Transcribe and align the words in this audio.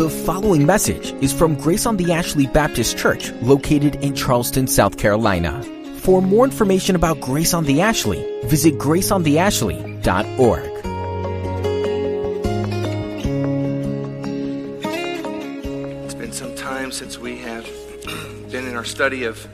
The 0.00 0.08
following 0.08 0.64
message 0.64 1.12
is 1.22 1.30
from 1.30 1.56
Grace 1.56 1.84
on 1.84 1.98
the 1.98 2.14
Ashley 2.14 2.46
Baptist 2.46 2.96
Church, 2.96 3.32
located 3.42 3.96
in 3.96 4.14
Charleston, 4.14 4.66
South 4.66 4.96
Carolina. 4.96 5.62
For 5.98 6.22
more 6.22 6.46
information 6.46 6.96
about 6.96 7.20
Grace 7.20 7.52
on 7.52 7.64
the 7.64 7.82
Ashley, 7.82 8.24
visit 8.44 8.78
graceontheashley.org. 8.78 10.64
It's 16.06 16.14
been 16.14 16.32
some 16.32 16.54
time 16.54 16.92
since 16.92 17.18
we 17.18 17.36
have 17.36 17.68
been 18.50 18.66
in 18.66 18.76
our 18.76 18.86
study 18.86 19.24
of 19.24 19.44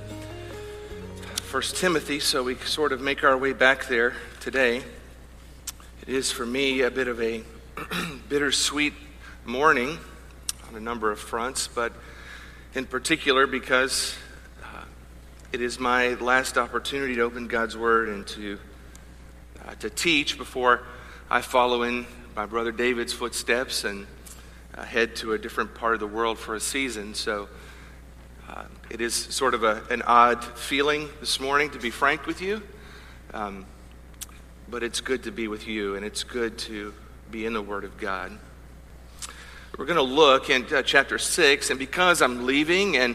1 1.50 1.62
Timothy, 1.74 2.20
so 2.20 2.44
we 2.44 2.54
sort 2.54 2.92
of 2.92 3.00
make 3.00 3.24
our 3.24 3.36
way 3.36 3.52
back 3.52 3.88
there 3.88 4.14
today. 4.38 4.84
It 6.02 6.08
is 6.08 6.30
for 6.30 6.46
me 6.46 6.82
a 6.82 6.90
bit 6.92 7.08
of 7.08 7.20
a 7.20 7.42
bittersweet 8.28 8.94
morning 9.44 9.98
on 10.68 10.74
a 10.74 10.80
number 10.80 11.10
of 11.10 11.18
fronts, 11.18 11.68
but 11.68 11.92
in 12.74 12.86
particular 12.86 13.46
because 13.46 14.16
uh, 14.62 14.84
it 15.52 15.60
is 15.60 15.78
my 15.78 16.14
last 16.14 16.58
opportunity 16.58 17.14
to 17.14 17.22
open 17.22 17.46
God's 17.46 17.76
Word 17.76 18.08
and 18.08 18.26
to, 18.28 18.58
uh, 19.64 19.74
to 19.76 19.90
teach 19.90 20.36
before 20.36 20.82
I 21.30 21.40
follow 21.40 21.82
in 21.82 22.06
my 22.34 22.46
brother 22.46 22.72
David's 22.72 23.12
footsteps 23.12 23.84
and 23.84 24.06
uh, 24.74 24.84
head 24.84 25.16
to 25.16 25.32
a 25.32 25.38
different 25.38 25.74
part 25.74 25.94
of 25.94 26.00
the 26.00 26.06
world 26.06 26.38
for 26.38 26.54
a 26.54 26.60
season. 26.60 27.14
So 27.14 27.48
uh, 28.48 28.64
it 28.90 29.00
is 29.00 29.14
sort 29.14 29.54
of 29.54 29.62
a, 29.62 29.82
an 29.90 30.02
odd 30.02 30.44
feeling 30.44 31.08
this 31.20 31.40
morning, 31.40 31.70
to 31.70 31.78
be 31.78 31.90
frank 31.90 32.26
with 32.26 32.40
you. 32.40 32.62
Um, 33.32 33.66
but 34.68 34.82
it's 34.82 35.00
good 35.00 35.22
to 35.24 35.30
be 35.30 35.46
with 35.46 35.68
you, 35.68 35.94
and 35.94 36.04
it's 36.04 36.24
good 36.24 36.58
to 36.58 36.92
be 37.30 37.46
in 37.46 37.52
the 37.52 37.62
Word 37.62 37.84
of 37.84 37.98
God. 37.98 38.36
We're 39.76 39.84
going 39.84 39.96
to 39.96 40.02
look 40.14 40.48
in 40.48 40.64
uh, 40.72 40.80
chapter 40.80 41.18
6, 41.18 41.68
and 41.68 41.78
because 41.78 42.22
I'm 42.22 42.46
leaving 42.46 42.96
and 42.96 43.14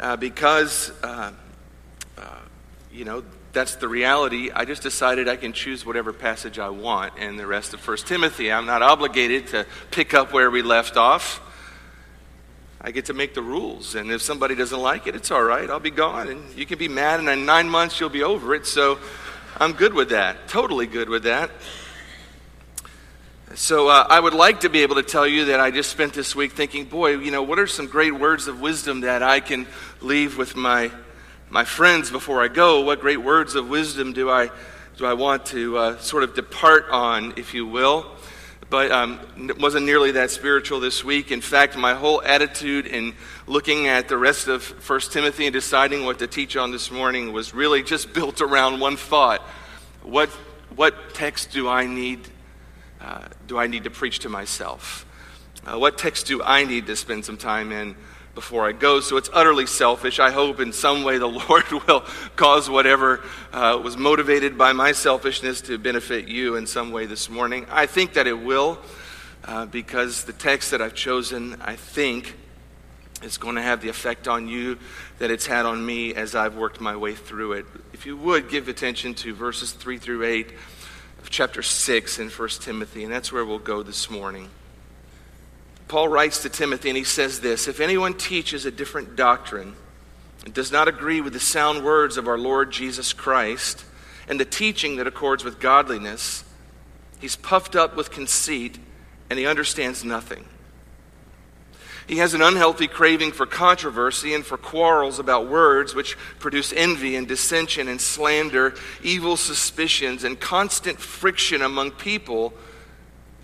uh, 0.00 0.16
because, 0.16 0.90
uh, 1.02 1.32
uh, 2.16 2.38
you 2.90 3.04
know, 3.04 3.24
that's 3.52 3.74
the 3.74 3.88
reality, 3.88 4.50
I 4.50 4.64
just 4.64 4.80
decided 4.80 5.28
I 5.28 5.36
can 5.36 5.52
choose 5.52 5.84
whatever 5.84 6.14
passage 6.14 6.58
I 6.58 6.70
want 6.70 7.18
in 7.18 7.36
the 7.36 7.46
rest 7.46 7.74
of 7.74 7.86
1 7.86 7.98
Timothy. 7.98 8.50
I'm 8.50 8.64
not 8.64 8.80
obligated 8.80 9.48
to 9.48 9.66
pick 9.90 10.14
up 10.14 10.32
where 10.32 10.50
we 10.50 10.62
left 10.62 10.96
off. 10.96 11.42
I 12.80 12.90
get 12.90 13.04
to 13.06 13.12
make 13.12 13.34
the 13.34 13.42
rules, 13.42 13.94
and 13.94 14.10
if 14.10 14.22
somebody 14.22 14.54
doesn't 14.54 14.80
like 14.80 15.06
it, 15.06 15.14
it's 15.14 15.30
all 15.30 15.44
right. 15.44 15.68
I'll 15.68 15.78
be 15.78 15.90
gone, 15.90 16.28
and 16.28 16.56
you 16.56 16.64
can 16.64 16.78
be 16.78 16.88
mad, 16.88 17.20
and 17.20 17.28
in 17.28 17.44
nine 17.44 17.68
months 17.68 18.00
you'll 18.00 18.08
be 18.08 18.22
over 18.22 18.54
it. 18.54 18.64
So 18.64 18.98
I'm 19.58 19.74
good 19.74 19.92
with 19.92 20.08
that, 20.08 20.48
totally 20.48 20.86
good 20.86 21.10
with 21.10 21.24
that. 21.24 21.50
So 23.54 23.88
uh, 23.88 24.06
I 24.08 24.20
would 24.20 24.34
like 24.34 24.60
to 24.60 24.68
be 24.68 24.82
able 24.82 24.96
to 24.96 25.02
tell 25.02 25.26
you 25.26 25.46
that 25.46 25.58
I 25.58 25.70
just 25.70 25.90
spent 25.90 26.12
this 26.12 26.36
week 26.36 26.52
thinking, 26.52 26.84
boy, 26.84 27.16
you 27.16 27.30
know, 27.30 27.42
what 27.42 27.58
are 27.58 27.66
some 27.66 27.86
great 27.86 28.14
words 28.14 28.46
of 28.46 28.60
wisdom 28.60 29.00
that 29.00 29.22
I 29.22 29.40
can 29.40 29.66
leave 30.02 30.36
with 30.36 30.54
my 30.54 30.90
my 31.48 31.64
friends 31.64 32.10
before 32.10 32.42
I 32.42 32.48
go? 32.48 32.82
What 32.82 33.00
great 33.00 33.22
words 33.22 33.54
of 33.54 33.70
wisdom 33.70 34.12
do 34.12 34.28
I 34.28 34.50
do 34.98 35.06
I 35.06 35.14
want 35.14 35.46
to 35.46 35.78
uh, 35.78 35.98
sort 35.98 36.24
of 36.24 36.34
depart 36.34 36.90
on, 36.90 37.34
if 37.38 37.54
you 37.54 37.66
will? 37.66 38.06
But 38.68 38.92
um, 38.92 39.18
it 39.48 39.58
wasn't 39.58 39.86
nearly 39.86 40.10
that 40.12 40.30
spiritual 40.30 40.78
this 40.78 41.02
week. 41.02 41.32
In 41.32 41.40
fact, 41.40 41.74
my 41.74 41.94
whole 41.94 42.20
attitude 42.22 42.86
in 42.86 43.14
looking 43.46 43.86
at 43.86 44.08
the 44.08 44.18
rest 44.18 44.48
of 44.48 44.62
First 44.62 45.10
Timothy 45.10 45.46
and 45.46 45.54
deciding 45.54 46.04
what 46.04 46.18
to 46.18 46.26
teach 46.26 46.54
on 46.54 46.70
this 46.70 46.90
morning 46.90 47.32
was 47.32 47.54
really 47.54 47.82
just 47.82 48.12
built 48.14 48.42
around 48.42 48.78
one 48.78 48.98
thought: 48.98 49.40
what 50.02 50.28
what 50.76 51.14
text 51.14 51.50
do 51.50 51.66
I 51.66 51.86
need 51.86 52.28
uh, 53.00 53.28
do 53.46 53.58
I 53.58 53.66
need 53.66 53.84
to 53.84 53.90
preach 53.90 54.20
to 54.20 54.28
myself? 54.28 55.06
Uh, 55.64 55.78
what 55.78 55.98
text 55.98 56.26
do 56.26 56.42
I 56.42 56.64
need 56.64 56.86
to 56.86 56.96
spend 56.96 57.24
some 57.24 57.36
time 57.36 57.72
in 57.72 57.96
before 58.34 58.66
I 58.66 58.72
go? 58.72 59.00
So 59.00 59.16
it's 59.16 59.30
utterly 59.32 59.66
selfish. 59.66 60.18
I 60.18 60.30
hope 60.30 60.60
in 60.60 60.72
some 60.72 61.04
way 61.04 61.18
the 61.18 61.28
Lord 61.48 61.70
will 61.70 62.04
cause 62.36 62.70
whatever 62.70 63.22
uh, 63.52 63.80
was 63.82 63.96
motivated 63.96 64.56
by 64.56 64.72
my 64.72 64.92
selfishness 64.92 65.60
to 65.62 65.78
benefit 65.78 66.28
you 66.28 66.56
in 66.56 66.66
some 66.66 66.90
way 66.90 67.06
this 67.06 67.28
morning. 67.28 67.66
I 67.70 67.86
think 67.86 68.14
that 68.14 68.26
it 68.26 68.38
will, 68.38 68.78
uh, 69.44 69.66
because 69.66 70.24
the 70.24 70.32
text 70.32 70.70
that 70.70 70.80
I've 70.80 70.94
chosen, 70.94 71.60
I 71.60 71.76
think, 71.76 72.34
is 73.22 73.36
going 73.36 73.56
to 73.56 73.62
have 73.62 73.80
the 73.80 73.88
effect 73.88 74.28
on 74.28 74.48
you 74.48 74.78
that 75.18 75.30
it's 75.30 75.46
had 75.46 75.66
on 75.66 75.84
me 75.84 76.14
as 76.14 76.34
I've 76.34 76.56
worked 76.56 76.80
my 76.80 76.96
way 76.96 77.14
through 77.14 77.52
it. 77.52 77.66
If 77.92 78.06
you 78.06 78.16
would 78.16 78.48
give 78.48 78.68
attention 78.68 79.14
to 79.14 79.34
verses 79.34 79.72
3 79.72 79.98
through 79.98 80.24
8 80.24 80.52
of 81.20 81.30
chapter 81.30 81.62
6 81.62 82.18
in 82.18 82.28
1 82.30 82.48
Timothy, 82.60 83.04
and 83.04 83.12
that's 83.12 83.32
where 83.32 83.44
we'll 83.44 83.58
go 83.58 83.82
this 83.82 84.10
morning. 84.10 84.50
Paul 85.88 86.08
writes 86.08 86.42
to 86.42 86.48
Timothy, 86.48 86.90
and 86.90 86.98
he 86.98 87.04
says 87.04 87.40
this 87.40 87.66
If 87.66 87.80
anyone 87.80 88.14
teaches 88.14 88.66
a 88.66 88.70
different 88.70 89.16
doctrine 89.16 89.74
and 90.44 90.54
does 90.54 90.70
not 90.70 90.88
agree 90.88 91.20
with 91.20 91.32
the 91.32 91.40
sound 91.40 91.84
words 91.84 92.16
of 92.16 92.28
our 92.28 92.38
Lord 92.38 92.70
Jesus 92.70 93.12
Christ 93.12 93.84
and 94.28 94.38
the 94.38 94.44
teaching 94.44 94.96
that 94.96 95.06
accords 95.06 95.44
with 95.44 95.58
godliness, 95.58 96.44
he's 97.20 97.36
puffed 97.36 97.74
up 97.74 97.96
with 97.96 98.10
conceit 98.10 98.78
and 99.30 99.38
he 99.38 99.46
understands 99.46 100.04
nothing. 100.04 100.44
He 102.08 102.16
has 102.16 102.32
an 102.32 102.40
unhealthy 102.40 102.88
craving 102.88 103.32
for 103.32 103.44
controversy 103.44 104.32
and 104.32 104.44
for 104.44 104.56
quarrels 104.56 105.18
about 105.18 105.46
words, 105.46 105.94
which 105.94 106.16
produce 106.38 106.72
envy 106.72 107.16
and 107.16 107.28
dissension 107.28 107.86
and 107.86 108.00
slander, 108.00 108.74
evil 109.02 109.36
suspicions, 109.36 110.24
and 110.24 110.40
constant 110.40 110.98
friction 110.98 111.60
among 111.60 111.90
people 111.90 112.54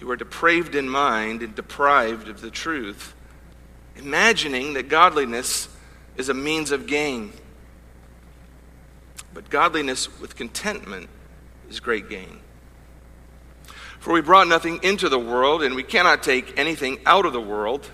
who 0.00 0.10
are 0.10 0.16
depraved 0.16 0.74
in 0.74 0.88
mind 0.88 1.42
and 1.42 1.54
deprived 1.54 2.28
of 2.28 2.40
the 2.40 2.50
truth, 2.50 3.14
imagining 3.96 4.72
that 4.72 4.88
godliness 4.88 5.68
is 6.16 6.30
a 6.30 6.34
means 6.34 6.70
of 6.70 6.86
gain. 6.86 7.34
But 9.34 9.50
godliness 9.50 10.08
with 10.20 10.36
contentment 10.36 11.10
is 11.68 11.80
great 11.80 12.08
gain. 12.08 12.40
For 13.98 14.14
we 14.14 14.22
brought 14.22 14.48
nothing 14.48 14.80
into 14.82 15.10
the 15.10 15.18
world, 15.18 15.62
and 15.62 15.74
we 15.74 15.82
cannot 15.82 16.22
take 16.22 16.58
anything 16.58 17.00
out 17.04 17.26
of 17.26 17.34
the 17.34 17.40
world. 17.42 17.90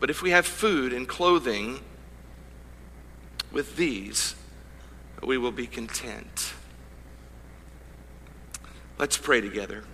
But 0.00 0.10
if 0.10 0.22
we 0.22 0.30
have 0.30 0.46
food 0.46 0.92
and 0.92 1.06
clothing, 1.06 1.80
with 3.52 3.76
these, 3.76 4.34
we 5.22 5.36
will 5.36 5.52
be 5.52 5.66
content. 5.66 6.54
Let's 8.98 9.16
pray 9.16 9.40
together. 9.40 9.84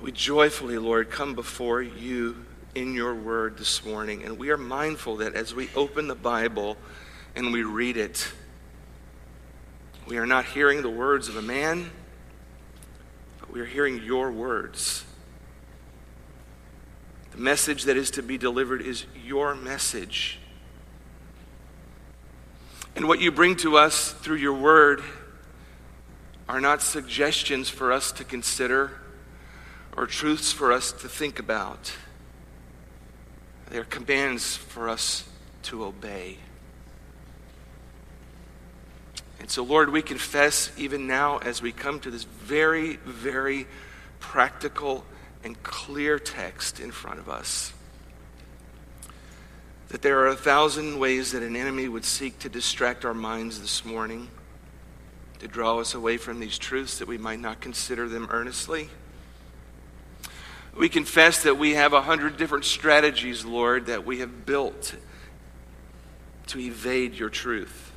We 0.00 0.12
joyfully, 0.12 0.78
Lord, 0.78 1.10
come 1.10 1.34
before 1.34 1.82
you 1.82 2.44
in 2.74 2.94
your 2.94 3.14
word 3.14 3.58
this 3.58 3.84
morning, 3.84 4.22
and 4.22 4.38
we 4.38 4.50
are 4.50 4.56
mindful 4.56 5.16
that 5.16 5.34
as 5.34 5.54
we 5.54 5.68
open 5.74 6.06
the 6.06 6.14
Bible 6.14 6.76
and 7.34 7.52
we 7.52 7.62
read 7.62 7.96
it, 7.96 8.30
we 10.06 10.16
are 10.18 10.26
not 10.26 10.44
hearing 10.44 10.82
the 10.82 10.90
words 10.90 11.28
of 11.28 11.36
a 11.36 11.42
man, 11.42 11.90
but 13.40 13.52
we 13.52 13.60
are 13.60 13.66
hearing 13.66 14.02
your 14.02 14.30
words. 14.30 15.04
Message 17.40 17.84
that 17.84 17.96
is 17.96 18.10
to 18.10 18.22
be 18.22 18.36
delivered 18.36 18.82
is 18.82 19.06
your 19.24 19.54
message. 19.54 20.38
And 22.94 23.08
what 23.08 23.18
you 23.18 23.32
bring 23.32 23.56
to 23.56 23.78
us 23.78 24.12
through 24.12 24.36
your 24.36 24.52
word 24.52 25.02
are 26.50 26.60
not 26.60 26.82
suggestions 26.82 27.70
for 27.70 27.92
us 27.92 28.12
to 28.12 28.24
consider 28.24 29.00
or 29.96 30.06
truths 30.06 30.52
for 30.52 30.70
us 30.70 30.92
to 30.92 31.08
think 31.08 31.38
about. 31.38 31.96
They 33.70 33.78
are 33.78 33.84
commands 33.84 34.58
for 34.58 34.90
us 34.90 35.26
to 35.62 35.82
obey. 35.82 36.36
And 39.38 39.50
so, 39.50 39.62
Lord, 39.62 39.88
we 39.88 40.02
confess 40.02 40.70
even 40.76 41.06
now 41.06 41.38
as 41.38 41.62
we 41.62 41.72
come 41.72 42.00
to 42.00 42.10
this 42.10 42.24
very, 42.24 42.96
very 42.96 43.66
practical 44.18 45.06
and 45.44 45.60
clear 45.62 46.18
text 46.18 46.80
in 46.80 46.90
front 46.90 47.18
of 47.18 47.28
us 47.28 47.72
that 49.90 50.02
there 50.02 50.20
are 50.20 50.28
a 50.28 50.36
thousand 50.36 51.00
ways 51.00 51.32
that 51.32 51.42
an 51.42 51.56
enemy 51.56 51.88
would 51.88 52.04
seek 52.04 52.38
to 52.38 52.48
distract 52.48 53.04
our 53.04 53.12
minds 53.12 53.60
this 53.60 53.84
morning, 53.84 54.28
to 55.40 55.48
draw 55.48 55.80
us 55.80 55.94
away 55.94 56.16
from 56.16 56.38
these 56.38 56.58
truths 56.58 57.00
that 57.00 57.08
we 57.08 57.18
might 57.18 57.40
not 57.40 57.60
consider 57.60 58.08
them 58.08 58.28
earnestly. 58.30 58.88
We 60.76 60.88
confess 60.88 61.42
that 61.42 61.58
we 61.58 61.74
have 61.74 61.92
a 61.92 62.02
hundred 62.02 62.36
different 62.36 62.64
strategies, 62.64 63.44
Lord, 63.44 63.86
that 63.86 64.06
we 64.06 64.20
have 64.20 64.46
built 64.46 64.94
to 66.46 66.60
evade 66.60 67.14
your 67.14 67.28
truth. 67.28 67.90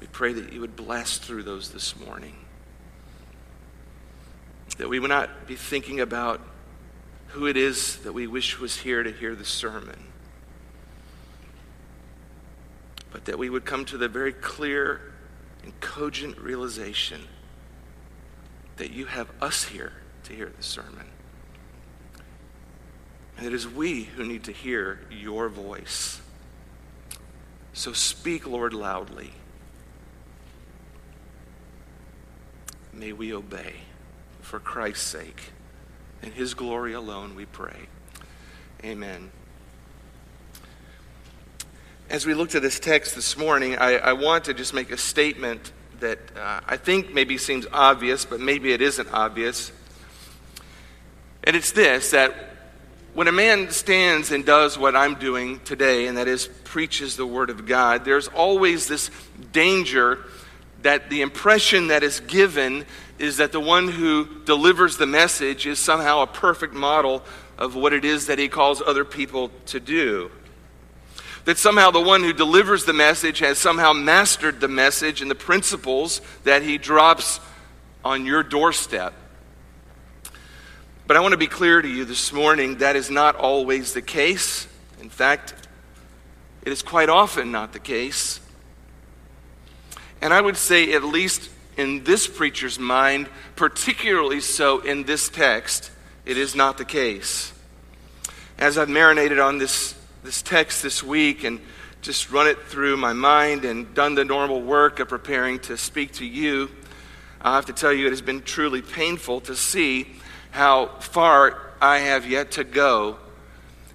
We 0.00 0.08
pray 0.08 0.32
that 0.32 0.52
you 0.52 0.60
would 0.62 0.74
blast 0.74 1.22
through 1.22 1.44
those 1.44 1.70
this 1.70 1.96
morning 1.96 2.39
that 4.80 4.88
we 4.88 4.98
would 4.98 5.10
not 5.10 5.46
be 5.46 5.56
thinking 5.56 6.00
about 6.00 6.40
who 7.28 7.46
it 7.46 7.58
is 7.58 7.98
that 7.98 8.14
we 8.14 8.26
wish 8.26 8.58
was 8.58 8.78
here 8.78 9.02
to 9.02 9.12
hear 9.12 9.34
the 9.34 9.44
sermon, 9.44 10.06
but 13.12 13.26
that 13.26 13.38
we 13.38 13.50
would 13.50 13.66
come 13.66 13.84
to 13.84 13.98
the 13.98 14.08
very 14.08 14.32
clear 14.32 15.12
and 15.62 15.78
cogent 15.80 16.38
realization 16.38 17.20
that 18.78 18.90
you 18.90 19.04
have 19.04 19.30
us 19.42 19.64
here 19.64 19.92
to 20.24 20.32
hear 20.32 20.50
the 20.56 20.62
sermon. 20.62 21.10
And 23.36 23.46
it 23.46 23.52
is 23.52 23.68
we 23.68 24.04
who 24.04 24.24
need 24.24 24.44
to 24.44 24.52
hear 24.52 25.00
your 25.10 25.50
voice. 25.50 26.22
So 27.74 27.92
speak, 27.92 28.46
Lord, 28.46 28.72
loudly. 28.72 29.32
May 32.94 33.12
we 33.12 33.34
obey 33.34 33.74
for 34.50 34.58
Christ's 34.58 35.06
sake. 35.06 35.52
In 36.24 36.32
his 36.32 36.54
glory 36.54 36.92
alone 36.92 37.36
we 37.36 37.46
pray. 37.46 37.86
Amen. 38.84 39.30
As 42.10 42.26
we 42.26 42.34
look 42.34 42.50
to 42.50 42.58
this 42.58 42.80
text 42.80 43.14
this 43.14 43.38
morning, 43.38 43.76
I, 43.76 43.98
I 43.98 44.12
want 44.14 44.46
to 44.46 44.54
just 44.54 44.74
make 44.74 44.90
a 44.90 44.96
statement 44.96 45.70
that 46.00 46.18
uh, 46.36 46.62
I 46.66 46.76
think 46.76 47.14
maybe 47.14 47.38
seems 47.38 47.64
obvious, 47.72 48.24
but 48.24 48.40
maybe 48.40 48.72
it 48.72 48.82
isn't 48.82 49.12
obvious. 49.12 49.70
And 51.44 51.54
it's 51.54 51.70
this 51.70 52.10
that 52.10 52.34
when 53.14 53.28
a 53.28 53.32
man 53.32 53.70
stands 53.70 54.32
and 54.32 54.44
does 54.44 54.76
what 54.76 54.96
I'm 54.96 55.14
doing 55.14 55.60
today, 55.60 56.08
and 56.08 56.18
that 56.18 56.26
is 56.26 56.48
preaches 56.64 57.14
the 57.14 57.26
Word 57.26 57.50
of 57.50 57.66
God, 57.66 58.04
there's 58.04 58.26
always 58.26 58.88
this 58.88 59.12
danger 59.52 60.24
that 60.82 61.08
the 61.08 61.20
impression 61.20 61.88
that 61.88 62.02
is 62.02 62.18
given 62.20 62.84
is 63.20 63.36
that 63.36 63.52
the 63.52 63.60
one 63.60 63.86
who 63.86 64.42
delivers 64.44 64.96
the 64.96 65.06
message 65.06 65.66
is 65.66 65.78
somehow 65.78 66.22
a 66.22 66.26
perfect 66.26 66.72
model 66.72 67.22
of 67.58 67.74
what 67.74 67.92
it 67.92 68.04
is 68.04 68.26
that 68.26 68.38
he 68.38 68.48
calls 68.48 68.80
other 68.80 69.04
people 69.04 69.50
to 69.66 69.78
do. 69.78 70.30
That 71.44 71.58
somehow 71.58 71.90
the 71.90 72.00
one 72.00 72.22
who 72.22 72.32
delivers 72.32 72.86
the 72.86 72.94
message 72.94 73.40
has 73.40 73.58
somehow 73.58 73.92
mastered 73.92 74.60
the 74.60 74.68
message 74.68 75.20
and 75.20 75.30
the 75.30 75.34
principles 75.34 76.22
that 76.44 76.62
he 76.62 76.78
drops 76.78 77.40
on 78.02 78.24
your 78.24 78.42
doorstep. 78.42 79.12
But 81.06 81.18
I 81.18 81.20
want 81.20 81.32
to 81.32 81.38
be 81.38 81.46
clear 81.46 81.82
to 81.82 81.88
you 81.88 82.06
this 82.06 82.32
morning 82.32 82.78
that 82.78 82.96
is 82.96 83.10
not 83.10 83.36
always 83.36 83.92
the 83.92 84.02
case. 84.02 84.66
In 84.98 85.10
fact, 85.10 85.54
it 86.62 86.72
is 86.72 86.82
quite 86.82 87.10
often 87.10 87.52
not 87.52 87.74
the 87.74 87.80
case. 87.80 88.40
And 90.22 90.32
I 90.32 90.40
would 90.40 90.56
say, 90.56 90.94
at 90.94 91.02
least 91.02 91.50
in 91.80 92.04
this 92.04 92.28
preacher's 92.28 92.78
mind, 92.78 93.28
particularly 93.56 94.40
so 94.40 94.80
in 94.80 95.04
this 95.04 95.28
text, 95.28 95.90
it 96.26 96.36
is 96.36 96.54
not 96.54 96.78
the 96.78 96.84
case. 96.84 97.52
As 98.58 98.76
I've 98.76 98.90
marinated 98.90 99.40
on 99.40 99.58
this, 99.58 99.94
this 100.22 100.42
text 100.42 100.82
this 100.82 101.02
week 101.02 101.42
and 101.42 101.58
just 102.02 102.30
run 102.30 102.46
it 102.46 102.62
through 102.66 102.98
my 102.98 103.14
mind 103.14 103.64
and 103.64 103.92
done 103.94 104.14
the 104.14 104.24
normal 104.24 104.60
work 104.60 105.00
of 105.00 105.08
preparing 105.08 105.58
to 105.60 105.76
speak 105.76 106.12
to 106.12 106.26
you, 106.26 106.70
I 107.40 107.56
have 107.56 107.66
to 107.66 107.72
tell 107.72 107.92
you 107.92 108.06
it 108.06 108.10
has 108.10 108.22
been 108.22 108.42
truly 108.42 108.82
painful 108.82 109.40
to 109.42 109.56
see 109.56 110.06
how 110.50 110.86
far 111.00 111.58
I 111.80 112.00
have 112.00 112.28
yet 112.28 112.52
to 112.52 112.64
go 112.64 113.16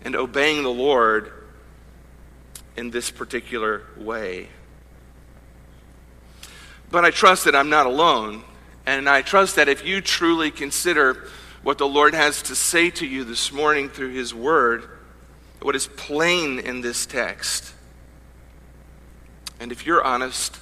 in 0.03 0.15
obeying 0.15 0.63
the 0.63 0.69
Lord 0.69 1.31
in 2.75 2.89
this 2.89 3.11
particular 3.11 3.83
way. 3.95 4.49
But 6.95 7.03
I 7.03 7.11
trust 7.11 7.43
that 7.43 7.57
I'm 7.57 7.69
not 7.69 7.87
alone. 7.87 8.41
And 8.85 9.09
I 9.09 9.21
trust 9.21 9.57
that 9.57 9.67
if 9.67 9.85
you 9.85 9.99
truly 9.99 10.49
consider 10.49 11.27
what 11.61 11.77
the 11.77 11.85
Lord 11.85 12.13
has 12.13 12.41
to 12.43 12.55
say 12.55 12.89
to 12.91 13.05
you 13.05 13.25
this 13.25 13.51
morning 13.51 13.89
through 13.89 14.13
His 14.13 14.33
Word, 14.33 14.87
what 15.61 15.75
is 15.75 15.87
plain 15.87 16.57
in 16.57 16.79
this 16.79 17.05
text, 17.05 17.73
and 19.59 19.73
if 19.73 19.85
you're 19.85 20.01
honest 20.01 20.57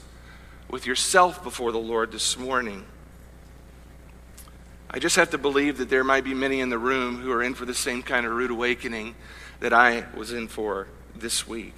with 0.72 0.88
yourself 0.88 1.44
before 1.44 1.72
the 1.72 1.78
Lord 1.78 2.12
this 2.12 2.36
morning, 2.36 2.84
I 4.90 4.98
just 4.98 5.18
have 5.18 5.30
to 5.30 5.38
believe 5.38 5.78
that 5.78 5.90
there 5.90 6.04
might 6.04 6.24
be 6.24 6.34
many 6.34 6.62
in 6.62 6.70
the 6.70 6.80
room 6.80 7.22
who 7.22 7.32
are 7.32 7.44
in 7.44 7.54
for 7.54 7.66
the 7.66 7.76
same 7.76 8.02
kind 8.02 8.26
of 8.26 8.32
rude 8.32 8.50
awakening 8.50 9.14
that 9.60 9.72
I 9.72 10.06
was 10.18 10.34
in 10.34 10.48
for 10.48 10.88
this 11.16 11.48
week. 11.48 11.76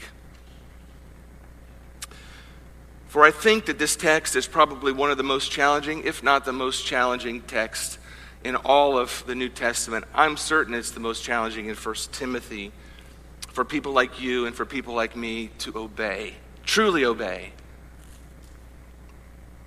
For 3.16 3.24
I 3.24 3.32
think 3.32 3.68
that 3.68 3.80
this 3.80 3.96
text 3.96 4.36
is 4.36 4.46
probably 4.46 4.92
one 4.92 5.10
of 5.10 5.16
the 5.16 5.24
most 5.24 5.50
challenging, 5.50 6.04
if 6.04 6.22
not 6.22 6.44
the 6.44 6.52
most 6.52 6.86
challenging 6.86 7.44
text 7.44 7.98
in 8.44 8.58
all 8.58 8.98
of 8.98 9.24
the 9.26 9.36
New 9.36 9.48
Testament. 9.48 10.04
I'm 10.14 10.36
certain 10.36 10.74
it's 10.74 10.92
the 10.92 11.00
most 11.00 11.24
challenging 11.24 11.68
in 11.68 11.76
1 11.76 11.96
Timothy 12.12 12.74
for 13.48 13.64
people 13.64 13.94
like 13.94 14.22
you 14.22 14.48
and 14.48 14.54
for 14.54 14.66
people 14.66 14.96
like 14.96 15.16
me 15.16 15.50
to 15.60 15.78
obey, 15.78 16.34
truly 16.66 17.06
obey. 17.06 17.54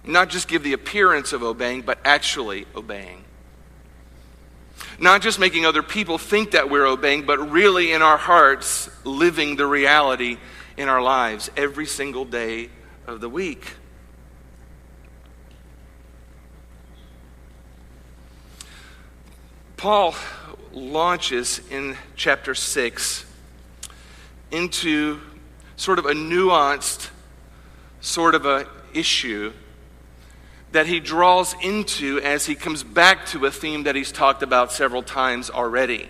Not 0.05 0.29
just 0.29 0.47
give 0.47 0.63
the 0.63 0.75
appearance 0.75 1.33
of 1.33 1.43
obeying, 1.43 1.81
but 1.81 2.01
actually 2.05 2.67
obeying. 2.77 3.25
Not 4.99 5.23
just 5.23 5.39
making 5.39 5.65
other 5.65 5.83
people 5.83 6.19
think 6.19 6.51
that 6.51 6.69
we're 6.69 6.85
obeying, 6.85 7.25
but 7.25 7.51
really 7.51 7.93
in 7.93 8.03
our 8.03 8.19
hearts 8.19 8.91
living 9.05 9.57
the 9.57 9.65
reality 9.65 10.37
in 10.77 10.91
our 10.91 11.01
lives 11.01 11.51
every 11.57 11.87
single 11.87 12.27
day 12.27 12.69
of 13.09 13.23
the 13.23 13.29
week. 13.29 13.73
Paul 19.79 20.15
launches 20.73 21.63
in 21.71 21.97
chapter 22.17 22.55
6 22.55 23.25
into 24.51 25.21
sort 25.77 25.99
of 25.99 26.05
a 26.05 26.13
nuanced 26.13 27.09
sort 28.01 28.35
of 28.35 28.45
a 28.45 28.67
issue 28.93 29.53
that 30.73 30.87
he 30.87 31.01
draws 31.01 31.55
into 31.63 32.21
as 32.21 32.45
he 32.45 32.55
comes 32.55 32.83
back 32.83 33.25
to 33.27 33.47
a 33.47 33.51
theme 33.51 33.85
that 33.85 33.95
he's 33.95 34.13
talked 34.13 34.43
about 34.43 34.71
several 34.71 35.03
times 35.03 35.49
already. 35.49 36.09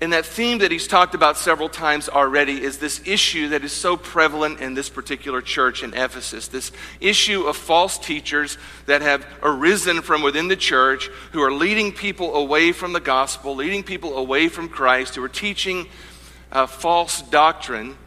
And 0.00 0.12
that 0.12 0.24
theme 0.24 0.58
that 0.58 0.70
he's 0.70 0.86
talked 0.86 1.16
about 1.16 1.36
several 1.36 1.68
times 1.68 2.08
already 2.08 2.62
is 2.62 2.78
this 2.78 3.00
issue 3.04 3.48
that 3.48 3.64
is 3.64 3.72
so 3.72 3.96
prevalent 3.96 4.60
in 4.60 4.74
this 4.74 4.88
particular 4.88 5.42
church 5.42 5.82
in 5.82 5.92
Ephesus. 5.92 6.46
This 6.46 6.70
issue 7.00 7.42
of 7.42 7.56
false 7.56 7.98
teachers 7.98 8.58
that 8.86 9.02
have 9.02 9.26
arisen 9.42 10.02
from 10.02 10.22
within 10.22 10.46
the 10.46 10.56
church 10.56 11.08
who 11.32 11.42
are 11.42 11.50
leading 11.50 11.92
people 11.92 12.36
away 12.36 12.70
from 12.70 12.92
the 12.92 13.00
gospel, 13.00 13.56
leading 13.56 13.82
people 13.82 14.16
away 14.16 14.48
from 14.48 14.68
Christ, 14.68 15.16
who 15.16 15.24
are 15.24 15.28
teaching 15.28 15.88
uh, 16.52 16.66
false 16.66 17.20
doctrine 17.22 17.98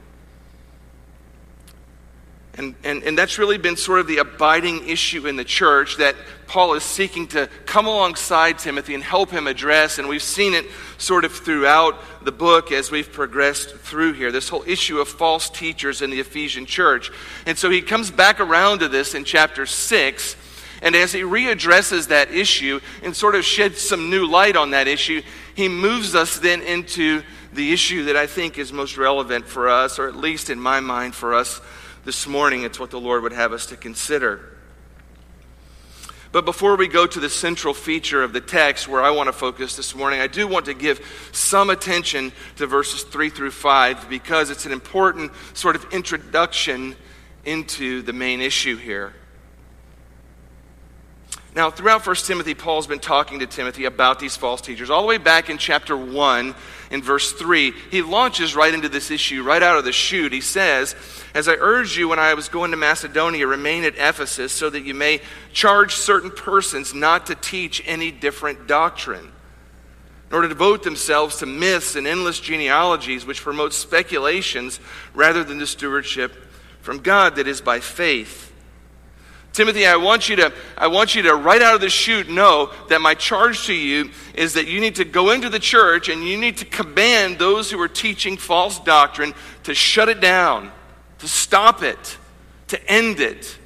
and, 2.56 2.76
and, 2.84 3.02
and 3.04 3.18
that's 3.18 3.38
really 3.38 3.58
been 3.58 3.78
sort 3.78 4.02
of 4.02 4.08
the 4.08 4.18
abiding 4.18 4.88
issue 4.88 5.26
in 5.26 5.38
the 5.38 5.44
church 5.46 5.98
that 5.98 6.16
Paul 6.48 6.74
is 6.74 6.84
seeking 6.84 7.28
to 7.28 7.48
come 7.66 7.86
alongside 7.86 8.60
Timothy 8.60 8.94
and 8.94 9.02
help 9.02 9.32
him 9.32 9.48
address. 9.48 10.00
And 10.00 10.10
we've 10.10 10.22
seen 10.22 10.54
it 10.54 10.66
sort 10.98 11.24
of 11.24 11.32
throughout 11.32 11.96
the 12.26 12.32
book 12.34 12.74
as 12.74 12.92
we've 12.92 13.10
progressed 13.10 13.76
through 13.78 14.14
here 14.14 14.34
this 14.34 14.50
whole 14.50 14.64
issue 14.68 15.00
of 15.00 15.08
false 15.08 15.50
teachers 15.50 16.02
in 16.02 16.10
the 16.10 16.20
Ephesian 16.20 16.66
church. 16.66 17.10
And 17.46 17.58
so 17.58 17.70
he 17.70 17.82
comes 17.82 18.12
back 18.12 18.42
around 18.42 18.80
to 18.80 18.90
this 18.90 19.16
in 19.16 19.24
chapter 19.24 19.66
6. 19.66 20.36
And 20.82 20.94
as 20.94 21.14
he 21.14 21.22
readdresses 21.22 22.10
that 22.10 22.32
issue 22.32 22.82
and 23.02 23.16
sort 23.16 23.36
of 23.36 23.46
sheds 23.46 23.80
some 23.80 24.10
new 24.10 24.28
light 24.28 24.58
on 24.58 24.72
that 24.72 24.90
issue, 24.90 25.22
he 25.56 25.70
moves 25.70 26.16
us 26.16 26.38
then 26.38 26.62
into 26.64 27.24
the 27.54 27.72
issue 27.72 28.06
that 28.06 28.18
I 28.18 28.28
think 28.28 28.58
is 28.58 28.74
most 28.74 28.98
relevant 28.98 29.46
for 29.46 29.70
us, 29.70 30.00
or 30.00 30.10
at 30.10 30.16
least 30.18 30.50
in 30.50 30.60
my 30.60 30.82
mind 30.82 31.16
for 31.16 31.34
us 31.34 31.62
this 32.04 32.28
morning, 32.28 32.64
it's 32.64 32.80
what 32.80 32.92
the 32.92 33.00
Lord 33.00 33.24
would 33.24 33.34
have 33.34 33.54
us 33.54 33.66
to 33.68 33.78
consider. 33.78 34.58
But 36.32 36.46
before 36.46 36.78
we 36.78 36.88
go 36.88 37.06
to 37.06 37.20
the 37.20 37.30
central 37.30 37.74
feature 37.74 38.24
of 38.24 38.32
the 38.32 38.40
text 38.40 38.88
where 38.88 39.02
I 39.02 39.12
want 39.12 39.28
to 39.28 39.34
focus 39.34 39.76
this 39.76 39.94
morning, 39.94 40.22
I 40.22 40.28
do 40.28 40.48
want 40.48 40.66
to 40.68 40.74
give 40.74 41.06
some 41.34 41.70
attention 41.70 42.32
to 42.56 42.68
verses 42.68 43.04
3 43.04 43.30
through 43.30 43.52
5 43.52 44.10
because 44.10 44.50
it's 44.50 44.66
an 44.66 44.72
important 44.72 45.32
sort 45.54 45.76
of 45.76 45.86
introduction 45.92 46.96
into 47.44 48.02
the 48.02 48.14
main 48.14 48.40
issue 48.40 48.78
here. 48.78 49.14
Now, 51.54 51.70
throughout 51.70 52.08
1 52.08 52.16
Timothy, 52.16 52.54
Paul's 52.54 52.88
been 52.88 53.00
talking 53.00 53.40
to 53.40 53.46
Timothy 53.46 53.84
about 53.84 54.20
these 54.20 54.38
false 54.38 54.62
teachers. 54.62 54.90
All 54.90 55.02
the 55.02 55.08
way 55.08 55.18
back 55.18 55.50
in 55.50 55.58
chapter 55.58 55.98
1, 55.98 56.56
in 56.92 57.02
verse 57.02 57.34
3, 57.34 57.74
he 57.90 58.02
launches 58.02 58.56
right 58.56 58.74
into 58.74 58.88
this 58.88 59.12
issue 59.12 59.44
right 59.44 59.62
out 59.62 59.78
of 59.78 59.84
the 59.84 59.92
chute. 59.92 60.32
He 60.32 60.40
says, 60.40 60.96
As 61.34 61.50
I 61.50 61.56
urged 61.60 61.98
you 61.98 62.08
when 62.08 62.20
I 62.20 62.36
was 62.36 62.48
going 62.48 62.72
to 62.72 62.78
Macedonia, 62.78 63.48
remain 63.48 63.84
at 63.84 63.96
Ephesus 63.98 64.54
so 64.54 64.70
that 64.70 64.86
you 64.86 64.94
may 64.94 65.20
charge 65.52 65.94
certain 65.94 66.32
persons 66.32 66.94
not 66.94 67.26
to 67.26 67.36
teach 67.36 67.84
any 67.86 68.12
different 68.12 68.66
doctrine, 68.66 69.30
nor 70.32 70.44
to 70.44 70.48
devote 70.48 70.84
themselves 70.84 71.38
to 71.38 71.46
myths 71.46 71.98
and 71.98 72.08
endless 72.08 72.40
genealogies 72.40 73.26
which 73.26 73.42
promote 73.42 73.74
speculations 73.74 74.80
rather 75.14 75.44
than 75.44 75.60
the 75.60 75.68
stewardship 75.68 76.34
from 76.80 77.00
God 77.00 77.36
that 77.36 77.48
is 77.48 77.60
by 77.60 77.82
faith. 77.82 78.51
Timothy, 79.54 79.86
I 79.86 79.98
want 79.98 80.30
you 80.30 80.38
to, 80.38 80.54
I 80.78 80.88
want 80.88 81.14
you 81.14 81.24
to 81.24 81.36
right 81.36 81.62
out 81.62 81.76
of 81.76 81.82
the 81.82 81.90
chute 81.90 82.30
know 82.30 82.72
that 82.88 83.02
my 83.02 83.16
charge 83.16 83.66
to 83.66 83.74
you 83.74 84.12
is 84.34 84.54
that 84.54 84.68
you 84.68 84.80
need 84.80 84.96
to 84.96 85.06
go 85.06 85.32
into 85.32 85.50
the 85.50 85.60
church 85.60 86.08
and 86.08 86.24
you 86.24 86.38
need 86.38 86.58
to 86.58 86.66
command 86.66 87.38
those 87.38 87.70
who 87.70 87.80
are 87.82 87.90
teaching 87.90 88.38
false 88.38 88.80
doctrine 88.80 89.34
to 89.64 89.76
shut 89.76 90.08
it 90.08 90.22
down, 90.22 90.72
to 91.20 91.28
stop 91.28 91.84
it, 91.84 92.18
to 92.68 92.92
end 92.92 93.20
it. 93.20 93.58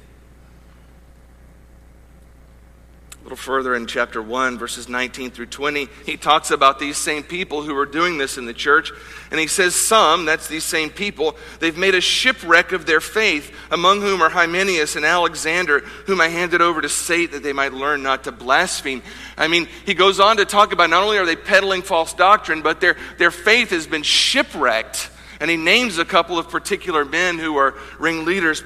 Little 3.26 3.36
further 3.36 3.74
in 3.74 3.88
chapter 3.88 4.22
1, 4.22 4.56
verses 4.56 4.88
19 4.88 5.32
through 5.32 5.46
20, 5.46 5.88
he 6.04 6.16
talks 6.16 6.52
about 6.52 6.78
these 6.78 6.96
same 6.96 7.24
people 7.24 7.60
who 7.60 7.76
are 7.76 7.84
doing 7.84 8.18
this 8.18 8.38
in 8.38 8.44
the 8.46 8.54
church. 8.54 8.92
And 9.32 9.40
he 9.40 9.48
says, 9.48 9.74
Some, 9.74 10.26
that's 10.26 10.46
these 10.46 10.62
same 10.62 10.90
people, 10.90 11.36
they've 11.58 11.76
made 11.76 11.96
a 11.96 12.00
shipwreck 12.00 12.70
of 12.70 12.86
their 12.86 13.00
faith, 13.00 13.52
among 13.72 14.00
whom 14.00 14.22
are 14.22 14.28
Hymenaeus 14.28 14.94
and 14.94 15.04
Alexander, 15.04 15.80
whom 16.06 16.20
I 16.20 16.28
handed 16.28 16.62
over 16.62 16.80
to 16.80 16.88
Satan 16.88 17.32
that 17.34 17.42
they 17.42 17.52
might 17.52 17.72
learn 17.72 18.00
not 18.04 18.22
to 18.24 18.32
blaspheme. 18.32 19.02
I 19.36 19.48
mean, 19.48 19.66
he 19.84 19.94
goes 19.94 20.20
on 20.20 20.36
to 20.36 20.44
talk 20.44 20.72
about 20.72 20.90
not 20.90 21.02
only 21.02 21.18
are 21.18 21.26
they 21.26 21.34
peddling 21.34 21.82
false 21.82 22.14
doctrine, 22.14 22.62
but 22.62 22.80
their, 22.80 22.96
their 23.18 23.32
faith 23.32 23.70
has 23.70 23.88
been 23.88 24.04
shipwrecked. 24.04 25.10
And 25.40 25.50
he 25.50 25.56
names 25.56 25.98
a 25.98 26.04
couple 26.04 26.38
of 26.38 26.48
particular 26.48 27.04
men 27.04 27.40
who 27.40 27.56
are 27.56 27.74
ringleaders, 27.98 28.62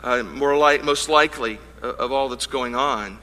uh, 0.00 0.24
more 0.24 0.56
like, 0.56 0.82
most 0.82 1.08
likely, 1.08 1.60
uh, 1.80 1.92
of 1.92 2.10
all 2.10 2.28
that's 2.28 2.48
going 2.48 2.74
on. 2.74 3.21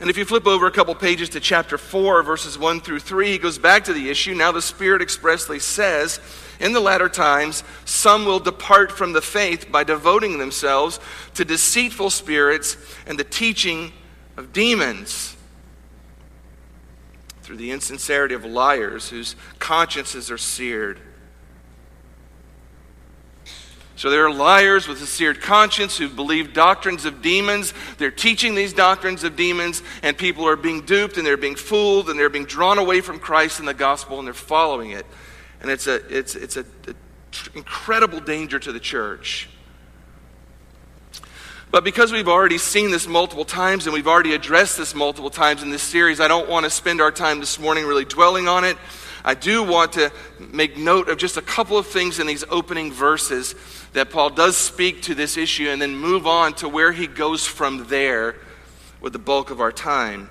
And 0.00 0.08
if 0.08 0.16
you 0.16 0.24
flip 0.24 0.46
over 0.46 0.66
a 0.66 0.70
couple 0.70 0.94
pages 0.94 1.28
to 1.30 1.40
chapter 1.40 1.76
4, 1.76 2.22
verses 2.22 2.56
1 2.56 2.80
through 2.80 3.00
3, 3.00 3.32
he 3.32 3.38
goes 3.38 3.58
back 3.58 3.84
to 3.84 3.92
the 3.92 4.10
issue. 4.10 4.32
Now, 4.32 4.52
the 4.52 4.62
Spirit 4.62 5.02
expressly 5.02 5.58
says, 5.58 6.20
In 6.60 6.72
the 6.72 6.80
latter 6.80 7.08
times, 7.08 7.64
some 7.84 8.24
will 8.24 8.38
depart 8.38 8.92
from 8.92 9.12
the 9.12 9.20
faith 9.20 9.72
by 9.72 9.82
devoting 9.82 10.38
themselves 10.38 11.00
to 11.34 11.44
deceitful 11.44 12.10
spirits 12.10 12.76
and 13.08 13.18
the 13.18 13.24
teaching 13.24 13.92
of 14.36 14.52
demons. 14.52 15.36
Through 17.42 17.56
the 17.56 17.72
insincerity 17.72 18.36
of 18.36 18.44
liars 18.44 19.08
whose 19.08 19.34
consciences 19.58 20.30
are 20.30 20.38
seared. 20.38 21.00
So 23.98 24.10
there 24.10 24.24
are 24.24 24.32
liars 24.32 24.86
with 24.86 25.02
a 25.02 25.06
seared 25.06 25.40
conscience 25.40 25.98
who 25.98 26.08
believe 26.08 26.52
doctrines 26.52 27.04
of 27.04 27.20
demons. 27.20 27.74
They're 27.96 28.12
teaching 28.12 28.54
these 28.54 28.72
doctrines 28.72 29.24
of 29.24 29.34
demons, 29.34 29.82
and 30.04 30.16
people 30.16 30.46
are 30.46 30.54
being 30.54 30.82
duped 30.82 31.16
and 31.16 31.26
they're 31.26 31.36
being 31.36 31.56
fooled 31.56 32.08
and 32.08 32.16
they're 32.16 32.30
being 32.30 32.44
drawn 32.44 32.78
away 32.78 33.00
from 33.00 33.18
Christ 33.18 33.58
and 33.58 33.66
the 33.66 33.74
gospel 33.74 34.20
and 34.20 34.26
they're 34.28 34.34
following 34.34 34.92
it. 34.92 35.04
And 35.60 35.68
it's 35.68 35.88
a 35.88 35.96
it's 36.16 36.36
it's 36.36 36.56
a, 36.56 36.64
a 36.86 36.94
incredible 37.56 38.20
danger 38.20 38.60
to 38.60 38.70
the 38.70 38.78
church. 38.78 39.48
But 41.72 41.82
because 41.82 42.12
we've 42.12 42.28
already 42.28 42.58
seen 42.58 42.92
this 42.92 43.08
multiple 43.08 43.44
times 43.44 43.86
and 43.86 43.92
we've 43.92 44.06
already 44.06 44.32
addressed 44.32 44.78
this 44.78 44.94
multiple 44.94 45.28
times 45.28 45.64
in 45.64 45.70
this 45.70 45.82
series, 45.82 46.20
I 46.20 46.28
don't 46.28 46.48
want 46.48 46.62
to 46.62 46.70
spend 46.70 47.00
our 47.00 47.10
time 47.10 47.40
this 47.40 47.58
morning 47.58 47.84
really 47.84 48.04
dwelling 48.04 48.46
on 48.46 48.62
it. 48.62 48.76
I 49.24 49.34
do 49.34 49.62
want 49.62 49.92
to 49.94 50.12
make 50.38 50.76
note 50.76 51.08
of 51.08 51.18
just 51.18 51.36
a 51.36 51.42
couple 51.42 51.78
of 51.78 51.86
things 51.86 52.18
in 52.18 52.26
these 52.26 52.44
opening 52.48 52.92
verses 52.92 53.54
that 53.92 54.10
Paul 54.10 54.30
does 54.30 54.56
speak 54.56 55.02
to 55.02 55.14
this 55.14 55.36
issue 55.36 55.68
and 55.68 55.80
then 55.80 55.96
move 55.96 56.26
on 56.26 56.54
to 56.54 56.68
where 56.68 56.92
he 56.92 57.06
goes 57.06 57.46
from 57.46 57.86
there 57.86 58.36
with 59.00 59.12
the 59.12 59.18
bulk 59.18 59.50
of 59.50 59.60
our 59.60 59.72
time. 59.72 60.30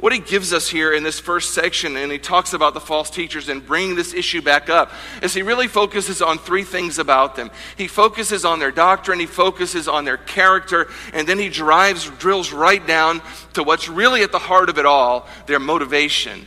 What 0.00 0.14
he 0.14 0.18
gives 0.18 0.54
us 0.54 0.66
here 0.66 0.94
in 0.94 1.02
this 1.02 1.20
first 1.20 1.52
section, 1.52 1.98
and 1.98 2.10
he 2.10 2.18
talks 2.18 2.54
about 2.54 2.72
the 2.72 2.80
false 2.80 3.10
teachers 3.10 3.50
and 3.50 3.64
bringing 3.64 3.96
this 3.96 4.14
issue 4.14 4.40
back 4.40 4.70
up, 4.70 4.90
is 5.22 5.34
he 5.34 5.42
really 5.42 5.68
focuses 5.68 6.22
on 6.22 6.38
three 6.38 6.64
things 6.64 6.98
about 6.98 7.36
them. 7.36 7.50
He 7.76 7.86
focuses 7.86 8.46
on 8.46 8.60
their 8.60 8.70
doctrine, 8.70 9.20
he 9.20 9.26
focuses 9.26 9.88
on 9.88 10.06
their 10.06 10.16
character, 10.16 10.88
and 11.12 11.28
then 11.28 11.38
he 11.38 11.50
drives, 11.50 12.08
drills 12.18 12.50
right 12.50 12.84
down 12.86 13.20
to 13.52 13.62
what's 13.62 13.90
really 13.90 14.22
at 14.22 14.32
the 14.32 14.38
heart 14.38 14.70
of 14.70 14.78
it 14.78 14.86
all 14.86 15.28
their 15.46 15.60
motivation. 15.60 16.46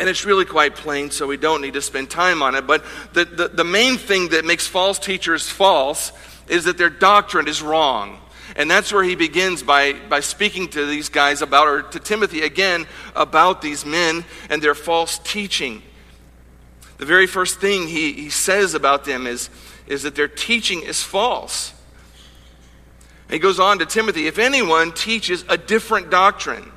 And 0.00 0.08
it's 0.08 0.24
really 0.24 0.46
quite 0.46 0.76
plain, 0.76 1.10
so 1.10 1.26
we 1.26 1.36
don't 1.36 1.60
need 1.60 1.74
to 1.74 1.82
spend 1.82 2.08
time 2.08 2.42
on 2.42 2.54
it. 2.54 2.66
But 2.66 2.86
the, 3.12 3.26
the, 3.26 3.48
the, 3.48 3.64
main 3.64 3.98
thing 3.98 4.30
that 4.30 4.46
makes 4.46 4.66
false 4.66 4.98
teachers 4.98 5.46
false 5.46 6.10
is 6.48 6.64
that 6.64 6.78
their 6.78 6.88
doctrine 6.88 7.46
is 7.46 7.60
wrong. 7.60 8.18
And 8.56 8.70
that's 8.70 8.94
where 8.94 9.04
he 9.04 9.14
begins 9.14 9.62
by, 9.62 9.92
by 9.92 10.20
speaking 10.20 10.68
to 10.68 10.86
these 10.86 11.10
guys 11.10 11.42
about, 11.42 11.68
or 11.68 11.82
to 11.82 12.00
Timothy 12.00 12.40
again, 12.40 12.86
about 13.14 13.60
these 13.60 13.84
men 13.84 14.24
and 14.48 14.62
their 14.62 14.74
false 14.74 15.18
teaching. 15.18 15.82
The 16.96 17.04
very 17.04 17.26
first 17.26 17.60
thing 17.60 17.86
he, 17.86 18.14
he 18.14 18.30
says 18.30 18.72
about 18.72 19.04
them 19.04 19.26
is, 19.26 19.50
is 19.86 20.04
that 20.04 20.14
their 20.14 20.28
teaching 20.28 20.82
is 20.82 21.02
false. 21.02 21.74
And 23.28 23.34
he 23.34 23.38
goes 23.38 23.60
on 23.60 23.78
to 23.80 23.86
Timothy 23.86 24.26
if 24.26 24.38
anyone 24.38 24.92
teaches 24.92 25.44
a 25.50 25.58
different 25.58 26.10
doctrine, 26.10 26.72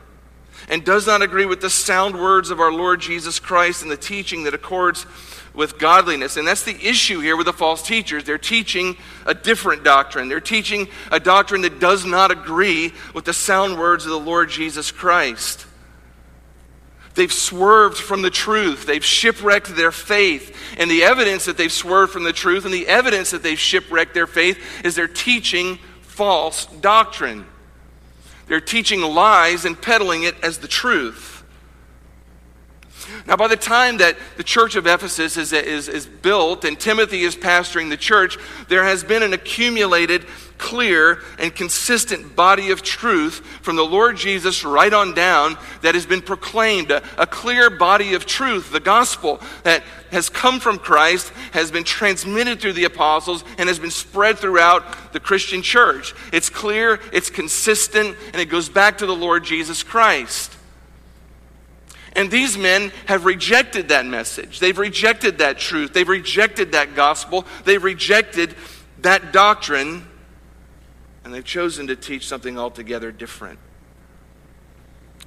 and 0.69 0.83
does 0.83 1.07
not 1.07 1.21
agree 1.21 1.45
with 1.45 1.61
the 1.61 1.69
sound 1.69 2.19
words 2.19 2.49
of 2.49 2.59
our 2.59 2.71
Lord 2.71 3.01
Jesus 3.01 3.39
Christ 3.39 3.81
and 3.81 3.91
the 3.91 3.97
teaching 3.97 4.43
that 4.43 4.53
accords 4.53 5.05
with 5.53 5.77
godliness. 5.77 6.37
And 6.37 6.47
that's 6.47 6.63
the 6.63 6.75
issue 6.87 7.19
here 7.19 7.37
with 7.37 7.45
the 7.45 7.53
false 7.53 7.85
teachers. 7.85 8.23
They're 8.23 8.37
teaching 8.37 8.97
a 9.25 9.33
different 9.33 9.83
doctrine. 9.83 10.29
They're 10.29 10.39
teaching 10.39 10.87
a 11.11 11.19
doctrine 11.19 11.61
that 11.61 11.79
does 11.79 12.05
not 12.05 12.31
agree 12.31 12.93
with 13.13 13.25
the 13.25 13.33
sound 13.33 13.77
words 13.77 14.05
of 14.05 14.11
the 14.11 14.19
Lord 14.19 14.49
Jesus 14.49 14.91
Christ. 14.91 15.67
They've 17.15 17.31
swerved 17.31 17.97
from 17.97 18.23
the 18.23 18.31
truth. 18.31 18.87
They've 18.87 19.05
shipwrecked 19.05 19.75
their 19.75 19.91
faith. 19.91 20.57
And 20.77 20.89
the 20.89 21.03
evidence 21.03 21.45
that 21.45 21.57
they've 21.57 21.71
swerved 21.71 22.11
from 22.11 22.23
the 22.23 22.33
truth 22.33 22.65
and 22.65 22.73
the 22.73 22.87
evidence 22.87 23.31
that 23.31 23.43
they've 23.43 23.59
shipwrecked 23.59 24.15
their 24.15 24.25
faith 24.25 24.59
is 24.83 24.95
they're 24.95 25.07
teaching 25.07 25.77
false 26.01 26.65
doctrine. 26.65 27.45
They're 28.47 28.61
teaching 28.61 29.01
lies 29.01 29.65
and 29.65 29.79
peddling 29.81 30.23
it 30.23 30.35
as 30.43 30.57
the 30.59 30.67
truth. 30.67 31.32
Now, 33.25 33.35
by 33.35 33.47
the 33.47 33.55
time 33.55 33.97
that 33.97 34.17
the 34.37 34.43
church 34.43 34.75
of 34.75 34.87
Ephesus 34.87 35.37
is, 35.37 35.53
is, 35.53 35.87
is 35.87 36.05
built 36.05 36.65
and 36.65 36.79
Timothy 36.79 37.23
is 37.23 37.35
pastoring 37.35 37.89
the 37.89 37.97
church, 37.97 38.37
there 38.67 38.83
has 38.83 39.03
been 39.03 39.23
an 39.23 39.33
accumulated 39.33 40.25
clear 40.57 41.21
and 41.39 41.53
consistent 41.53 42.35
body 42.35 42.71
of 42.71 42.81
truth 42.81 43.45
from 43.61 43.75
the 43.75 43.85
Lord 43.85 44.15
Jesus 44.15 44.63
right 44.63 44.93
on 44.93 45.13
down 45.13 45.57
that 45.81 45.93
has 45.93 46.05
been 46.05 46.21
proclaimed. 46.21 46.89
A, 46.89 47.03
a, 47.17 47.27
clear 47.27 47.69
body 47.69 48.13
of 48.13 48.25
truth, 48.25 48.71
the 48.71 48.79
gospel 48.79 49.41
that 49.63 49.83
has 50.11 50.29
come 50.29 50.59
from 50.59 50.77
Christ, 50.77 51.29
has 51.51 51.69
been 51.69 51.83
transmitted 51.83 52.61
through 52.61 52.73
the 52.73 52.85
apostles, 52.85 53.43
and 53.57 53.67
has 53.67 53.79
been 53.79 53.91
spread 53.91 54.39
throughout 54.39 55.11
the 55.11 55.19
Christian 55.19 55.61
church. 55.61 56.13
It's 56.31 56.49
clear, 56.49 56.99
it's 57.11 57.29
consistent, 57.29 58.15
and 58.31 58.41
it 58.41 58.45
goes 58.45 58.69
back 58.69 58.99
to 58.99 59.05
the 59.05 59.15
Lord 59.15 59.43
Jesus 59.43 59.83
Christ. 59.83 60.55
And 62.15 62.29
these 62.29 62.57
men 62.57 62.91
have 63.07 63.25
rejected 63.25 63.89
that 63.89 64.05
message. 64.05 64.59
They've 64.59 64.77
rejected 64.77 65.39
that 65.39 65.57
truth. 65.57 65.93
They've 65.93 66.07
rejected 66.07 66.73
that 66.73 66.95
gospel. 66.95 67.45
They've 67.65 67.83
rejected 67.83 68.55
that 68.99 69.33
doctrine 69.33 70.07
and 71.23 71.33
they've 71.33 71.43
chosen 71.43 71.87
to 71.87 71.95
teach 71.95 72.27
something 72.27 72.57
altogether 72.57 73.11
different. 73.11 73.59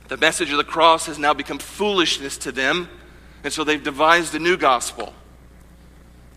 The 0.09 0.17
message 0.17 0.51
of 0.51 0.59
the 0.59 0.65
cross 0.65 1.07
has 1.07 1.19
now 1.19 1.35
become 1.35 1.59
foolishness 1.59 2.39
to 2.39 2.53
them, 2.53 2.89
and 3.43 3.53
so 3.53 3.65
they've 3.65 3.83
devised 3.83 4.35
a 4.35 4.39
new 4.39 4.57
gospel 4.57 5.15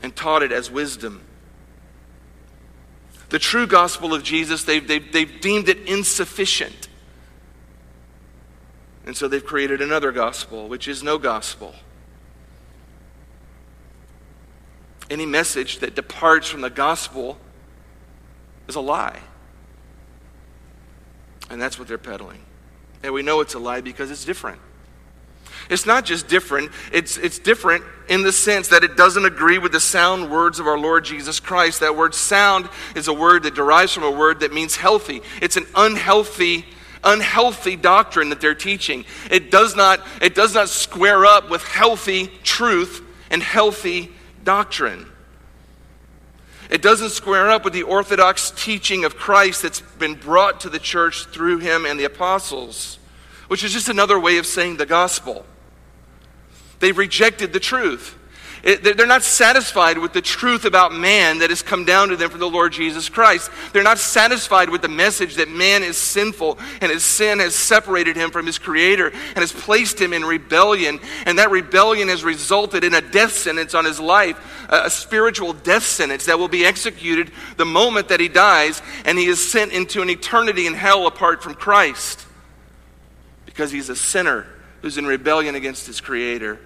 and 0.01 0.15
taught 0.15 0.44
it 0.44 0.51
as 0.51 0.72
wisdom. 0.72 1.22
The 3.29 3.39
true 3.39 3.68
gospel 3.68 4.13
of 4.13 4.24
Jesus, 4.24 4.63
they've, 4.63 4.88
they've, 4.88 5.12
they've 5.12 5.41
deemed 5.41 5.70
it 5.70 5.77
insufficient. 5.88 6.88
And 9.10 9.18
so 9.18 9.28
they've 9.28 9.44
created 9.44 9.82
another 9.82 10.12
gospel, 10.12 10.68
which 10.68 10.88
is 10.88 11.01
no 11.01 11.18
gospel. 11.18 11.74
Any 15.10 15.25
message 15.25 15.80
that 15.80 15.96
departs 15.96 16.48
from 16.48 16.62
the 16.62 16.70
gospel 16.70 17.39
is 18.68 18.75
a 18.75 18.82
lie. 18.82 19.20
And 21.50 21.60
that's 21.60 21.80
what 21.80 21.88
they're 21.88 21.98
peddling. 21.98 22.46
And 23.01 23.12
we 23.12 23.24
know 23.24 23.42
it's 23.42 23.56
a 23.56 23.60
lie 23.60 23.82
because 23.82 24.12
it's 24.12 24.25
different. 24.25 24.62
It's 25.72 25.88
not 25.88 26.06
just 26.06 26.28
different, 26.28 26.72
it's, 26.94 27.18
it's 27.18 27.39
different 27.39 27.84
in 28.10 28.22
the 28.22 28.32
sense 28.32 28.68
that 28.68 28.84
it 28.84 28.96
doesn't 28.96 29.25
agree 29.25 29.58
with 29.58 29.72
the 29.72 29.80
sound 29.80 30.30
words 30.30 30.60
of 30.60 30.68
our 30.68 30.78
Lord 30.78 31.04
Jesus 31.04 31.39
Christ. 31.39 31.80
That 31.80 31.98
word 31.98 32.13
sound 32.13 32.70
is 32.96 33.08
a 33.08 33.13
word 33.13 33.42
that 33.42 33.56
derives 33.56 33.92
from 33.92 34.04
a 34.04 34.12
word 34.12 34.42
that 34.42 34.54
means 34.54 34.75
healthy. 34.75 35.24
It's 35.42 35.58
an 35.58 35.66
unhealthy 35.75 36.68
unhealthy 37.03 37.75
doctrine 37.75 38.29
that 38.29 38.41
they're 38.41 38.56
teaching. 38.56 39.06
It 39.32 39.51
does 39.51 39.75
not, 39.75 40.06
it 40.22 40.36
does 40.36 40.53
not 40.53 40.70
square 40.70 41.25
up 41.25 41.50
with 41.50 41.63
healthy 41.63 42.27
truth 42.44 43.03
and 43.29 43.41
healthy 43.41 44.12
doctrine. 44.44 45.06
It 46.70 46.82
doesn't 46.82 47.10
square 47.10 47.50
up 47.50 47.63
with 47.63 47.74
the 47.74 47.84
orthodox 47.84 48.51
teaching 48.51 49.03
of 49.03 49.15
Christ 49.15 49.63
that's 49.63 49.82
been 49.82 50.13
brought 50.13 50.62
to 50.62 50.70
the 50.70 50.77
church 50.77 51.25
through 51.25 51.60
him 51.60 51.86
and 51.86 52.00
the 52.00 52.03
apostles, 52.03 53.00
which 53.48 53.63
is 53.63 53.74
just 53.74 53.89
another 53.89 54.20
way 54.20 54.38
of 54.38 54.46
saying 54.46 54.77
the 54.77 54.86
gospel. 54.86 55.46
They've 56.79 56.98
rejected 56.98 57.53
the 57.53 57.60
truth. 57.60 58.15
They're 58.63 59.08
not 59.08 59.24
satisfied 59.24 59.98
with 59.98 60.13
the 60.13 60.22
truth 60.22 60.66
about 60.66 60.94
man 60.94 61.39
that 61.39 61.50
has 61.50 61.62
come 61.62 61.86
down 61.86 62.10
to 62.10 62.16
them 62.16 62.30
from 62.30 62.39
the 62.39 62.50
Lord 62.50 62.74
Jesus 62.74 63.08
Christ. 63.08 63.50
They're 63.72 63.84
not 63.84 64.00
satisfied 64.00 64.70
with 64.70 64.82
the 64.82 64.89
message 64.89 65.36
that 65.36 65.50
man 65.50 65.84
is 65.84 65.98
sinful 65.98 66.60
and 66.82 66.92
his 66.92 67.04
sin 67.04 67.39
has 67.39 67.56
separated 67.56 68.16
him 68.16 68.32
from 68.32 68.46
his 68.46 68.58
Creator 68.58 69.08
and 69.10 69.38
has 69.38 69.51
placed 69.51 70.00
him 70.00 70.12
in 70.12 70.25
rebellion. 70.25 71.00
And 71.25 71.39
that 71.39 71.51
rebellion 71.51 72.10
has 72.10 72.24
resulted 72.24 72.84
in 72.84 72.94
a 72.94 73.01
death 73.01 73.34
sentence 73.34 73.74
on 73.74 73.86
his 73.86 74.00
life, 74.00 74.38
a 74.70 74.89
spiritual 74.89 75.54
death 75.54 75.84
sentence 75.84 76.25
that 76.25 76.38
will 76.39 76.48
be 76.48 76.66
executed 76.66 77.32
the 77.58 77.66
moment 77.66 78.10
that 78.10 78.20
he 78.20 78.28
dies 78.28 78.82
and 79.06 79.18
he 79.18 79.25
is 79.25 79.51
sent 79.51 79.72
into 79.72 80.01
an 80.01 80.10
eternity 80.10 80.68
in 80.68 80.74
hell 80.74 81.08
apart 81.08 81.42
from 81.42 81.54
Christ 81.54 82.25
because 83.46 83.72
he's 83.72 83.89
a 83.89 83.96
sinner 83.96 84.46
who's 84.82 84.98
in 84.98 85.06
rebellion 85.06 85.56
against 85.56 85.88
his 85.88 86.00
Creator. 86.00 86.60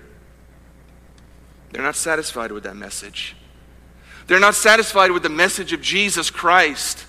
They're 1.74 1.82
not 1.82 1.96
satisfied 1.96 2.52
with 2.52 2.64
that 2.64 2.76
message. 2.76 3.36
They're 4.28 4.40
not 4.40 4.56
satisfied 4.56 5.12
with 5.12 5.24
the 5.24 5.30
message 5.30 5.74
of 5.74 5.82
Jesus 5.82 6.30
Christ, 6.30 7.06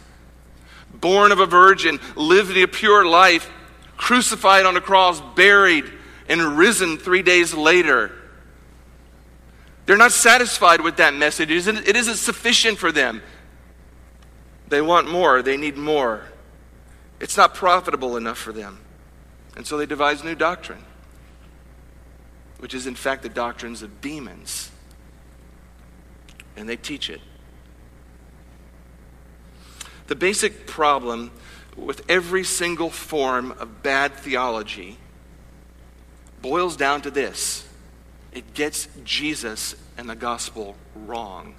born 0.90 1.32
of 1.32 1.38
a 1.38 1.46
virgin, 1.46 2.00
lived 2.16 2.56
a 2.56 2.66
pure 2.66 3.06
life, 3.06 3.50
crucified 3.98 4.64
on 4.64 4.76
a 4.76 4.80
cross, 4.80 5.20
buried, 5.36 5.84
and 6.28 6.58
risen 6.58 6.96
three 6.96 7.22
days 7.22 7.52
later. 7.52 8.10
They're 9.84 9.98
not 9.98 10.12
satisfied 10.12 10.80
with 10.80 10.96
that 10.96 11.12
message. 11.12 11.50
It 11.50 11.58
isn't, 11.58 11.86
it 11.86 11.94
isn't 11.94 12.16
sufficient 12.16 12.78
for 12.78 12.90
them. 12.90 13.22
They 14.68 14.80
want 14.80 15.10
more, 15.10 15.42
they 15.42 15.58
need 15.58 15.76
more. 15.76 16.22
It's 17.20 17.36
not 17.36 17.54
profitable 17.54 18.16
enough 18.16 18.38
for 18.38 18.52
them. 18.52 18.80
And 19.56 19.66
so 19.66 19.76
they 19.76 19.86
devise 19.86 20.24
new 20.24 20.34
doctrine 20.34 20.84
which 22.64 22.72
is 22.72 22.86
in 22.86 22.94
fact 22.94 23.22
the 23.22 23.28
doctrines 23.28 23.82
of 23.82 24.00
demons. 24.00 24.70
And 26.56 26.66
they 26.66 26.76
teach 26.76 27.10
it. 27.10 27.20
The 30.06 30.14
basic 30.14 30.66
problem 30.66 31.30
with 31.76 32.00
every 32.08 32.42
single 32.42 32.88
form 32.88 33.52
of 33.58 33.82
bad 33.82 34.14
theology 34.14 34.96
boils 36.40 36.74
down 36.74 37.02
to 37.02 37.10
this 37.10 37.68
it 38.32 38.54
gets 38.54 38.88
Jesus 39.04 39.76
and 39.98 40.08
the 40.08 40.16
gospel 40.16 40.74
wrong. 40.94 41.54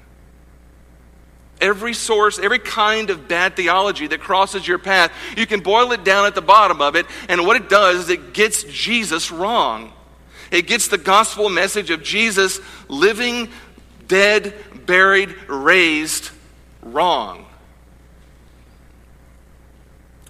Every 1.62 1.94
source, 1.94 2.40
every 2.40 2.58
kind 2.58 3.12
of 3.12 3.28
bad 3.28 3.56
theology 3.56 4.08
that 4.08 4.22
crosses 4.22 4.68
your 4.68 4.80
path, 4.80 5.12
you 5.38 5.46
can 5.46 5.60
boil 5.60 5.92
it 5.92 6.04
down 6.04 6.26
at 6.26 6.34
the 6.34 6.42
bottom 6.42 6.82
of 6.82 6.96
it, 6.96 7.06
and 7.30 7.46
what 7.46 7.58
it 7.58 7.70
does 7.70 8.06
is 8.06 8.10
it 8.10 8.34
gets 8.34 8.64
Jesus 8.64 9.32
wrong. 9.32 9.94
It 10.52 10.68
gets 10.68 10.88
the 10.88 10.98
gospel 10.98 11.50
message 11.50 11.90
of 11.90 12.04
Jesus 12.04 12.60
living, 12.88 13.50
dead, 14.08 14.54
buried, 14.86 15.36
raised 15.48 16.30
wrong. 16.82 17.46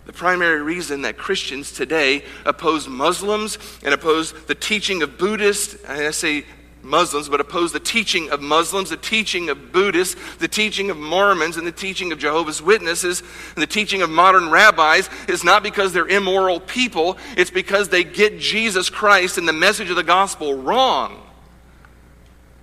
The 0.05 0.13
primary 0.13 0.61
reason 0.61 1.01
that 1.01 1.17
Christians 1.17 1.71
today 1.71 2.23
oppose 2.45 2.87
Muslims 2.87 3.57
and 3.83 3.93
oppose 3.93 4.33
the 4.45 4.55
teaching 4.55 5.01
of 5.01 5.17
Buddhists, 5.17 5.83
I 5.87 6.11
say 6.11 6.45
Muslims, 6.85 7.27
but 7.27 7.41
oppose 7.41 7.71
the 7.71 7.79
teaching 7.79 8.29
of 8.29 8.41
Muslims, 8.41 8.89
the 8.89 8.97
teaching 8.97 9.49
of 9.49 9.71
Buddhists, 9.71 10.15
the 10.37 10.47
teaching 10.47 10.89
of 10.89 10.97
Mormons, 10.97 11.57
and 11.57 11.65
the 11.65 11.71
teaching 11.71 12.11
of 12.11 12.19
Jehovah's 12.19 12.61
Witnesses, 12.61 13.21
and 13.55 13.61
the 13.61 13.67
teaching 13.67 14.01
of 14.01 14.09
modern 14.09 14.49
rabbis 14.49 15.09
is 15.27 15.43
not 15.43 15.63
because 15.63 15.91
they're 15.91 16.07
immoral 16.07 16.59
people, 16.59 17.17
it's 17.35 17.51
because 17.51 17.89
they 17.89 18.03
get 18.03 18.39
Jesus 18.39 18.89
Christ 18.89 19.37
and 19.37 19.47
the 19.47 19.53
message 19.53 19.89
of 19.89 19.95
the 19.95 20.03
gospel 20.03 20.53
wrong. 20.53 21.21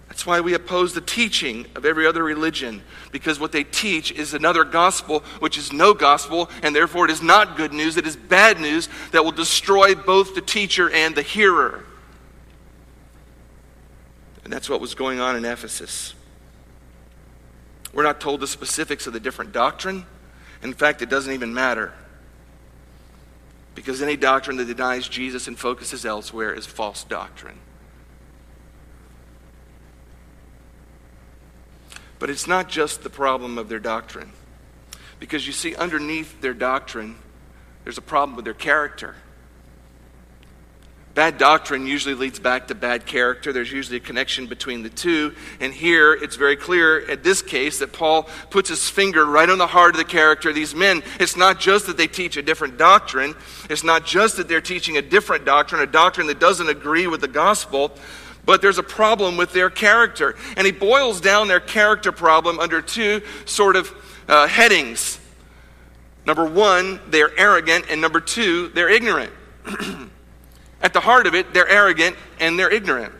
That's 0.08 0.26
why 0.26 0.40
we 0.40 0.52
oppose 0.52 0.92
the 0.92 1.00
teaching 1.00 1.66
of 1.74 1.86
every 1.86 2.06
other 2.06 2.22
religion, 2.22 2.82
because 3.12 3.40
what 3.40 3.50
they 3.50 3.64
teach 3.64 4.12
is 4.12 4.34
another 4.34 4.62
gospel, 4.62 5.20
which 5.40 5.56
is 5.56 5.72
no 5.72 5.94
gospel, 5.94 6.50
and 6.62 6.76
therefore 6.76 7.06
it 7.06 7.10
is 7.10 7.22
not 7.22 7.56
good 7.56 7.72
news, 7.72 7.96
it 7.96 8.06
is 8.06 8.14
bad 8.14 8.60
news 8.60 8.90
that 9.12 9.24
will 9.24 9.32
destroy 9.32 9.94
both 9.94 10.34
the 10.34 10.42
teacher 10.42 10.90
and 10.90 11.14
the 11.14 11.22
hearer. 11.22 11.86
And 14.44 14.52
that's 14.52 14.68
what 14.68 14.80
was 14.80 14.94
going 14.94 15.20
on 15.20 15.36
in 15.36 15.44
Ephesus. 15.44 16.14
We're 17.92 18.02
not 18.02 18.20
told 18.20 18.40
the 18.40 18.46
specifics 18.46 19.06
of 19.06 19.12
the 19.12 19.20
different 19.20 19.52
doctrine. 19.52 20.06
In 20.62 20.72
fact, 20.72 21.02
it 21.02 21.10
doesn't 21.10 21.32
even 21.32 21.52
matter. 21.52 21.92
Because 23.74 24.02
any 24.02 24.16
doctrine 24.16 24.56
that 24.58 24.66
denies 24.66 25.08
Jesus 25.08 25.48
and 25.48 25.58
focuses 25.58 26.04
elsewhere 26.04 26.52
is 26.52 26.66
false 26.66 27.04
doctrine. 27.04 27.58
But 32.18 32.30
it's 32.30 32.46
not 32.46 32.68
just 32.68 33.02
the 33.02 33.10
problem 33.10 33.58
of 33.58 33.68
their 33.68 33.80
doctrine. 33.80 34.32
Because 35.18 35.46
you 35.46 35.52
see, 35.52 35.74
underneath 35.74 36.40
their 36.40 36.54
doctrine, 36.54 37.16
there's 37.84 37.98
a 37.98 38.02
problem 38.02 38.36
with 38.36 38.44
their 38.44 38.54
character. 38.54 39.16
Bad 41.14 41.36
doctrine 41.36 41.86
usually 41.86 42.14
leads 42.14 42.38
back 42.38 42.68
to 42.68 42.74
bad 42.74 43.04
character. 43.04 43.52
There's 43.52 43.70
usually 43.70 43.98
a 43.98 44.00
connection 44.00 44.46
between 44.46 44.82
the 44.82 44.88
two. 44.88 45.34
And 45.60 45.72
here 45.72 46.14
it's 46.14 46.36
very 46.36 46.56
clear 46.56 47.06
at 47.10 47.22
this 47.22 47.42
case 47.42 47.80
that 47.80 47.92
Paul 47.92 48.22
puts 48.48 48.70
his 48.70 48.88
finger 48.88 49.26
right 49.26 49.48
on 49.50 49.58
the 49.58 49.66
heart 49.66 49.94
of 49.94 49.98
the 49.98 50.04
character 50.04 50.48
of 50.48 50.54
these 50.54 50.74
men. 50.74 51.02
It's 51.20 51.36
not 51.36 51.60
just 51.60 51.86
that 51.86 51.98
they 51.98 52.06
teach 52.06 52.38
a 52.38 52.42
different 52.42 52.78
doctrine, 52.78 53.34
it's 53.68 53.84
not 53.84 54.06
just 54.06 54.38
that 54.38 54.48
they're 54.48 54.62
teaching 54.62 54.96
a 54.96 55.02
different 55.02 55.44
doctrine, 55.44 55.82
a 55.82 55.86
doctrine 55.86 56.28
that 56.28 56.40
doesn't 56.40 56.68
agree 56.68 57.06
with 57.06 57.20
the 57.20 57.28
gospel, 57.28 57.92
but 58.46 58.62
there's 58.62 58.78
a 58.78 58.82
problem 58.82 59.36
with 59.36 59.52
their 59.52 59.68
character. 59.68 60.34
And 60.56 60.64
he 60.64 60.72
boils 60.72 61.20
down 61.20 61.46
their 61.46 61.60
character 61.60 62.10
problem 62.10 62.58
under 62.58 62.80
two 62.80 63.20
sort 63.44 63.76
of 63.76 63.92
uh, 64.28 64.46
headings. 64.46 65.20
Number 66.24 66.46
one, 66.46 67.00
they're 67.08 67.38
arrogant, 67.38 67.84
and 67.90 68.00
number 68.00 68.20
two, 68.20 68.68
they're 68.68 68.88
ignorant. 68.88 69.32
At 70.82 70.92
the 70.92 71.00
heart 71.00 71.26
of 71.26 71.34
it, 71.34 71.54
they're 71.54 71.68
arrogant 71.68 72.16
and 72.40 72.58
they're 72.58 72.70
ignorant. 72.70 73.14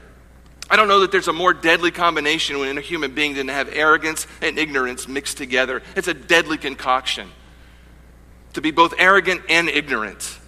I 0.69 0.77
don't 0.77 0.89
know 0.89 1.01
that 1.01 1.13
there's 1.13 1.29
a 1.29 1.33
more 1.33 1.53
deadly 1.53 1.91
combination 1.91 2.57
in 2.57 2.79
a 2.79 2.81
human 2.81 3.15
being 3.15 3.35
than 3.35 3.47
to 3.47 3.53
have 3.53 3.69
arrogance 3.73 4.27
and 4.41 4.59
ignorance 4.59 5.07
mixed 5.07 5.37
together. 5.37 5.83
It's 5.95 6.09
a 6.09 6.15
deadly 6.15 6.59
concoction. 6.59 7.31
To 8.55 8.61
be 8.61 8.71
both 8.71 8.95
arrogant 8.99 9.43
and 9.49 9.69
ignorant 9.69 10.39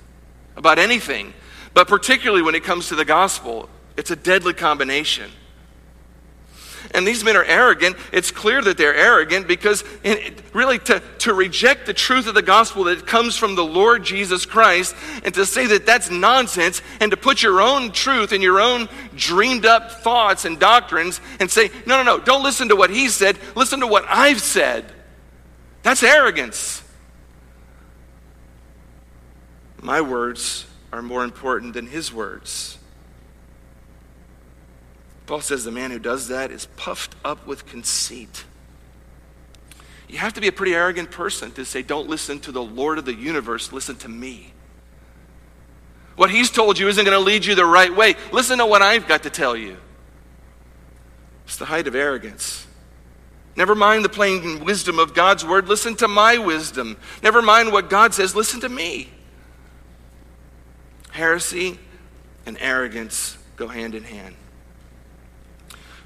about 0.57 0.79
anything, 0.79 1.35
but 1.73 1.89
particularly 1.89 2.43
when 2.43 2.55
it 2.55 2.65
comes 2.65 2.89
to 2.89 2.95
the 2.95 3.05
gospel, 3.05 3.69
it's 3.97 4.11
a 4.11 4.17
deadly 4.17 4.55
combination. 4.55 5.31
And 6.95 7.05
these 7.05 7.25
men 7.25 7.37
are 7.37 7.45
arrogant. 7.45 7.97
It's 8.13 8.31
clear 8.31 8.63
that 8.63 8.79
they're 8.79 8.95
arrogant 8.95 9.49
because, 9.49 9.83
really, 10.53 10.79
to, 10.81 11.03
to 11.19 11.35
reject 11.35 11.87
the 11.87 11.93
truth 11.93 12.29
of 12.29 12.35
the 12.35 12.43
gospel 12.43 12.85
that 12.85 13.05
comes 13.05 13.37
from 13.37 13.57
the 13.57 13.65
Lord 13.65 14.05
Jesus 14.05 14.47
Christ 14.47 14.95
and 15.25 15.35
to 15.35 15.45
say 15.45 15.67
that 15.67 15.87
that's 15.87 16.09
nonsense 16.09 16.83
and 17.01 17.11
to 17.11 17.17
put 17.17 17.43
your 17.43 17.61
own 17.61 17.91
truth 17.91 18.31
and 18.31 18.43
your 18.43 18.61
own 18.61 18.89
dreamed 19.17 19.67
up 19.67 19.91
thoughts 19.91 20.45
and 20.45 20.61
doctrines 20.61 21.21
and 21.41 21.51
say, 21.51 21.71
no, 21.85 22.01
no, 22.01 22.05
no, 22.05 22.25
don't 22.25 22.45
listen 22.45 22.69
to 22.69 22.77
what 22.77 22.91
he 22.91 23.09
said, 23.09 23.37
listen 23.57 23.81
to 23.81 23.89
what 23.89 24.05
I've 24.09 24.41
said. 24.41 24.85
That's 25.83 26.05
arrogance. 26.05 26.83
My 29.83 30.01
words 30.01 30.65
are 30.93 31.03
more 31.03 31.25
important 31.25 31.75
than 31.75 31.89
his 31.89 32.13
words. 32.13 32.79
Paul 35.27 35.41
says 35.41 35.65
the 35.65 35.71
man 35.71 35.91
who 35.91 35.99
does 35.99 36.29
that 36.29 36.51
is 36.51 36.67
puffed 36.77 37.15
up 37.25 37.47
with 37.47 37.67
conceit. 37.67 38.45
You 40.09 40.19
have 40.19 40.35
to 40.35 40.41
be 40.41 40.49
a 40.49 40.53
pretty 40.53 40.75
arrogant 40.75 41.11
person 41.11 41.51
to 41.53 41.65
say, 41.65 41.83
Don't 41.83 42.09
listen 42.09 42.39
to 42.41 42.53
the 42.53 42.63
Lord 42.63 42.99
of 42.99 43.05
the 43.05 43.15
universe, 43.15 43.73
listen 43.73 43.97
to 43.97 44.09
me. 44.09 44.53
What 46.17 46.31
he's 46.31 46.51
told 46.51 46.79
you 46.79 46.89
isn't 46.89 47.05
going 47.05 47.17
to 47.17 47.25
lead 47.25 47.45
you 47.45 47.55
the 47.55 47.67
right 47.67 47.95
way. 47.95 48.15
Listen 48.31 48.59
to 48.59 48.67
what 48.67 48.83
I've 48.83 49.09
got 49.09 49.25
to 49.25 49.31
tell 49.31 49.57
you. 49.57 49.77
It's 51.45 51.57
the 51.57 51.65
height 51.65 51.89
of 51.89 51.95
arrogance. 51.95 52.67
Never 53.57 53.75
mind 53.75 54.05
the 54.05 54.09
plain 54.09 54.65
wisdom 54.65 54.99
of 54.99 55.15
God's 55.15 55.45
word, 55.45 55.69
listen 55.69 55.95
to 55.97 56.09
my 56.09 56.39
wisdom. 56.39 56.97
Never 57.23 57.41
mind 57.41 57.73
what 57.73 57.89
God 57.89 58.15
says, 58.15 58.35
listen 58.35 58.61
to 58.61 58.69
me. 58.69 59.11
Heresy 61.11 61.79
and 62.47 62.57
arrogance 62.61 63.39
go 63.57 63.69
hand 63.69 63.95
in 63.95 64.03
hand. 64.03 64.35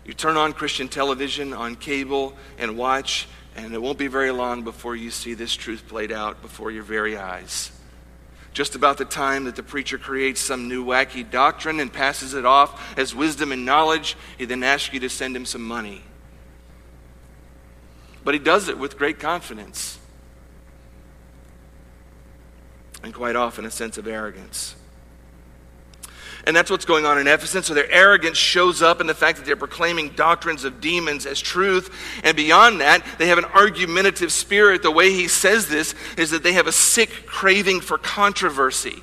You 0.09 0.15
turn 0.15 0.39
on 0.39 0.55
Christian 0.55 0.89
television 0.89 1.53
on 1.53 1.77
cable 1.77 2.35
and 2.57 2.79
watch, 2.79 3.29
and 3.55 3.75
it 3.75 3.83
won't 3.83 3.99
be 3.99 4.07
very 4.07 4.31
long 4.31 4.65
before 4.65 4.97
you 4.97 5.11
see 5.11 5.35
this 5.35 5.55
truth 5.55 5.87
played 5.87 6.11
out 6.11 6.41
before 6.41 6.71
your 6.71 6.83
very 6.83 7.19
eyes. 7.19 7.71
Just 8.55 8.75
about 8.75 8.97
the 8.97 9.05
time 9.05 9.45
that 9.45 9.55
the 9.55 9.63
preacher 9.63 9.99
creates 9.99 10.41
some 10.41 10.67
new 10.67 10.83
wacky 10.83 11.31
doctrine 11.31 11.79
and 11.79 11.93
passes 11.93 12.33
it 12.33 12.47
off 12.47 12.99
as 12.99 13.15
wisdom 13.15 13.53
and 13.53 13.67
knowledge, 13.67 14.17
he 14.39 14.47
then 14.47 14.63
asks 14.63 14.95
you 14.95 15.01
to 15.01 15.11
send 15.11 15.37
him 15.37 15.45
some 15.45 15.63
money. 15.63 16.03
But 18.25 18.33
he 18.33 18.41
does 18.41 18.71
it 18.71 18.79
with 18.79 18.97
great 18.97 19.19
confidence 19.19 19.99
and 23.03 23.13
quite 23.13 23.37
often 23.37 23.67
a 23.67 23.71
sense 23.71 23.99
of 23.99 24.07
arrogance. 24.07 24.75
And 26.47 26.57
that's 26.57 26.71
what's 26.71 26.85
going 26.85 27.05
on 27.05 27.19
in 27.19 27.27
Ephesus. 27.27 27.67
So 27.67 27.75
their 27.75 27.91
arrogance 27.91 28.39
shows 28.39 28.81
up 28.81 29.01
in 29.01 29.07
the 29.07 29.15
fact 29.15 29.39
that 29.39 29.45
they're 29.45 29.57
proclaiming 29.57 30.11
doctrines 30.11 30.65
of 30.65 30.81
demons 30.81 31.27
as 31.27 31.41
truth. 31.41 31.95
And 32.25 32.37
beyond 32.37 32.81
that, 32.81 33.05
they 33.19 33.27
have 33.27 33.39
an 33.39 33.45
argumentative 33.45 34.33
spirit. 34.33 34.83
The 34.83 34.91
way 34.91 35.13
he 35.13 35.29
says 35.29 35.69
this 35.69 35.95
is 36.17 36.31
that 36.31 36.43
they 36.43 36.53
have 36.53 36.67
a 36.67 36.73
sick 36.73 37.27
craving 37.27 37.81
for 37.81 37.99
controversy. 37.99 39.03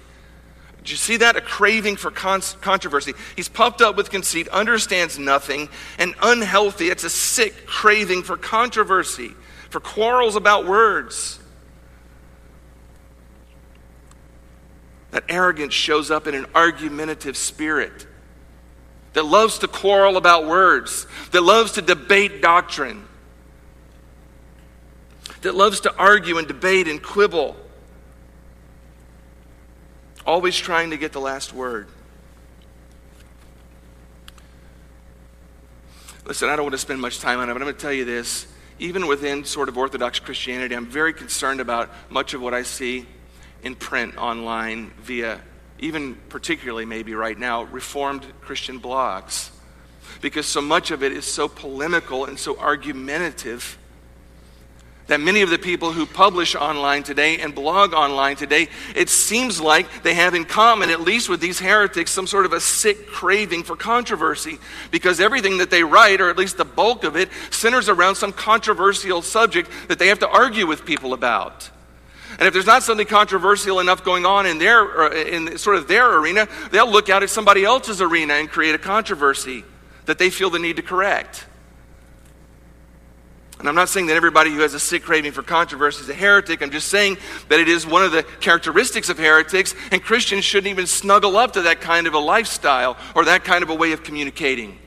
Do 0.84 0.92
you 0.92 0.98
see 0.98 1.18
that? 1.18 1.36
A 1.36 1.42
craving 1.42 1.96
for 1.96 2.12
con- 2.12 2.42
controversy. 2.62 3.14
He's 3.36 3.50
puffed 3.50 3.82
up 3.82 3.96
with 3.96 4.12
conceit, 4.12 4.48
understands 4.50 5.18
nothing, 5.18 5.70
and 5.98 6.14
unhealthy. 6.22 6.90
It's 6.90 7.04
a 7.04 7.10
sick 7.10 7.66
craving 7.66 8.22
for 8.22 8.38
controversy, 8.38 9.34
for 9.72 9.80
quarrels 9.80 10.36
about 10.36 10.68
words. 10.68 11.40
That 15.16 15.24
arrogance 15.30 15.74
shows 15.74 16.12
up 16.12 16.28
in 16.28 16.36
an 16.36 16.46
argumentative 16.54 17.38
spirit 17.38 18.06
that 19.14 19.24
loves 19.24 19.60
to 19.60 19.68
quarrel 19.70 20.18
about 20.18 20.46
words, 20.46 21.08
that 21.32 21.40
loves 21.40 21.72
to 21.72 21.82
debate 21.82 22.42
doctrine, 22.42 23.08
that 25.40 25.56
loves 25.56 25.80
to 25.80 25.96
argue 25.96 26.38
and 26.38 26.46
debate 26.50 26.90
and 26.90 27.02
quibble, 27.02 27.56
always 30.28 30.58
trying 30.58 30.90
to 30.90 30.98
get 30.98 31.14
the 31.14 31.22
last 31.22 31.54
word. 31.54 31.88
Listen, 36.26 36.50
I 36.50 36.58
don't 36.58 36.66
want 36.66 36.74
to 36.74 36.78
spend 36.78 37.00
much 37.00 37.22
time 37.22 37.40
on 37.40 37.50
it, 37.50 37.54
but 37.54 37.62
I'm 37.62 37.68
going 37.68 37.76
to 37.76 37.82
tell 37.82 37.94
you 37.94 38.04
this. 38.04 38.48
Even 38.80 39.08
within 39.08 39.46
sort 39.46 39.70
of 39.70 39.78
Orthodox 39.78 40.20
Christianity, 40.20 40.76
I'm 40.76 40.88
very 40.88 41.14
concerned 41.14 41.62
about 41.62 41.90
much 42.10 42.34
of 42.34 42.42
what 42.42 42.54
I 42.54 42.64
see 42.64 43.06
in 43.66 43.76
print, 43.76 44.16
online, 44.16 44.92
via, 45.02 45.42
even 45.80 46.16
particularly 46.30 46.86
maybe 46.86 47.16
right 47.16 47.38
now, 47.38 47.64
Reformed 47.64 48.24
Christian 48.40 48.80
blogs. 48.80 49.50
Because 50.22 50.46
so 50.46 50.62
much 50.62 50.92
of 50.92 51.04
it 51.04 51.12
is 51.12 51.26
so 51.26 51.48
polemical 51.48 52.26
and 52.26 52.40
so 52.40 52.58
argumentative 52.58 53.78
that 55.08 55.20
many 55.20 55.42
of 55.42 55.50
the 55.50 55.58
people 55.58 55.92
who 55.92 56.06
publish 56.06 56.56
online 56.56 57.04
today 57.04 57.38
and 57.40 57.54
blog 57.54 57.94
online 57.94 58.36
today, 58.36 58.68
it 58.96 59.10
seems 59.10 59.62
like 59.62 60.04
they 60.04 60.14
have 60.14 60.34
in 60.34 60.46
common, 60.46 60.90
at 60.90 61.02
least 61.02 61.30
with 61.30 61.40
these 61.40 61.60
heretics, 61.60 62.12
some 62.12 62.26
sort 62.26 62.46
of 62.46 62.54
a 62.54 62.60
sick 62.60 63.08
craving 63.08 63.64
for 63.64 63.76
controversy. 63.76 64.58
Because 64.92 65.20
everything 65.20 65.58
that 65.58 65.70
they 65.70 65.84
write, 65.84 66.22
or 66.22 66.30
at 66.30 66.38
least 66.38 66.58
the 66.58 66.66
bulk 66.66 67.04
of 67.04 67.16
it, 67.16 67.30
centers 67.52 67.90
around 67.90 68.16
some 68.16 68.32
controversial 68.32 69.22
subject 69.22 69.70
that 69.88 70.00
they 70.00 70.08
have 70.08 70.20
to 70.20 70.30
argue 70.30 70.66
with 70.66 70.86
people 70.86 71.14
about. 71.14 71.70
And 72.38 72.48
if 72.48 72.54
there's 72.54 72.66
not 72.66 72.84
something 72.84 73.08
controversial 73.08 73.80
enough 73.80 74.04
going 74.04 74.26
on 74.26 74.46
in 74.46 74.58
their, 74.58 75.04
uh, 75.04 75.12
in 75.12 75.58
sort 75.58 75.78
of 75.78 75.88
their 75.88 76.18
arena, 76.18 76.48
they'll 76.72 76.92
look 76.92 77.10
out 77.10 77.24
at 77.24 77.30
somebody 77.30 77.64
else's 77.64 78.02
arena 78.02 78.34
and 78.34 78.50
create 78.50 78.76
a 78.76 78.78
controversy 78.78 79.64
that 80.06 80.18
they 80.18 80.30
feel 80.30 80.50
the 80.50 80.60
need 80.60 80.76
to 80.76 80.82
correct. 80.82 81.46
And 83.60 83.70
I'm 83.70 83.76
not 83.76 83.88
saying 83.88 84.08
that 84.08 84.18
everybody 84.18 84.52
who 84.52 84.60
has 84.60 84.74
a 84.74 84.80
sick 84.80 85.04
craving 85.04 85.32
for 85.32 85.42
controversy 85.42 86.04
is 86.04 86.10
a 86.10 86.14
heretic. 86.14 86.62
I'm 86.62 86.72
just 86.72 86.90
saying 86.90 87.18
that 87.48 87.60
it 87.60 87.70
is 87.70 87.88
one 87.88 88.04
of 88.04 88.12
the 88.12 88.24
characteristics 88.42 89.08
of 89.08 89.18
heretics, 89.18 89.74
and 89.92 90.04
Christians 90.04 90.44
shouldn't 90.44 90.70
even 90.70 90.88
snuggle 90.88 91.38
up 91.38 91.54
to 91.54 91.62
that 91.62 91.80
kind 91.80 92.06
of 92.06 92.14
a 92.14 92.20
lifestyle 92.20 92.98
or 93.16 93.26
that 93.26 93.46
kind 93.46 93.64
of 93.64 93.70
a 93.70 93.76
way 93.76 93.94
of 93.94 94.04
communicating. 94.04 94.78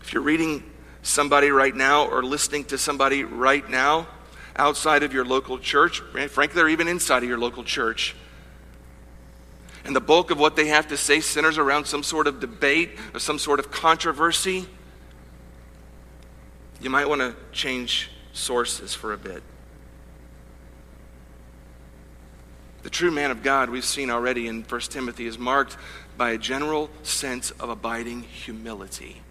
If 0.00 0.12
you're 0.12 0.22
reading 0.22 0.62
somebody 1.02 1.50
right 1.50 1.74
now 1.74 2.06
or 2.06 2.22
listening 2.22 2.64
to 2.66 2.78
somebody 2.78 3.24
right 3.24 3.68
now, 3.68 4.06
outside 4.60 5.02
of 5.02 5.12
your 5.12 5.24
local 5.24 5.58
church, 5.58 6.00
frankly, 6.28 6.62
or 6.62 6.68
even 6.68 6.86
inside 6.86 7.22
of 7.22 7.28
your 7.28 7.38
local 7.38 7.64
church. 7.64 8.14
And 9.84 9.96
the 9.96 10.00
bulk 10.00 10.30
of 10.30 10.38
what 10.38 10.54
they 10.54 10.66
have 10.66 10.88
to 10.88 10.96
say 10.96 11.20
centers 11.20 11.56
around 11.56 11.86
some 11.86 12.02
sort 12.02 12.26
of 12.26 12.38
debate 12.38 12.90
or 13.14 13.18
some 13.18 13.38
sort 13.38 13.58
of 13.58 13.70
controversy. 13.70 14.66
You 16.80 16.90
might 16.90 17.08
want 17.08 17.22
to 17.22 17.34
change 17.52 18.10
sources 18.34 18.94
for 18.94 19.14
a 19.14 19.18
bit. 19.18 19.42
The 22.82 22.90
true 22.90 23.10
man 23.10 23.30
of 23.30 23.42
God, 23.42 23.70
we've 23.70 23.84
seen 23.84 24.10
already 24.10 24.46
in 24.46 24.62
1 24.62 24.80
Timothy, 24.82 25.26
is 25.26 25.38
marked 25.38 25.76
by 26.16 26.30
a 26.30 26.38
general 26.38 26.90
sense 27.02 27.50
of 27.52 27.70
abiding 27.70 28.22
humility. 28.22 29.22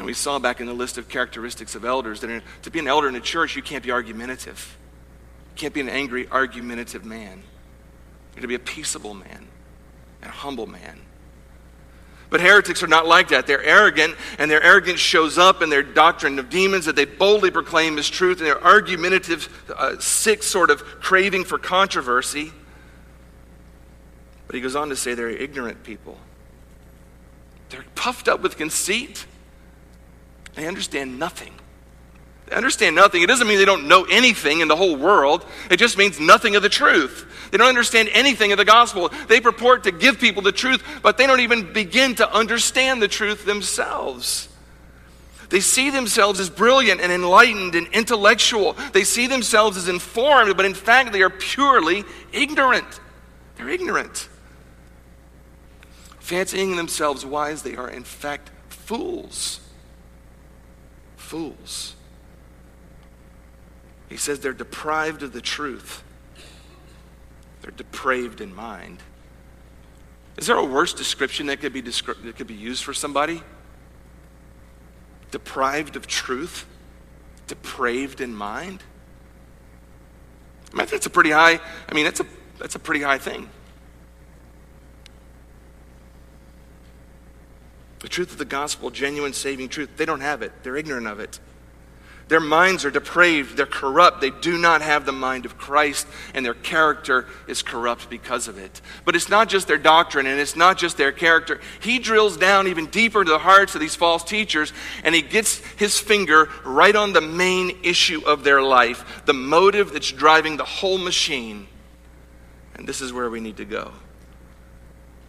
And 0.00 0.06
we 0.06 0.14
saw 0.14 0.38
back 0.38 0.62
in 0.62 0.66
the 0.66 0.72
list 0.72 0.96
of 0.96 1.10
characteristics 1.10 1.74
of 1.74 1.84
elders 1.84 2.22
that 2.22 2.42
to 2.62 2.70
be 2.70 2.78
an 2.78 2.88
elder 2.88 3.06
in 3.06 3.14
a 3.16 3.20
church, 3.20 3.54
you 3.54 3.60
can't 3.60 3.84
be 3.84 3.90
argumentative. 3.90 4.78
You 5.50 5.56
can't 5.56 5.74
be 5.74 5.82
an 5.82 5.90
angry, 5.90 6.26
argumentative 6.26 7.04
man. 7.04 7.42
You're 8.34 8.40
to 8.40 8.48
be 8.48 8.54
a 8.54 8.58
peaceable 8.58 9.12
man 9.12 9.46
and 10.22 10.30
a 10.30 10.32
humble 10.32 10.66
man. 10.66 11.00
But 12.30 12.40
heretics 12.40 12.82
are 12.82 12.86
not 12.86 13.06
like 13.06 13.28
that. 13.28 13.46
They're 13.46 13.62
arrogant, 13.62 14.16
and 14.38 14.50
their 14.50 14.62
arrogance 14.62 15.00
shows 15.00 15.36
up 15.36 15.60
in 15.60 15.68
their 15.68 15.82
doctrine 15.82 16.38
of 16.38 16.48
demons 16.48 16.86
that 16.86 16.96
they 16.96 17.04
boldly 17.04 17.50
proclaim 17.50 17.98
as 17.98 18.08
truth, 18.08 18.38
and 18.38 18.46
their 18.46 18.64
argumentative, 18.64 19.50
uh, 19.76 19.98
sick 19.98 20.42
sort 20.42 20.70
of 20.70 20.82
craving 21.02 21.44
for 21.44 21.58
controversy. 21.58 22.54
But 24.46 24.54
he 24.54 24.62
goes 24.62 24.76
on 24.76 24.88
to 24.88 24.96
say 24.96 25.12
they're 25.12 25.28
ignorant 25.28 25.82
people. 25.82 26.16
They're 27.68 27.84
puffed 27.94 28.28
up 28.28 28.40
with 28.40 28.56
conceit. 28.56 29.26
They 30.60 30.66
understand 30.66 31.18
nothing. 31.18 31.54
They 32.44 32.54
understand 32.54 32.94
nothing. 32.94 33.22
It 33.22 33.28
doesn't 33.28 33.48
mean 33.48 33.56
they 33.56 33.64
don't 33.64 33.88
know 33.88 34.04
anything 34.04 34.60
in 34.60 34.68
the 34.68 34.76
whole 34.76 34.94
world, 34.94 35.46
it 35.70 35.78
just 35.78 35.96
means 35.96 36.20
nothing 36.20 36.54
of 36.54 36.62
the 36.62 36.68
truth. 36.68 37.48
They 37.50 37.56
don't 37.56 37.68
understand 37.68 38.10
anything 38.12 38.52
of 38.52 38.58
the 38.58 38.66
gospel. 38.66 39.10
They 39.26 39.40
purport 39.40 39.84
to 39.84 39.90
give 39.90 40.20
people 40.20 40.42
the 40.42 40.52
truth, 40.52 40.84
but 41.02 41.16
they 41.16 41.26
don't 41.26 41.40
even 41.40 41.72
begin 41.72 42.14
to 42.16 42.30
understand 42.30 43.00
the 43.00 43.08
truth 43.08 43.46
themselves. 43.46 44.50
They 45.48 45.60
see 45.60 45.88
themselves 45.88 46.38
as 46.40 46.50
brilliant 46.50 47.00
and 47.00 47.10
enlightened 47.10 47.74
and 47.74 47.86
intellectual. 47.86 48.74
They 48.92 49.04
see 49.04 49.28
themselves 49.28 49.78
as 49.78 49.88
informed, 49.88 50.54
but 50.58 50.66
in 50.66 50.74
fact, 50.74 51.12
they 51.12 51.22
are 51.22 51.30
purely 51.30 52.04
ignorant. 52.34 53.00
They're 53.56 53.70
ignorant. 53.70 54.28
Fancying 56.18 56.76
themselves 56.76 57.24
wise, 57.24 57.62
they 57.62 57.76
are 57.76 57.88
in 57.88 58.04
fact 58.04 58.50
fools 58.68 59.60
fools. 61.30 61.94
He 64.08 64.16
says 64.16 64.40
they're 64.40 64.52
deprived 64.52 65.22
of 65.22 65.32
the 65.32 65.40
truth, 65.40 66.02
they're 67.62 67.70
depraved 67.70 68.40
in 68.40 68.52
mind. 68.52 68.98
Is 70.36 70.48
there 70.48 70.56
a 70.56 70.64
worse 70.64 70.92
description 70.92 71.46
that 71.46 71.60
could 71.60 71.72
be, 71.72 71.82
descri- 71.82 72.20
that 72.24 72.36
could 72.36 72.48
be 72.48 72.54
used 72.54 72.82
for 72.82 72.92
somebody? 72.92 73.42
Deprived 75.30 75.94
of 75.94 76.08
truth? 76.08 76.66
Depraved 77.46 78.20
in 78.20 78.34
mind? 78.34 78.82
I 80.72 80.78
mean, 80.78 80.86
that's 80.90 81.06
a 81.06 81.10
pretty 81.10 81.30
high, 81.30 81.60
I 81.88 81.94
mean, 81.94 82.04
that's 82.04 82.20
a, 82.20 82.26
that's 82.58 82.74
a 82.74 82.80
pretty 82.80 83.02
high 83.02 83.18
thing. 83.18 83.48
The 88.00 88.08
truth 88.08 88.32
of 88.32 88.38
the 88.38 88.44
gospel, 88.44 88.90
genuine 88.90 89.32
saving 89.32 89.68
truth, 89.68 89.96
they 89.96 90.06
don't 90.06 90.20
have 90.20 90.42
it. 90.42 90.52
They're 90.62 90.76
ignorant 90.76 91.06
of 91.06 91.20
it. 91.20 91.38
Their 92.28 92.38
minds 92.38 92.84
are 92.84 92.92
depraved, 92.92 93.56
they're 93.56 93.66
corrupt, 93.66 94.20
they 94.20 94.30
do 94.30 94.56
not 94.56 94.82
have 94.82 95.04
the 95.04 95.10
mind 95.10 95.46
of 95.46 95.58
Christ, 95.58 96.06
and 96.32 96.46
their 96.46 96.54
character 96.54 97.26
is 97.48 97.60
corrupt 97.60 98.08
because 98.08 98.46
of 98.46 98.56
it. 98.56 98.80
But 99.04 99.16
it's 99.16 99.28
not 99.28 99.48
just 99.48 99.66
their 99.66 99.78
doctrine 99.78 100.26
and 100.26 100.38
it's 100.38 100.54
not 100.54 100.78
just 100.78 100.96
their 100.96 101.10
character. 101.10 101.60
He 101.80 101.98
drills 101.98 102.36
down 102.36 102.68
even 102.68 102.86
deeper 102.86 103.22
into 103.22 103.32
the 103.32 103.40
hearts 103.40 103.74
of 103.74 103.80
these 103.80 103.96
false 103.96 104.22
teachers, 104.22 104.72
and 105.02 105.12
he 105.12 105.22
gets 105.22 105.58
his 105.74 105.98
finger 105.98 106.48
right 106.64 106.94
on 106.94 107.12
the 107.12 107.20
main 107.20 107.76
issue 107.82 108.22
of 108.24 108.44
their 108.44 108.62
life, 108.62 109.24
the 109.26 109.34
motive 109.34 109.92
that's 109.92 110.12
driving 110.12 110.56
the 110.56 110.64
whole 110.64 110.98
machine. 110.98 111.66
And 112.76 112.86
this 112.86 113.00
is 113.00 113.12
where 113.12 113.28
we 113.28 113.40
need 113.40 113.56
to 113.56 113.64
go. 113.64 113.90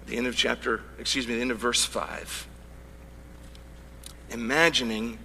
The 0.05 0.17
end 0.17 0.27
of 0.27 0.35
chapter, 0.35 0.81
excuse 0.99 1.27
me, 1.27 1.33
the 1.33 1.41
end 1.41 1.49
of 1.49 1.57
verse 1.57 1.83
5 1.83 2.49
imagining 4.31 5.19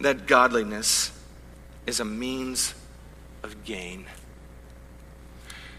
that 0.00 0.26
godliness 0.26 1.10
is 1.86 2.00
a 2.00 2.04
means 2.04 2.74
of 3.42 3.64
gain. 3.64 4.06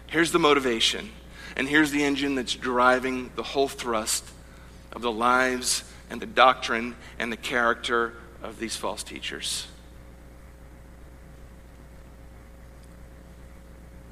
Here's 0.06 0.32
the 0.32 0.38
motivation, 0.38 1.10
and 1.56 1.68
here's 1.68 1.90
the 1.90 2.04
engine 2.04 2.34
that's 2.34 2.54
driving 2.54 3.30
the 3.36 3.42
whole 3.42 3.68
thrust 3.68 4.24
of 4.92 5.02
the 5.02 5.10
lives 5.10 5.82
and 6.10 6.20
the 6.20 6.26
doctrine 6.26 6.94
and 7.18 7.32
the 7.32 7.36
character 7.36 8.14
of 8.42 8.58
these 8.58 8.76
false 8.76 9.02
teachers. 9.02 9.66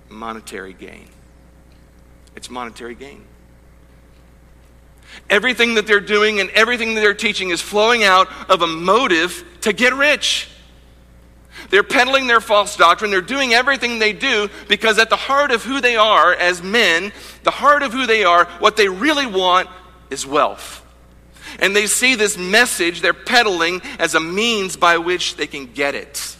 Monetary 0.09 0.73
gain. 0.73 1.09
It's 2.35 2.51
monetary 2.51 2.95
gain. 2.95 3.25
Everything 5.31 5.75
that 5.75 5.87
they're 5.87 6.01
doing 6.01 6.41
and 6.41 6.51
everything 6.51 6.95
that 6.95 7.01
they're 7.01 7.15
teaching 7.15 7.51
is 7.51 7.61
flowing 7.61 8.05
out 8.05 8.29
of 8.51 8.63
a 8.63 8.67
motive 8.67 9.45
to 9.63 9.73
get 9.73 9.95
rich. 9.95 10.49
They're 11.71 11.83
peddling 11.83 12.27
their 12.27 12.41
false 12.41 12.77
doctrine. 12.77 13.11
They're 13.11 13.21
doing 13.21 13.55
everything 13.55 13.99
they 13.99 14.13
do 14.13 14.49
because, 14.69 14.99
at 14.99 15.11
the 15.11 15.17
heart 15.17 15.51
of 15.51 15.65
who 15.65 15.81
they 15.81 15.97
are 15.97 16.35
as 16.35 16.63
men, 16.63 17.13
the 17.45 17.51
heart 17.51 17.83
of 17.83 17.93
who 17.93 18.07
they 18.07 18.25
are, 18.25 18.45
what 18.59 18.77
they 18.77 18.89
really 18.89 19.27
want 19.27 19.69
is 20.11 20.27
wealth. 20.27 20.85
And 21.59 21.75
they 21.75 21.87
see 21.87 22.15
this 22.15 22.37
message 22.37 23.01
they're 23.01 23.15
peddling 23.15 23.83
as 23.99 24.15
a 24.15 24.21
means 24.21 24.77
by 24.77 24.99
which 24.99 25.37
they 25.37 25.47
can 25.47 25.73
get 25.73 25.95
it. 25.95 26.37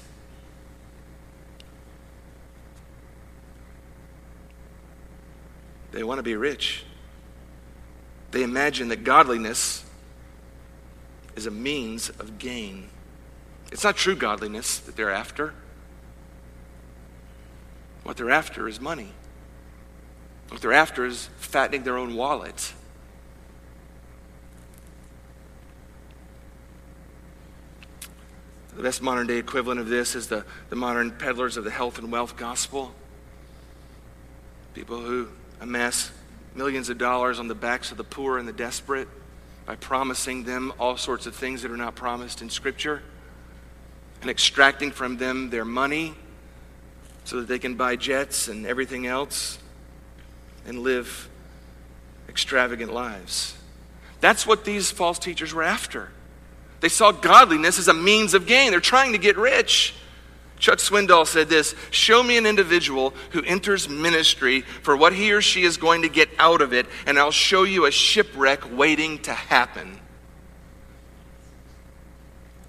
They 5.93 6.03
want 6.03 6.19
to 6.19 6.23
be 6.23 6.37
rich. 6.37 6.85
They 8.33 8.43
imagine 8.43 8.89
that 8.89 9.05
godliness 9.05 9.85
is 11.37 11.47
a 11.47 11.51
means 11.51 12.09
of 12.09 12.39
gain. 12.39 12.89
It's 13.71 13.85
not 13.85 13.97
true 13.97 14.17
godliness 14.17 14.79
that 14.79 14.97
they're 14.97 15.13
after. 15.13 15.55
What 18.03 18.17
they're 18.17 18.31
after 18.31 18.69
is 18.69 18.81
money. 18.81 19.13
What 20.49 20.63
they're 20.63 20.73
after 20.73 21.05
is 21.05 21.29
fattening 21.37 21.85
their 21.85 21.99
own 21.99 22.17
wallet. 22.17 22.73
The 28.75 28.83
best 28.83 29.03
modern 29.03 29.27
day 29.27 29.37
equivalent 29.37 29.79
of 29.79 29.89
this 29.89 30.15
is 30.15 30.29
the, 30.29 30.47
the 30.71 30.77
modern 30.77 31.11
peddlers 31.11 31.59
of 31.59 31.65
the 31.65 31.71
health 31.71 31.99
and 31.99 32.11
wealth 32.11 32.37
gospel. 32.37 32.95
People 34.73 35.01
who 35.01 35.29
amass 35.61 36.11
millions 36.55 36.89
of 36.89 36.99
dollars 36.99 37.39
on 37.39 37.49
the 37.49 37.55
backs 37.55 37.91
of 37.91 37.97
the 37.97 38.05
poor 38.05 38.39
and 38.39 38.47
the 38.47 38.53
desperate 38.53 39.09
by 39.67 39.77
promising 39.77 40.45
them 40.45 40.73
all 40.79 40.97
sorts 40.97 41.27
of 41.27 41.35
things 41.35 41.63
that 41.63 41.71
are 41.71 41.77
not 41.77 41.95
promised 41.95 42.43
in 42.43 42.51
Scripture 42.51 43.03
and 44.21 44.31
extracting 44.31 44.91
from 44.91 45.17
them 45.17 45.51
their 45.51 45.65
money 45.65 46.15
so 47.25 47.37
that 47.37 47.49
they 47.49 47.59
can 47.59 47.75
buy 47.75 47.97
jets 47.97 48.49
and 48.49 48.67
everything 48.67 49.07
else 49.07 49.59
and 50.67 50.81
live 50.81 51.29
extravagant 52.29 52.93
lives. 52.93 53.57
That's 54.21 54.47
what 54.47 54.65
these 54.65 54.91
false 54.91 55.19
teachers 55.19 55.53
were 55.53 55.63
after. 55.63 56.11
They 56.81 56.89
saw 56.89 57.13
godliness 57.13 57.79
as 57.79 57.89
a 57.89 57.95
means 57.95 58.35
of 58.35 58.47
gain. 58.47 58.71
They're 58.71 58.81
trying 58.81 59.13
to 59.13 59.19
get 59.19 59.37
rich. 59.37 59.95
Chuck 60.63 60.79
Swindoll 60.79 61.27
said 61.27 61.49
this 61.49 61.75
Show 61.91 62.23
me 62.23 62.39
an 62.39 62.47
individual 62.47 63.13
who 63.31 63.43
enters 63.43 63.89
ministry 63.89 64.61
for 64.61 64.97
what 64.97 65.13
he 65.13 65.33
or 65.33 65.43
she 65.43 65.65
is 65.65 65.77
going 65.77 66.03
to 66.03 66.09
get 66.09 66.31
out 66.39 66.63
of 66.63 66.73
it, 66.73 66.87
and 67.05 67.19
I'll 67.19 67.33
show 67.33 67.65
you 67.65 67.85
a 67.85 67.91
shipwreck 67.91 68.75
waiting 68.75 69.19
to 69.23 69.33
happen. 69.33 69.99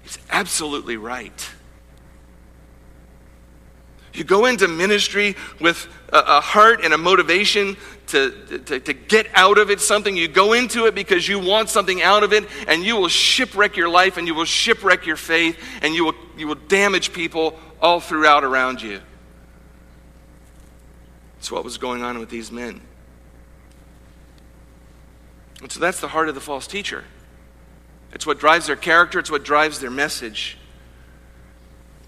He's 0.02 0.18
absolutely 0.28 0.96
right. 0.96 1.50
You 4.12 4.24
go 4.24 4.46
into 4.46 4.68
ministry 4.68 5.36
with 5.60 5.88
a, 6.12 6.40
heart 6.40 6.84
and 6.84 6.94
a 6.94 6.98
motivation 6.98 7.76
to, 8.08 8.60
to, 8.64 8.78
to 8.78 8.92
get 8.92 9.26
out 9.34 9.58
of 9.58 9.70
it 9.70 9.80
something. 9.80 10.16
You 10.16 10.28
go 10.28 10.52
into 10.52 10.86
it 10.86 10.94
because 10.94 11.28
you 11.28 11.40
want 11.40 11.68
something 11.68 12.00
out 12.00 12.22
of 12.22 12.32
it, 12.32 12.44
and 12.68 12.84
you 12.84 12.96
will 12.96 13.08
shipwreck 13.08 13.76
your 13.76 13.88
life 13.88 14.16
and 14.16 14.28
you 14.28 14.34
will 14.34 14.44
shipwreck 14.44 15.06
your 15.06 15.16
faith 15.16 15.58
and 15.82 15.94
you 15.94 16.04
will, 16.04 16.14
you 16.36 16.46
will 16.46 16.54
damage 16.54 17.12
people 17.12 17.58
all 17.84 18.00
throughout 18.00 18.44
around 18.44 18.80
you. 18.80 18.98
That's 21.36 21.52
what 21.52 21.64
was 21.64 21.76
going 21.76 22.02
on 22.02 22.18
with 22.18 22.30
these 22.30 22.50
men. 22.50 22.80
And 25.60 25.70
so 25.70 25.80
that's 25.80 26.00
the 26.00 26.08
heart 26.08 26.30
of 26.30 26.34
the 26.34 26.40
false 26.40 26.66
teacher. 26.66 27.04
It's 28.14 28.26
what 28.26 28.40
drives 28.40 28.68
their 28.68 28.76
character, 28.76 29.18
it's 29.18 29.30
what 29.30 29.44
drives 29.44 29.80
their 29.80 29.90
message. 29.90 30.56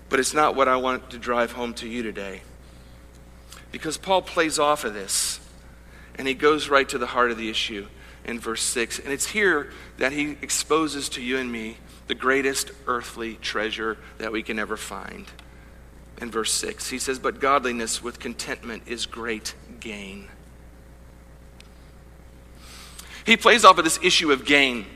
But 0.08 0.18
it's 0.18 0.32
not 0.32 0.56
what 0.56 0.66
I 0.66 0.76
want 0.76 1.10
to 1.10 1.18
drive 1.18 1.52
home 1.52 1.74
to 1.74 1.86
you 1.86 2.02
today. 2.02 2.40
Because 3.70 3.98
Paul 3.98 4.22
plays 4.22 4.58
off 4.58 4.84
of 4.84 4.94
this 4.94 5.40
and 6.14 6.26
he 6.26 6.32
goes 6.32 6.70
right 6.70 6.88
to 6.88 6.96
the 6.96 7.08
heart 7.08 7.30
of 7.30 7.36
the 7.36 7.50
issue 7.50 7.86
in 8.24 8.40
verse 8.40 8.62
6. 8.62 9.00
And 9.00 9.12
it's 9.12 9.26
here 9.26 9.70
that 9.98 10.12
he 10.12 10.38
exposes 10.40 11.10
to 11.10 11.22
you 11.22 11.36
and 11.36 11.52
me 11.52 11.76
the 12.06 12.14
greatest 12.14 12.70
earthly 12.86 13.34
treasure 13.34 13.98
that 14.16 14.32
we 14.32 14.42
can 14.42 14.58
ever 14.58 14.78
find. 14.78 15.26
In 16.20 16.30
verse 16.30 16.52
6, 16.52 16.88
he 16.88 16.98
says, 16.98 17.18
But 17.18 17.40
godliness 17.40 18.02
with 18.02 18.18
contentment 18.18 18.84
is 18.86 19.06
great 19.06 19.54
gain. 19.80 20.28
He 23.24 23.36
plays 23.36 23.64
off 23.64 23.78
of 23.78 23.84
this 23.84 23.98
issue 24.02 24.32
of 24.32 24.44
gain. 24.44 24.86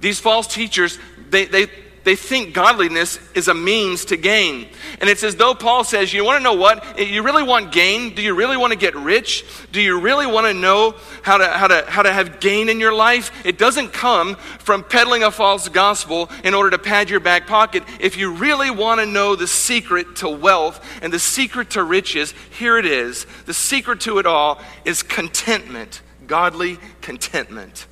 These 0.00 0.20
false 0.20 0.46
teachers, 0.46 0.98
they, 1.28 1.44
they, 1.44 1.66
they 2.04 2.16
think 2.16 2.54
godliness 2.54 3.18
is 3.34 3.48
a 3.48 3.54
means 3.54 4.06
to 4.06 4.16
gain. 4.16 4.68
And 5.00 5.10
it's 5.10 5.22
as 5.22 5.36
though 5.36 5.54
Paul 5.54 5.84
says, 5.84 6.12
You 6.12 6.24
want 6.24 6.38
to 6.38 6.42
know 6.42 6.54
what? 6.54 6.98
You 6.98 7.22
really 7.22 7.42
want 7.42 7.72
gain? 7.72 8.14
Do 8.14 8.22
you 8.22 8.34
really 8.34 8.56
want 8.56 8.72
to 8.72 8.78
get 8.78 8.94
rich? 8.94 9.44
Do 9.72 9.80
you 9.80 10.00
really 10.00 10.26
want 10.26 10.46
to 10.46 10.54
know 10.54 10.94
how 11.22 11.38
to, 11.38 11.48
how, 11.48 11.68
to, 11.68 11.84
how 11.86 12.02
to 12.02 12.12
have 12.12 12.40
gain 12.40 12.68
in 12.68 12.80
your 12.80 12.92
life? 12.92 13.30
It 13.44 13.58
doesn't 13.58 13.92
come 13.92 14.36
from 14.36 14.84
peddling 14.84 15.22
a 15.22 15.30
false 15.30 15.68
gospel 15.68 16.30
in 16.44 16.54
order 16.54 16.70
to 16.70 16.78
pad 16.78 17.10
your 17.10 17.20
back 17.20 17.46
pocket. 17.46 17.82
If 18.00 18.16
you 18.16 18.32
really 18.32 18.70
want 18.70 19.00
to 19.00 19.06
know 19.06 19.36
the 19.36 19.46
secret 19.46 20.16
to 20.16 20.28
wealth 20.28 20.84
and 21.02 21.12
the 21.12 21.18
secret 21.18 21.70
to 21.70 21.82
riches, 21.82 22.32
here 22.50 22.78
it 22.78 22.86
is. 22.86 23.26
The 23.46 23.54
secret 23.54 24.00
to 24.02 24.18
it 24.18 24.26
all 24.26 24.60
is 24.84 25.02
contentment, 25.02 26.02
godly 26.26 26.78
contentment. 27.00 27.86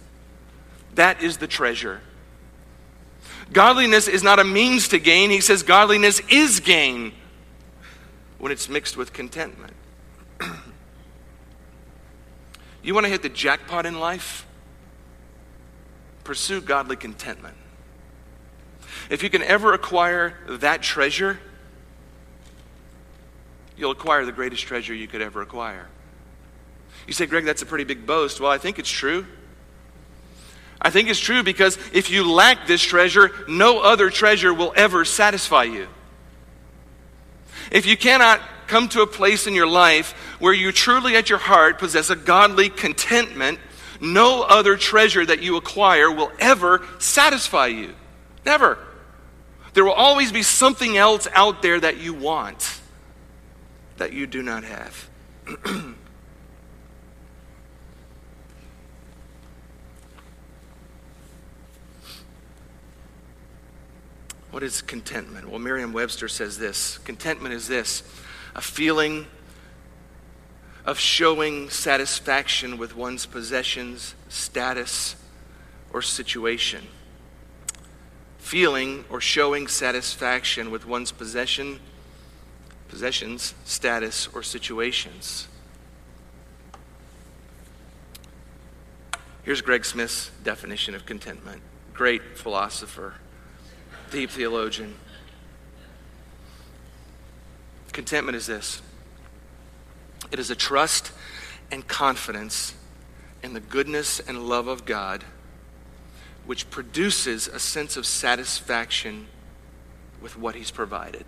That 0.94 1.22
is 1.22 1.36
the 1.36 1.46
treasure. 1.46 2.00
Godliness 3.52 4.08
is 4.08 4.22
not 4.22 4.38
a 4.38 4.44
means 4.44 4.88
to 4.88 4.98
gain. 4.98 5.30
He 5.30 5.40
says 5.40 5.62
godliness 5.62 6.20
is 6.28 6.60
gain 6.60 7.12
when 8.38 8.52
it's 8.52 8.68
mixed 8.68 8.96
with 8.96 9.12
contentment. 9.12 9.72
you 12.82 12.94
want 12.94 13.04
to 13.04 13.10
hit 13.10 13.22
the 13.22 13.28
jackpot 13.28 13.86
in 13.86 13.98
life? 13.98 14.46
Pursue 16.24 16.60
godly 16.60 16.96
contentment. 16.96 17.56
If 19.08 19.22
you 19.22 19.30
can 19.30 19.42
ever 19.42 19.72
acquire 19.72 20.34
that 20.48 20.82
treasure, 20.82 21.38
you'll 23.76 23.92
acquire 23.92 24.24
the 24.24 24.32
greatest 24.32 24.64
treasure 24.64 24.94
you 24.94 25.06
could 25.06 25.22
ever 25.22 25.42
acquire. 25.42 25.88
You 27.06 27.12
say, 27.12 27.26
Greg, 27.26 27.44
that's 27.44 27.62
a 27.62 27.66
pretty 27.66 27.84
big 27.84 28.06
boast. 28.06 28.40
Well, 28.40 28.50
I 28.50 28.58
think 28.58 28.80
it's 28.80 28.90
true. 28.90 29.26
I 30.80 30.90
think 30.90 31.08
it's 31.08 31.20
true 31.20 31.42
because 31.42 31.78
if 31.92 32.10
you 32.10 32.30
lack 32.30 32.66
this 32.66 32.82
treasure, 32.82 33.30
no 33.48 33.80
other 33.80 34.10
treasure 34.10 34.52
will 34.52 34.72
ever 34.76 35.04
satisfy 35.04 35.64
you. 35.64 35.88
If 37.70 37.86
you 37.86 37.96
cannot 37.96 38.40
come 38.66 38.88
to 38.90 39.02
a 39.02 39.06
place 39.06 39.46
in 39.46 39.54
your 39.54 39.66
life 39.66 40.12
where 40.38 40.52
you 40.52 40.72
truly 40.72 41.16
at 41.16 41.30
your 41.30 41.38
heart 41.38 41.78
possess 41.78 42.10
a 42.10 42.16
godly 42.16 42.68
contentment, 42.68 43.58
no 44.00 44.42
other 44.42 44.76
treasure 44.76 45.24
that 45.24 45.42
you 45.42 45.56
acquire 45.56 46.10
will 46.10 46.32
ever 46.38 46.84
satisfy 46.98 47.68
you. 47.68 47.94
Never. 48.44 48.78
There 49.74 49.84
will 49.84 49.92
always 49.92 50.32
be 50.32 50.42
something 50.42 50.96
else 50.96 51.26
out 51.34 51.62
there 51.62 51.80
that 51.80 51.98
you 51.98 52.14
want 52.14 52.80
that 53.96 54.12
you 54.12 54.26
do 54.26 54.42
not 54.42 54.64
have. 54.64 55.08
What 64.56 64.62
is 64.62 64.80
contentment? 64.80 65.50
Well, 65.50 65.58
Merriam 65.58 65.92
Webster 65.92 66.28
says 66.28 66.56
this 66.56 66.96
contentment 66.96 67.52
is 67.52 67.68
this 67.68 68.02
a 68.54 68.62
feeling 68.62 69.26
of 70.86 70.98
showing 70.98 71.68
satisfaction 71.68 72.78
with 72.78 72.96
one's 72.96 73.26
possessions, 73.26 74.14
status, 74.30 75.16
or 75.92 76.00
situation. 76.00 76.84
Feeling 78.38 79.04
or 79.10 79.20
showing 79.20 79.66
satisfaction 79.66 80.70
with 80.70 80.86
one's 80.86 81.12
possession, 81.12 81.78
possessions, 82.88 83.54
status, 83.66 84.26
or 84.32 84.42
situations. 84.42 85.48
Here's 89.42 89.60
Greg 89.60 89.84
Smith's 89.84 90.30
definition 90.42 90.94
of 90.94 91.04
contentment. 91.04 91.60
Great 91.92 92.38
philosopher 92.38 93.16
deep 94.10 94.30
theologian. 94.30 94.94
Contentment 97.92 98.36
is 98.36 98.46
this 98.46 98.82
it 100.30 100.38
is 100.38 100.50
a 100.50 100.54
trust 100.54 101.12
and 101.70 101.86
confidence 101.86 102.74
in 103.42 103.54
the 103.54 103.60
goodness 103.60 104.20
and 104.20 104.48
love 104.48 104.68
of 104.68 104.84
God, 104.84 105.24
which 106.44 106.68
produces 106.70 107.48
a 107.48 107.58
sense 107.58 107.96
of 107.96 108.06
satisfaction 108.06 109.28
with 110.20 110.36
what 110.36 110.54
He's 110.54 110.70
provided. 110.70 111.26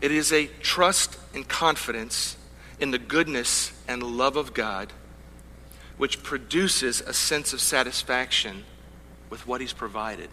It 0.00 0.12
is 0.12 0.32
a 0.32 0.46
trust 0.46 1.18
and 1.34 1.48
confidence 1.48 2.36
in 2.78 2.92
the 2.92 2.98
goodness 2.98 3.72
and 3.88 4.02
love 4.02 4.36
of 4.36 4.54
God, 4.54 4.92
which 5.96 6.22
produces 6.22 7.00
a 7.00 7.12
sense 7.12 7.52
of 7.52 7.60
satisfaction 7.60 8.64
with 9.30 9.46
what 9.46 9.60
He's 9.60 9.72
provided. 9.72 10.30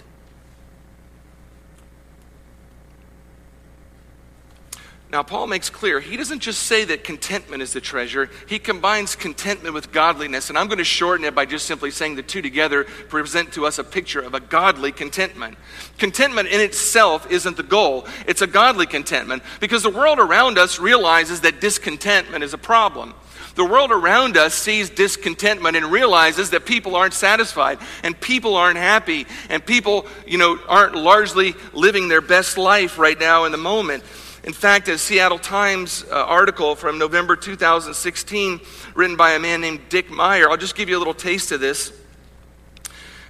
Now, 5.15 5.23
Paul 5.23 5.47
makes 5.47 5.69
clear 5.69 6.01
he 6.01 6.17
doesn't 6.17 6.41
just 6.41 6.63
say 6.63 6.84
that 6.84 7.06
contentment 7.06 7.63
is 7.63 7.71
the 7.71 7.80
treasure, 7.80 8.30
he 8.49 8.60
combines 8.60 9.15
contentment 9.15 9.73
with 9.73 9.93
godliness. 9.93 10.49
And 10.49 10.58
I'm 10.58 10.67
going 10.67 10.80
to 10.80 10.84
shorten 10.84 11.23
it 11.23 11.34
by 11.34 11.45
just 11.45 11.67
simply 11.67 11.89
saying 11.89 12.15
the 12.15 12.21
two 12.21 12.41
together 12.41 12.84
present 12.84 13.54
to 13.54 13.65
us 13.65 13.80
a 13.80 13.86
picture 13.86 14.19
of 14.19 14.34
a 14.34 14.41
godly 14.41 14.91
contentment. 14.91 15.58
Contentment 15.97 16.49
in 16.49 16.60
itself 16.60 17.32
isn't 17.32 17.56
the 17.56 17.63
goal, 17.63 18.06
it's 18.28 18.41
a 18.41 18.47
godly 18.47 18.88
contentment 18.88 19.41
because 19.62 19.84
the 19.84 19.89
world 19.89 20.19
around 20.19 20.58
us 20.58 20.80
realizes 20.80 21.39
that 21.39 21.62
discontentment 21.62 22.43
is 22.43 22.54
a 22.54 22.58
problem. 22.58 23.13
The 23.56 23.63
world 23.63 23.91
around 23.91 24.36
us 24.36 24.54
sees 24.54 24.89
discontentment 24.89 25.78
and 25.78 25.86
realizes 25.86 26.49
that 26.49 26.65
people 26.65 26.97
aren't 26.97 27.13
satisfied 27.13 27.80
and 28.04 28.19
people 28.19 28.58
aren't 28.58 28.75
happy 28.78 29.28
and 29.49 29.65
people, 29.65 30.08
you 30.28 30.38
know, 30.38 30.60
aren't 30.67 30.95
largely 30.95 31.56
living 31.71 32.10
their 32.10 32.19
best 32.19 32.58
life 32.58 32.99
right 32.99 33.17
now 33.17 33.45
in 33.45 33.54
the 33.54 33.58
moment. 33.58 34.04
In 34.46 34.54
fact, 34.54 34.88
a 34.90 34.98
Seattle 35.00 35.40
Times 35.40 36.06
uh, 36.12 36.24
article 36.24 36.76
from 36.76 37.00
November 37.00 37.36
2016, 37.36 38.62
written 38.94 39.18
by 39.18 39.32
a 39.32 39.40
man 39.40 39.60
named 39.60 39.82
Dick 39.90 40.12
Meyer, 40.12 40.48
I'll 40.48 40.56
just 40.56 40.76
give 40.76 40.88
you 40.88 40.96
a 40.96 41.00
little 41.00 41.16
taste 41.16 41.52
of 41.52 41.60
this. 41.60 41.92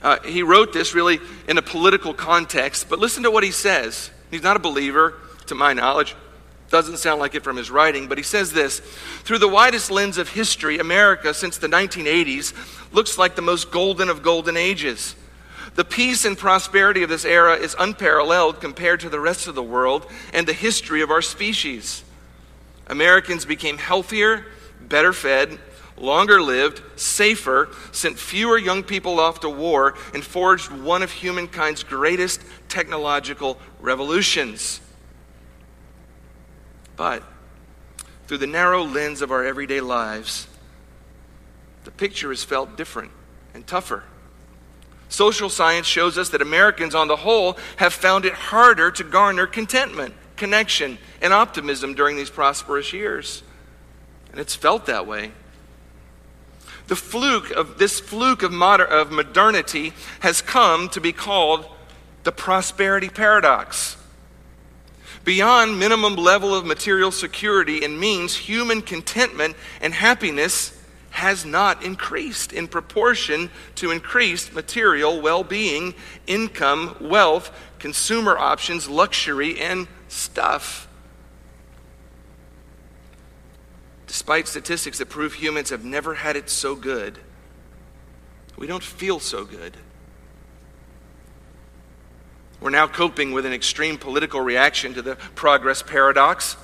Uh, 0.01 0.19
he 0.23 0.43
wrote 0.43 0.73
this 0.73 0.93
really 0.93 1.21
in 1.47 1.57
a 1.57 1.61
political 1.61 2.13
context, 2.13 2.89
but 2.89 2.99
listen 2.99 3.23
to 3.23 3.31
what 3.31 3.45
he 3.45 3.51
says. 3.51 4.11
He's 4.29 4.43
not 4.43 4.57
a 4.57 4.59
believer, 4.59 5.13
to 5.45 5.55
my 5.55 5.71
knowledge. 5.71 6.17
Doesn't 6.69 6.97
sound 6.97 7.21
like 7.21 7.33
it 7.33 7.45
from 7.45 7.55
his 7.55 7.71
writing, 7.71 8.09
but 8.09 8.17
he 8.17 8.23
says 8.23 8.51
this 8.51 8.81
Through 9.23 9.39
the 9.39 9.47
widest 9.47 9.89
lens 9.89 10.17
of 10.17 10.27
history, 10.27 10.79
America 10.79 11.33
since 11.33 11.57
the 11.57 11.69
1980s 11.69 12.53
looks 12.91 13.17
like 13.17 13.37
the 13.37 13.41
most 13.41 13.71
golden 13.71 14.09
of 14.09 14.21
golden 14.21 14.57
ages. 14.57 15.15
The 15.75 15.85
peace 15.85 16.23
and 16.23 16.37
prosperity 16.37 17.03
of 17.03 17.09
this 17.09 17.25
era 17.25 17.55
is 17.55 17.75
unparalleled 17.77 18.61
compared 18.61 19.01
to 19.01 19.09
the 19.09 19.19
rest 19.19 19.47
of 19.47 19.55
the 19.55 19.63
world 19.63 20.09
and 20.33 20.47
the 20.47 20.53
history 20.53 21.01
of 21.01 21.11
our 21.11 21.21
species. 21.21 22.03
Americans 22.87 23.45
became 23.45 23.77
healthier, 23.77 24.45
better 24.79 25.11
fed, 25.11 25.59
longer 25.97 26.41
lived, 26.41 26.81
safer, 26.97 27.69
sent 27.91 28.17
fewer 28.17 28.57
young 28.57 28.83
people 28.83 29.19
off 29.19 29.41
to 29.41 29.49
war, 29.49 29.95
and 30.13 30.23
forged 30.23 30.71
one 30.71 31.03
of 31.03 31.11
humankind's 31.11 31.83
greatest 31.83 32.41
technological 32.69 33.59
revolutions. 33.81 34.79
But 36.95 37.21
through 38.27 38.37
the 38.37 38.47
narrow 38.47 38.83
lens 38.83 39.21
of 39.21 39.31
our 39.31 39.43
everyday 39.43 39.81
lives, 39.81 40.47
the 41.83 41.91
picture 41.91 42.31
is 42.31 42.45
felt 42.45 42.77
different 42.77 43.11
and 43.53 43.67
tougher. 43.67 44.03
Social 45.15 45.47
science 45.47 45.87
shows 45.87 46.17
us 46.17 46.27
that 46.31 46.41
Americans, 46.41 46.93
on 46.93 47.07
the 47.07 47.15
whole, 47.15 47.57
have 47.77 47.93
found 47.93 48.25
it 48.25 48.33
harder 48.33 48.91
to 48.91 49.03
garner 49.05 49.47
contentment, 49.47 50.13
connection, 50.35 50.97
and 51.21 51.31
optimism 51.31 51.93
during 51.93 52.17
these 52.17 52.29
prosperous 52.29 52.91
years. 52.91 53.41
And 54.31 54.41
it's 54.41 54.55
felt 54.55 54.87
that 54.87 55.07
way. 55.07 55.31
The 56.87 56.97
fluke 56.97 57.49
of 57.51 57.77
this 57.77 57.97
fluke 57.97 58.43
of, 58.43 58.51
moder- 58.51 58.83
of 58.83 59.09
modernity 59.09 59.93
has 60.19 60.41
come 60.41 60.89
to 60.89 60.99
be 60.99 61.13
called 61.13 61.65
the 62.25 62.33
prosperity 62.33 63.07
paradox. 63.07 63.95
Beyond 65.23 65.79
minimum 65.79 66.17
level 66.17 66.53
of 66.53 66.65
material 66.65 67.13
security 67.13 67.85
and 67.85 67.97
means, 67.97 68.35
human 68.35 68.81
contentment 68.81 69.55
and 69.79 69.93
happiness 69.93 70.74
has 71.15 71.45
not 71.45 71.81
increased 71.81 72.51
in 72.51 72.67
proportion 72.67 73.49
to 73.75 73.89
increased 73.89 74.53
material 74.53 75.21
well 75.21 75.45
being, 75.45 75.93
income, 76.27 76.93
wealth, 76.99 77.51
consumer 77.79 78.37
options, 78.37 78.89
luxury, 78.89 79.57
and 79.59 79.87
stuff. 80.09 80.89
Despite 84.07 84.49
statistics 84.49 84.97
that 84.97 85.07
prove 85.07 85.35
humans 85.35 85.69
have 85.69 85.85
never 85.85 86.15
had 86.15 86.35
it 86.35 86.49
so 86.49 86.75
good, 86.75 87.17
we 88.57 88.67
don't 88.67 88.83
feel 88.83 89.21
so 89.21 89.45
good. 89.45 89.77
We're 92.59 92.71
now 92.71 92.87
coping 92.87 93.31
with 93.31 93.45
an 93.45 93.53
extreme 93.53 93.97
political 93.97 94.41
reaction 94.41 94.93
to 94.95 95.01
the 95.01 95.15
progress 95.35 95.81
paradox. 95.81 96.57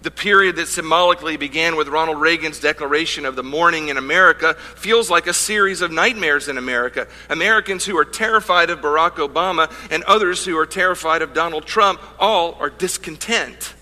The 0.00 0.10
period 0.12 0.56
that 0.56 0.68
symbolically 0.68 1.36
began 1.36 1.74
with 1.74 1.88
Ronald 1.88 2.20
Reagan's 2.20 2.60
declaration 2.60 3.26
of 3.26 3.34
the 3.34 3.42
morning 3.42 3.88
in 3.88 3.96
America 3.96 4.54
feels 4.54 5.10
like 5.10 5.26
a 5.26 5.32
series 5.32 5.80
of 5.80 5.90
nightmares 5.90 6.46
in 6.46 6.56
America. 6.56 7.08
Americans 7.28 7.84
who 7.84 7.98
are 7.98 8.04
terrified 8.04 8.70
of 8.70 8.80
Barack 8.80 9.16
Obama 9.16 9.72
and 9.90 10.04
others 10.04 10.44
who 10.44 10.56
are 10.56 10.66
terrified 10.66 11.20
of 11.20 11.34
Donald 11.34 11.66
Trump 11.66 12.00
all 12.20 12.54
are 12.60 12.70
discontent. 12.70 13.74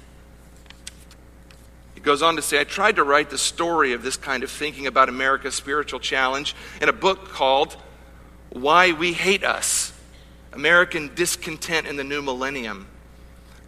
He 1.94 2.00
goes 2.00 2.22
on 2.22 2.36
to 2.36 2.42
say, 2.42 2.60
I 2.60 2.64
tried 2.64 2.96
to 2.96 3.04
write 3.04 3.28
the 3.28 3.36
story 3.36 3.92
of 3.92 4.02
this 4.02 4.16
kind 4.16 4.42
of 4.42 4.50
thinking 4.50 4.86
about 4.86 5.10
America's 5.10 5.54
spiritual 5.54 6.00
challenge 6.00 6.54
in 6.80 6.88
a 6.88 6.94
book 6.94 7.28
called 7.28 7.76
Why 8.50 8.92
We 8.92 9.12
Hate 9.12 9.44
Us 9.44 9.92
American 10.54 11.14
Discontent 11.14 11.86
in 11.86 11.96
the 11.96 12.04
New 12.04 12.22
Millennium. 12.22 12.86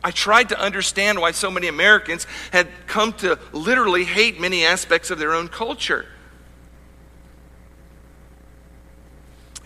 I 0.02 0.10
tried 0.10 0.50
to 0.50 0.60
understand 0.60 1.20
why 1.20 1.32
so 1.32 1.50
many 1.50 1.66
Americans 1.66 2.26
had 2.52 2.68
come 2.86 3.12
to 3.14 3.38
literally 3.52 4.04
hate 4.04 4.40
many 4.40 4.64
aspects 4.64 5.10
of 5.10 5.18
their 5.18 5.34
own 5.34 5.48
culture. 5.48 6.06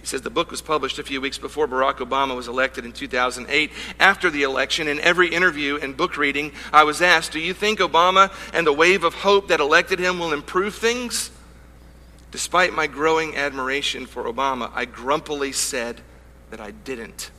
He 0.03 0.07
says 0.07 0.23
the 0.23 0.31
book 0.31 0.51
was 0.51 0.61
published 0.61 0.99
a 0.99 1.05
few 1.05 1.21
weeks 1.21 1.39
before 1.39 1.69
Barack 1.69 1.99
Obama 1.99 2.35
was 2.35 2.49
elected 2.49 2.85
in 2.85 2.91
2008. 2.91 3.71
After 4.01 4.31
the 4.31 4.43
election, 4.43 4.89
in 4.89 4.99
every 4.99 5.29
interview 5.29 5.79
and 5.81 5.97
book 5.97 6.17
reading, 6.17 6.51
I 6.73 6.83
was 6.83 7.01
asked, 7.01 7.31
Do 7.31 7.39
you 7.39 7.55
think 7.55 7.79
Obama 7.79 8.33
and 8.53 8.67
the 8.67 8.73
wave 8.73 9.05
of 9.05 9.15
hope 9.15 9.47
that 9.49 9.61
elected 9.61 10.01
him 10.01 10.19
will 10.19 10.33
improve 10.33 10.75
things? 10.75 11.31
Despite 12.33 12.73
my 12.73 12.89
growing 12.89 13.37
admiration 13.37 14.07
for 14.07 14.25
Obama, 14.25 14.73
I 14.75 14.87
grumpily 14.87 15.53
said 15.53 16.01
that 16.51 16.61
I 16.61 16.73
didn't. 16.73 17.31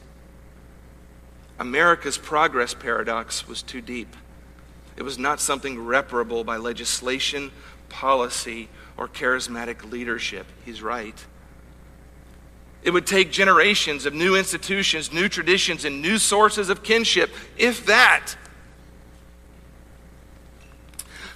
America's 1.60 2.18
progress 2.18 2.74
paradox 2.74 3.48
was 3.48 3.62
too 3.62 3.82
deep. 3.82 4.16
It 4.96 5.04
was 5.04 5.18
not 5.18 5.40
something 5.40 5.84
reparable 5.84 6.44
by 6.44 6.58
legislation, 6.58 7.52
policy, 7.90 8.70
or 8.98 9.08
charismatic 9.08 9.90
leadership. 9.92 10.46
He's 10.66 10.82
right. 10.82 11.26
It 12.84 12.92
would 12.92 13.08
take 13.08 13.32
generations 13.32 14.06
of 14.06 14.14
new 14.14 14.36
institutions, 14.36 15.14
new 15.14 15.30
traditions, 15.30 15.86
and 15.86 16.02
new 16.02 16.18
sources 16.18 16.70
of 16.70 16.84
kinship, 16.84 17.32
if 17.58 17.86
that, 17.86 18.36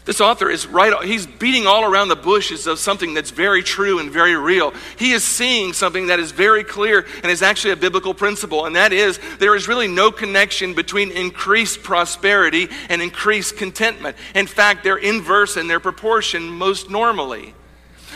this 0.07 0.21
author 0.21 0.49
is 0.49 0.65
right, 0.65 1.03
he's 1.03 1.27
beating 1.27 1.67
all 1.67 1.83
around 1.83 2.07
the 2.07 2.15
bushes 2.15 2.65
of 2.65 2.79
something 2.79 3.13
that's 3.13 3.29
very 3.29 3.61
true 3.61 3.99
and 3.99 4.09
very 4.09 4.37
real. 4.37 4.73
He 4.97 5.11
is 5.11 5.21
seeing 5.21 5.73
something 5.73 6.07
that 6.07 6.17
is 6.17 6.31
very 6.31 6.63
clear 6.63 7.05
and 7.21 7.31
is 7.31 7.41
actually 7.41 7.71
a 7.71 7.75
biblical 7.75 8.13
principle, 8.13 8.65
and 8.65 8.77
that 8.77 8.93
is 8.93 9.19
there 9.37 9.53
is 9.53 9.67
really 9.67 9.89
no 9.89 10.09
connection 10.09 10.73
between 10.73 11.11
increased 11.11 11.83
prosperity 11.83 12.69
and 12.87 13.01
increased 13.01 13.57
contentment. 13.57 14.15
In 14.33 14.47
fact, 14.47 14.85
they're 14.85 14.95
inverse 14.95 15.57
in 15.57 15.67
their 15.67 15.81
proportion 15.81 16.49
most 16.49 16.89
normally. 16.89 17.53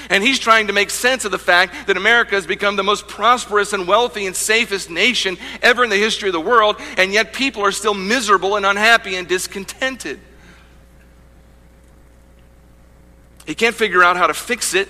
And 0.10 0.23
he's 0.23 0.39
trying 0.39 0.67
to 0.67 0.73
make 0.73 0.91
sense 0.91 1.25
of 1.25 1.32
the 1.32 1.38
fact 1.38 1.88
that 1.88 1.97
America 1.97 2.36
has 2.36 2.47
become 2.47 2.77
the 2.77 2.84
most 2.84 3.10
prosperous 3.10 3.73
and 3.73 3.86
wealthy 3.86 4.27
and 4.27 4.36
safest 4.36 4.89
nation 4.89 5.38
ever 5.62 5.84
in 5.84 5.89
the 5.89 5.97
history 5.97 6.30
of 6.30 6.34
the 6.34 6.39
world, 6.39 6.77
and 6.95 7.12
yet 7.12 7.34
people 7.34 7.63
are 7.63 7.73
still 7.73 7.93
miserable 7.93 8.56
and 8.56 8.65
unhappy 8.65 9.15
and 9.15 9.27
discontented. 9.27 10.21
He 13.45 13.56
can't 13.56 13.75
figure 13.75 14.04
out 14.04 14.17
how 14.17 14.27
to 14.27 14.34
fix 14.34 14.73
it. 14.73 14.88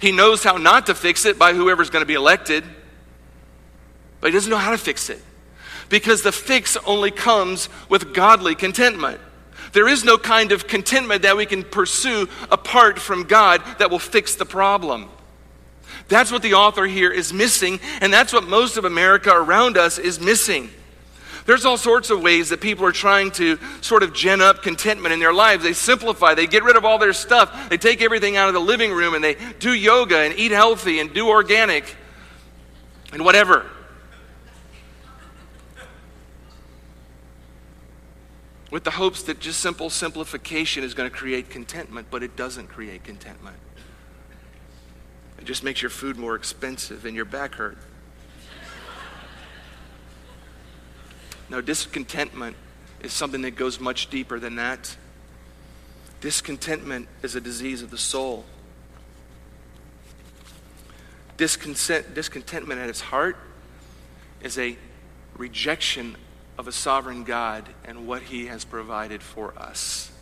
He 0.00 0.12
knows 0.12 0.42
how 0.42 0.56
not 0.56 0.86
to 0.86 0.94
fix 0.94 1.24
it 1.24 1.38
by 1.38 1.52
whoever's 1.52 1.90
going 1.90 2.02
to 2.02 2.06
be 2.06 2.14
elected, 2.14 2.64
but 4.20 4.28
he 4.28 4.32
doesn't 4.32 4.50
know 4.50 4.56
how 4.56 4.70
to 4.70 4.78
fix 4.78 5.10
it 5.10 5.22
because 5.88 6.22
the 6.22 6.32
fix 6.32 6.76
only 6.86 7.10
comes 7.10 7.68
with 7.88 8.14
godly 8.14 8.54
contentment. 8.54 9.20
There 9.72 9.88
is 9.88 10.04
no 10.04 10.16
kind 10.18 10.52
of 10.52 10.66
contentment 10.66 11.22
that 11.22 11.36
we 11.36 11.46
can 11.46 11.62
pursue 11.62 12.28
apart 12.50 12.98
from 12.98 13.24
God 13.24 13.62
that 13.78 13.90
will 13.90 13.98
fix 13.98 14.36
the 14.36 14.46
problem. 14.46 15.08
That's 16.08 16.32
what 16.32 16.42
the 16.42 16.54
author 16.54 16.86
here 16.86 17.10
is 17.10 17.32
missing, 17.32 17.78
and 18.00 18.12
that's 18.12 18.32
what 18.32 18.44
most 18.44 18.76
of 18.76 18.84
America 18.84 19.30
around 19.32 19.76
us 19.76 19.98
is 19.98 20.18
missing. 20.18 20.70
There's 21.50 21.64
all 21.64 21.76
sorts 21.76 22.10
of 22.10 22.22
ways 22.22 22.50
that 22.50 22.60
people 22.60 22.86
are 22.86 22.92
trying 22.92 23.32
to 23.32 23.58
sort 23.80 24.04
of 24.04 24.14
gen 24.14 24.40
up 24.40 24.62
contentment 24.62 25.12
in 25.12 25.18
their 25.18 25.32
lives. 25.32 25.64
They 25.64 25.72
simplify, 25.72 26.34
they 26.34 26.46
get 26.46 26.62
rid 26.62 26.76
of 26.76 26.84
all 26.84 26.96
their 26.96 27.12
stuff, 27.12 27.68
they 27.68 27.76
take 27.76 28.02
everything 28.02 28.36
out 28.36 28.46
of 28.46 28.54
the 28.54 28.60
living 28.60 28.92
room 28.92 29.14
and 29.14 29.24
they 29.24 29.36
do 29.58 29.74
yoga 29.74 30.18
and 30.18 30.38
eat 30.38 30.52
healthy 30.52 31.00
and 31.00 31.12
do 31.12 31.28
organic 31.28 31.96
and 33.12 33.24
whatever. 33.24 33.68
With 38.70 38.84
the 38.84 38.92
hopes 38.92 39.24
that 39.24 39.40
just 39.40 39.58
simple 39.58 39.90
simplification 39.90 40.84
is 40.84 40.94
going 40.94 41.10
to 41.10 41.16
create 41.16 41.50
contentment, 41.50 42.06
but 42.12 42.22
it 42.22 42.36
doesn't 42.36 42.68
create 42.68 43.02
contentment. 43.02 43.56
It 45.36 45.46
just 45.46 45.64
makes 45.64 45.82
your 45.82 45.90
food 45.90 46.16
more 46.16 46.36
expensive 46.36 47.04
and 47.04 47.16
your 47.16 47.24
back 47.24 47.56
hurt. 47.56 47.76
No, 51.50 51.60
discontentment 51.60 52.56
is 53.02 53.12
something 53.12 53.42
that 53.42 53.56
goes 53.56 53.80
much 53.80 54.08
deeper 54.08 54.38
than 54.38 54.56
that. 54.56 54.96
Discontentment 56.20 57.08
is 57.22 57.34
a 57.34 57.40
disease 57.40 57.82
of 57.82 57.90
the 57.90 57.98
soul. 57.98 58.44
Discontent, 61.36 62.14
discontentment 62.14 62.80
at 62.80 62.88
its 62.88 63.00
heart 63.00 63.36
is 64.42 64.58
a 64.58 64.76
rejection 65.36 66.16
of 66.56 66.68
a 66.68 66.72
sovereign 66.72 67.24
God 67.24 67.68
and 67.84 68.06
what 68.06 68.22
he 68.22 68.46
has 68.46 68.64
provided 68.64 69.22
for 69.22 69.52
us. 69.58 70.12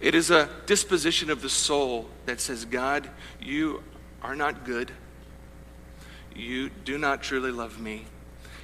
It 0.00 0.14
is 0.14 0.30
a 0.30 0.48
disposition 0.64 1.28
of 1.28 1.42
the 1.42 1.50
soul 1.50 2.08
that 2.24 2.40
says, 2.40 2.64
God, 2.64 3.10
you 3.42 3.82
are 4.22 4.34
not 4.34 4.64
good. 4.64 4.90
You 6.34 6.70
do 6.70 6.96
not 6.96 7.22
truly 7.22 7.50
love 7.50 7.78
me, 7.78 8.06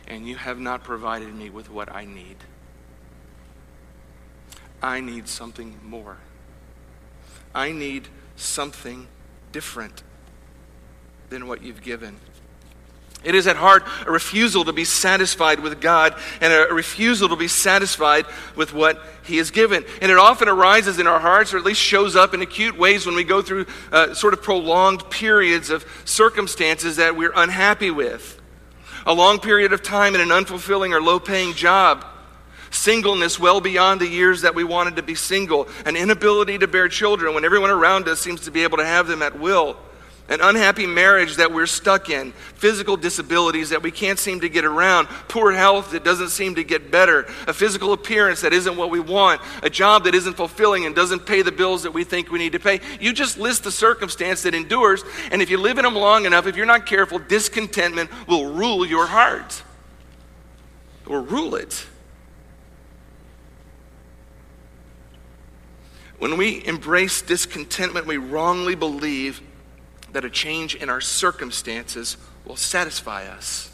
and 0.06 0.26
you 0.26 0.36
have 0.36 0.58
not 0.58 0.84
provided 0.84 1.34
me 1.34 1.50
with 1.50 1.70
what 1.70 1.92
I 1.92 2.04
need. 2.04 2.36
I 4.82 5.00
need 5.00 5.28
something 5.28 5.78
more. 5.82 6.18
I 7.54 7.72
need 7.72 8.08
something 8.36 9.08
different 9.50 10.02
than 11.30 11.48
what 11.48 11.62
you've 11.62 11.82
given. 11.82 12.18
It 13.24 13.34
is 13.34 13.48
at 13.48 13.56
heart 13.56 13.82
a 14.06 14.10
refusal 14.12 14.64
to 14.66 14.72
be 14.72 14.84
satisfied 14.84 15.58
with 15.58 15.80
God 15.80 16.16
and 16.40 16.52
a 16.52 16.72
refusal 16.72 17.28
to 17.30 17.36
be 17.36 17.48
satisfied 17.48 18.26
with 18.54 18.72
what 18.72 19.02
He 19.24 19.38
has 19.38 19.50
given. 19.50 19.84
And 20.00 20.12
it 20.12 20.18
often 20.18 20.48
arises 20.48 21.00
in 21.00 21.08
our 21.08 21.18
hearts, 21.18 21.52
or 21.52 21.58
at 21.58 21.64
least 21.64 21.80
shows 21.80 22.14
up 22.14 22.34
in 22.34 22.42
acute 22.42 22.78
ways 22.78 23.04
when 23.04 23.16
we 23.16 23.24
go 23.24 23.42
through 23.42 23.66
uh, 23.90 24.14
sort 24.14 24.32
of 24.32 24.42
prolonged 24.42 25.10
periods 25.10 25.70
of 25.70 25.84
circumstances 26.04 26.96
that 26.96 27.16
we're 27.16 27.32
unhappy 27.34 27.90
with. 27.90 28.35
A 29.06 29.14
long 29.14 29.38
period 29.38 29.72
of 29.72 29.82
time 29.82 30.14
in 30.14 30.20
an 30.20 30.28
unfulfilling 30.28 30.92
or 30.92 31.00
low 31.00 31.18
paying 31.18 31.54
job. 31.54 32.04
Singleness 32.70 33.38
well 33.38 33.60
beyond 33.60 34.00
the 34.00 34.08
years 34.08 34.42
that 34.42 34.54
we 34.54 34.64
wanted 34.64 34.96
to 34.96 35.02
be 35.02 35.14
single. 35.14 35.68
An 35.84 35.96
inability 35.96 36.58
to 36.58 36.66
bear 36.66 36.88
children 36.88 37.32
when 37.32 37.44
everyone 37.44 37.70
around 37.70 38.08
us 38.08 38.20
seems 38.20 38.42
to 38.42 38.50
be 38.50 38.64
able 38.64 38.78
to 38.78 38.84
have 38.84 39.06
them 39.06 39.22
at 39.22 39.38
will 39.38 39.78
an 40.28 40.40
unhappy 40.40 40.86
marriage 40.86 41.36
that 41.36 41.52
we're 41.52 41.66
stuck 41.66 42.10
in, 42.10 42.32
physical 42.32 42.96
disabilities 42.96 43.70
that 43.70 43.82
we 43.82 43.90
can't 43.90 44.18
seem 44.18 44.40
to 44.40 44.48
get 44.48 44.64
around, 44.64 45.06
poor 45.28 45.52
health 45.52 45.92
that 45.92 46.04
doesn't 46.04 46.30
seem 46.30 46.56
to 46.56 46.64
get 46.64 46.90
better, 46.90 47.26
a 47.46 47.52
physical 47.52 47.92
appearance 47.92 48.40
that 48.40 48.52
isn't 48.52 48.76
what 48.76 48.90
we 48.90 48.98
want, 48.98 49.40
a 49.62 49.70
job 49.70 50.04
that 50.04 50.14
isn't 50.14 50.34
fulfilling 50.34 50.84
and 50.84 50.94
doesn't 50.94 51.26
pay 51.26 51.42
the 51.42 51.52
bills 51.52 51.84
that 51.84 51.92
we 51.92 52.02
think 52.02 52.30
we 52.30 52.38
need 52.38 52.52
to 52.52 52.58
pay. 52.58 52.80
You 53.00 53.12
just 53.12 53.38
list 53.38 53.64
the 53.64 53.70
circumstance 53.70 54.42
that 54.42 54.54
endures, 54.54 55.04
and 55.30 55.40
if 55.40 55.50
you 55.50 55.58
live 55.58 55.78
in 55.78 55.84
them 55.84 55.94
long 55.94 56.26
enough, 56.26 56.46
if 56.46 56.56
you're 56.56 56.66
not 56.66 56.86
careful, 56.86 57.18
discontentment 57.18 58.10
will 58.26 58.52
rule 58.52 58.84
your 58.84 59.06
heart 59.06 59.62
or 61.06 61.20
rule 61.20 61.54
it. 61.54 61.86
When 66.18 66.36
we 66.36 66.64
embrace 66.66 67.22
discontentment, 67.22 68.06
we 68.06 68.16
wrongly 68.16 68.74
believe 68.74 69.42
that 70.16 70.24
a 70.24 70.30
change 70.30 70.74
in 70.74 70.88
our 70.88 71.02
circumstances 71.02 72.16
will 72.46 72.56
satisfy 72.56 73.26
us. 73.26 73.70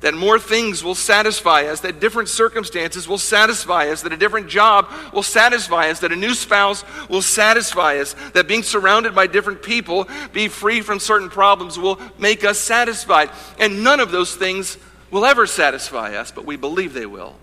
That 0.00 0.14
more 0.14 0.38
things 0.38 0.82
will 0.82 0.94
satisfy 0.94 1.66
us, 1.66 1.80
that 1.80 2.00
different 2.00 2.30
circumstances 2.30 3.06
will 3.06 3.18
satisfy 3.18 3.88
us, 3.88 4.00
that 4.00 4.14
a 4.14 4.16
different 4.16 4.48
job 4.48 4.90
will 5.12 5.22
satisfy 5.22 5.90
us, 5.90 5.98
that 6.00 6.12
a 6.12 6.16
new 6.16 6.32
spouse 6.32 6.82
will 7.10 7.20
satisfy 7.20 7.98
us, 7.98 8.14
that 8.32 8.48
being 8.48 8.62
surrounded 8.62 9.14
by 9.14 9.26
different 9.26 9.62
people, 9.62 10.08
be 10.32 10.48
free 10.48 10.80
from 10.80 10.98
certain 10.98 11.28
problems 11.28 11.78
will 11.78 12.00
make 12.16 12.42
us 12.42 12.58
satisfied. 12.58 13.28
And 13.58 13.84
none 13.84 14.00
of 14.00 14.12
those 14.12 14.34
things 14.34 14.78
will 15.10 15.26
ever 15.26 15.46
satisfy 15.46 16.14
us, 16.14 16.32
but 16.32 16.46
we 16.46 16.56
believe 16.56 16.94
they 16.94 17.04
will. 17.04 17.36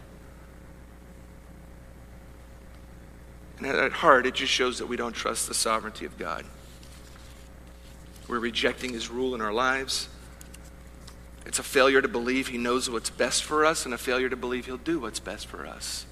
And 3.60 3.68
at 3.68 3.92
heart, 3.92 4.26
it 4.26 4.34
just 4.34 4.52
shows 4.52 4.80
that 4.80 4.88
we 4.88 4.98
don't 4.98 5.14
trust 5.14 5.48
the 5.48 5.54
sovereignty 5.54 6.06
of 6.08 6.18
God. 6.18 6.46
We're 8.30 8.40
rejecting 8.40 8.94
his 8.94 9.10
rule 9.10 9.34
in 9.34 9.42
our 9.42 9.52
lives. 9.52 10.08
It's 11.48 11.58
a 11.58 11.64
failure 11.64 12.00
to 12.00 12.08
believe 12.08 12.48
he 12.48 12.60
knows 12.60 12.88
what's 12.88 13.10
best 13.10 13.44
for 13.44 13.66
us 13.66 13.86
and 13.86 13.94
a 13.94 13.98
failure 13.98 14.30
to 14.30 14.38
believe 14.38 14.68
he'll 14.68 14.78
do 14.78 15.00
what's 15.00 15.20
best 15.20 15.48
for 15.48 15.66
us. 15.66 16.06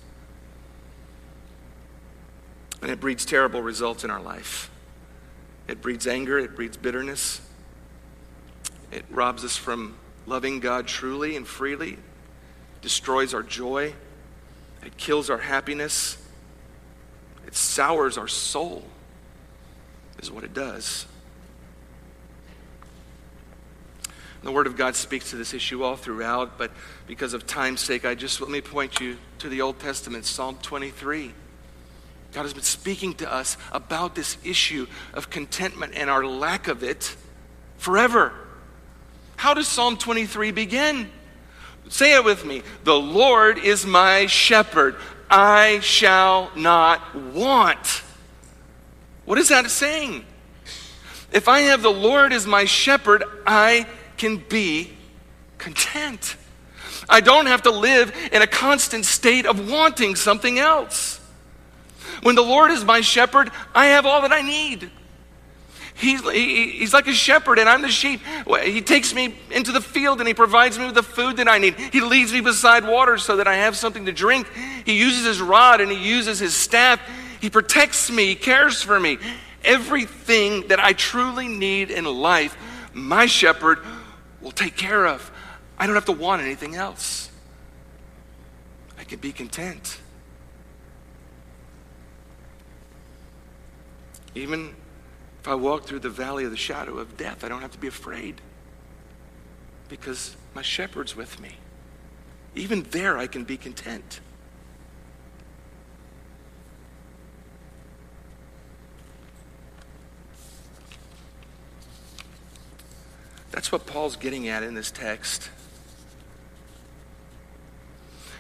And 2.82 2.89
it 2.89 2.99
breeds 2.99 3.24
terrible 3.24 3.61
results 3.61 4.03
in 4.03 4.09
our 4.09 4.20
life. 4.20 4.72
It 5.68 5.80
breeds 5.80 6.07
anger, 6.07 6.39
it 6.39 6.55
breeds 6.55 6.76
bitterness. 6.76 7.39
It 8.91 9.05
robs 9.11 9.45
us 9.45 9.55
from 9.55 9.95
loving 10.26 10.59
God 10.59 10.88
truly 10.88 11.36
and 11.36 11.47
freely, 11.47 11.97
destroys 12.82 13.34
our 13.34 13.43
joy, 13.43 13.93
it 14.84 14.97
kills 14.97 15.30
our 15.30 15.38
happiness, 15.38 16.18
it 17.45 17.55
sours 17.55 18.18
our 18.18 18.28
soul, 18.28 18.84
is 20.20 20.32
what 20.32 20.43
it 20.43 20.53
does. 20.53 21.05
The 24.47 24.53
Word 24.53 24.65
of 24.65 24.77
God 24.77 24.95
speaks 24.95 25.31
to 25.31 25.35
this 25.35 25.53
issue 25.53 25.83
all 25.83 25.97
throughout, 25.97 26.57
but 26.57 26.71
because 27.05 27.33
of 27.33 27.45
time's 27.45 27.81
sake, 27.81 28.05
I 28.05 28.15
just 28.15 28.39
let 28.39 28.49
me 28.49 28.61
point 28.61 29.01
you 29.01 29.17
to 29.39 29.49
the 29.49 29.59
Old 29.59 29.77
Testament, 29.77 30.23
Psalm 30.23 30.57
23. 30.61 31.33
God 32.31 32.43
has 32.43 32.53
been 32.53 32.63
speaking 32.63 33.13
to 33.15 33.29
us 33.29 33.57
about 33.73 34.15
this 34.15 34.37
issue 34.45 34.87
of 35.13 35.29
contentment 35.29 35.95
and 35.97 36.09
our 36.09 36.25
lack 36.25 36.69
of 36.69 36.81
it 36.81 37.13
forever. 37.75 38.31
How 39.35 39.53
does 39.53 39.67
Psalm 39.67 39.97
23 39.97 40.51
begin? 40.51 41.11
Say 41.89 42.15
it 42.15 42.23
with 42.23 42.45
me. 42.45 42.61
The 42.85 42.97
Lord 42.97 43.57
is 43.57 43.85
my 43.85 44.27
shepherd. 44.27 44.95
I 45.29 45.81
shall 45.81 46.53
not 46.55 47.13
want. 47.33 48.01
What 49.25 49.39
is 49.39 49.49
that 49.49 49.69
saying? 49.69 50.23
If 51.33 51.49
I 51.49 51.59
have 51.59 51.81
the 51.81 51.91
Lord 51.91 52.31
as 52.31 52.47
my 52.47 52.63
shepherd, 52.63 53.25
I 53.45 53.87
can 54.18 54.38
be 54.38 54.91
content. 55.57 56.36
I 57.09 57.22
don't 57.22 57.45
have 57.45 57.63
to 57.63 57.72
live 57.72 58.13
in 58.32 58.41
a 58.41 58.47
constant 58.47 59.05
state 59.05 59.45
of 59.45 59.70
wanting 59.70 60.15
something 60.15 60.59
else. 60.59 61.20
When 62.24 62.36
the 62.36 62.41
Lord 62.41 62.72
is 62.72 62.84
my 62.84 63.01
shepherd, 63.01 63.51
I 63.76 63.88
have 63.88 64.05
all 64.05 64.22
that 64.22 64.32
I 64.32 64.41
need. 64.41 64.89
He's, 65.95 66.22
he, 66.30 66.70
he's 66.70 66.93
like 66.93 67.07
a 67.07 67.13
shepherd, 67.13 67.57
and 67.57 67.68
I'm 67.68 67.82
the 67.82 67.89
sheep. 67.89 68.22
He 68.63 68.82
takes 68.82 69.15
me 69.15 69.36
into 69.49 69.72
the 69.72 69.82
field 69.82 70.20
and 70.20 70.28
he 70.28 70.34
provides 70.34 70.78
me 70.78 70.86
with 70.86 70.95
the 70.95 71.03
food 71.03 71.38
that 71.38 71.47
I 71.47 71.57
need. 71.57 71.76
He 71.76 72.01
leads 72.01 72.32
me 72.32 72.41
beside 72.41 72.86
water 72.86 73.18
so 73.18 73.38
that 73.38 73.47
I 73.47 73.55
have 73.55 73.76
something 73.76 74.05
to 74.05 74.11
drink. 74.11 74.47
He 74.86 74.99
uses 74.99 75.26
his 75.26 75.41
rod 75.41 75.82
and 75.82 75.91
he 75.91 75.97
uses 75.97 76.38
his 76.38 76.55
staff. 76.55 76.99
He 77.41 77.49
protects 77.49 78.11
me, 78.11 78.28
he 78.28 78.36
cares 78.36 78.82
for 78.82 78.99
me. 78.99 79.18
Everything 79.63 80.68
that 80.68 80.80
I 80.80 80.93
truly 80.93 81.47
need 81.47 81.89
in 81.89 82.05
life, 82.05 82.55
my 82.93 83.26
shepherd 83.26 83.80
will 84.47 84.53
take 84.53 84.77
care 84.77 85.05
of. 85.05 85.29
I 85.77 85.85
don't 85.85 85.95
have 85.95 86.05
to 86.05 86.13
want 86.13 86.41
anything 86.41 86.75
else. 86.75 87.29
I 88.97 89.03
can 89.03 89.19
be 89.19 89.33
content. 89.33 89.99
Even 94.35 94.73
if 95.41 95.49
I 95.49 95.55
walk 95.55 95.83
through 95.83 95.99
the 95.99 96.09
valley 96.09 96.45
of 96.45 96.51
the 96.51 96.57
shadow 96.57 96.97
of 96.97 97.17
death, 97.17 97.43
I 97.43 97.49
don't 97.49 97.59
have 97.59 97.73
to 97.73 97.77
be 97.77 97.87
afraid 97.87 98.39
because 99.89 100.37
my 100.55 100.61
shepherd's 100.61 101.13
with 101.13 101.41
me. 101.41 101.57
Even 102.55 102.83
there, 102.91 103.17
I 103.17 103.27
can 103.27 103.43
be 103.43 103.57
content. 103.57 104.21
That's 113.58 113.72
what 113.72 113.88
Paul's 113.88 114.18
getting 114.18 114.49
at 114.49 114.62
in 114.62 114.76
this 114.76 114.91
text. 114.91 115.49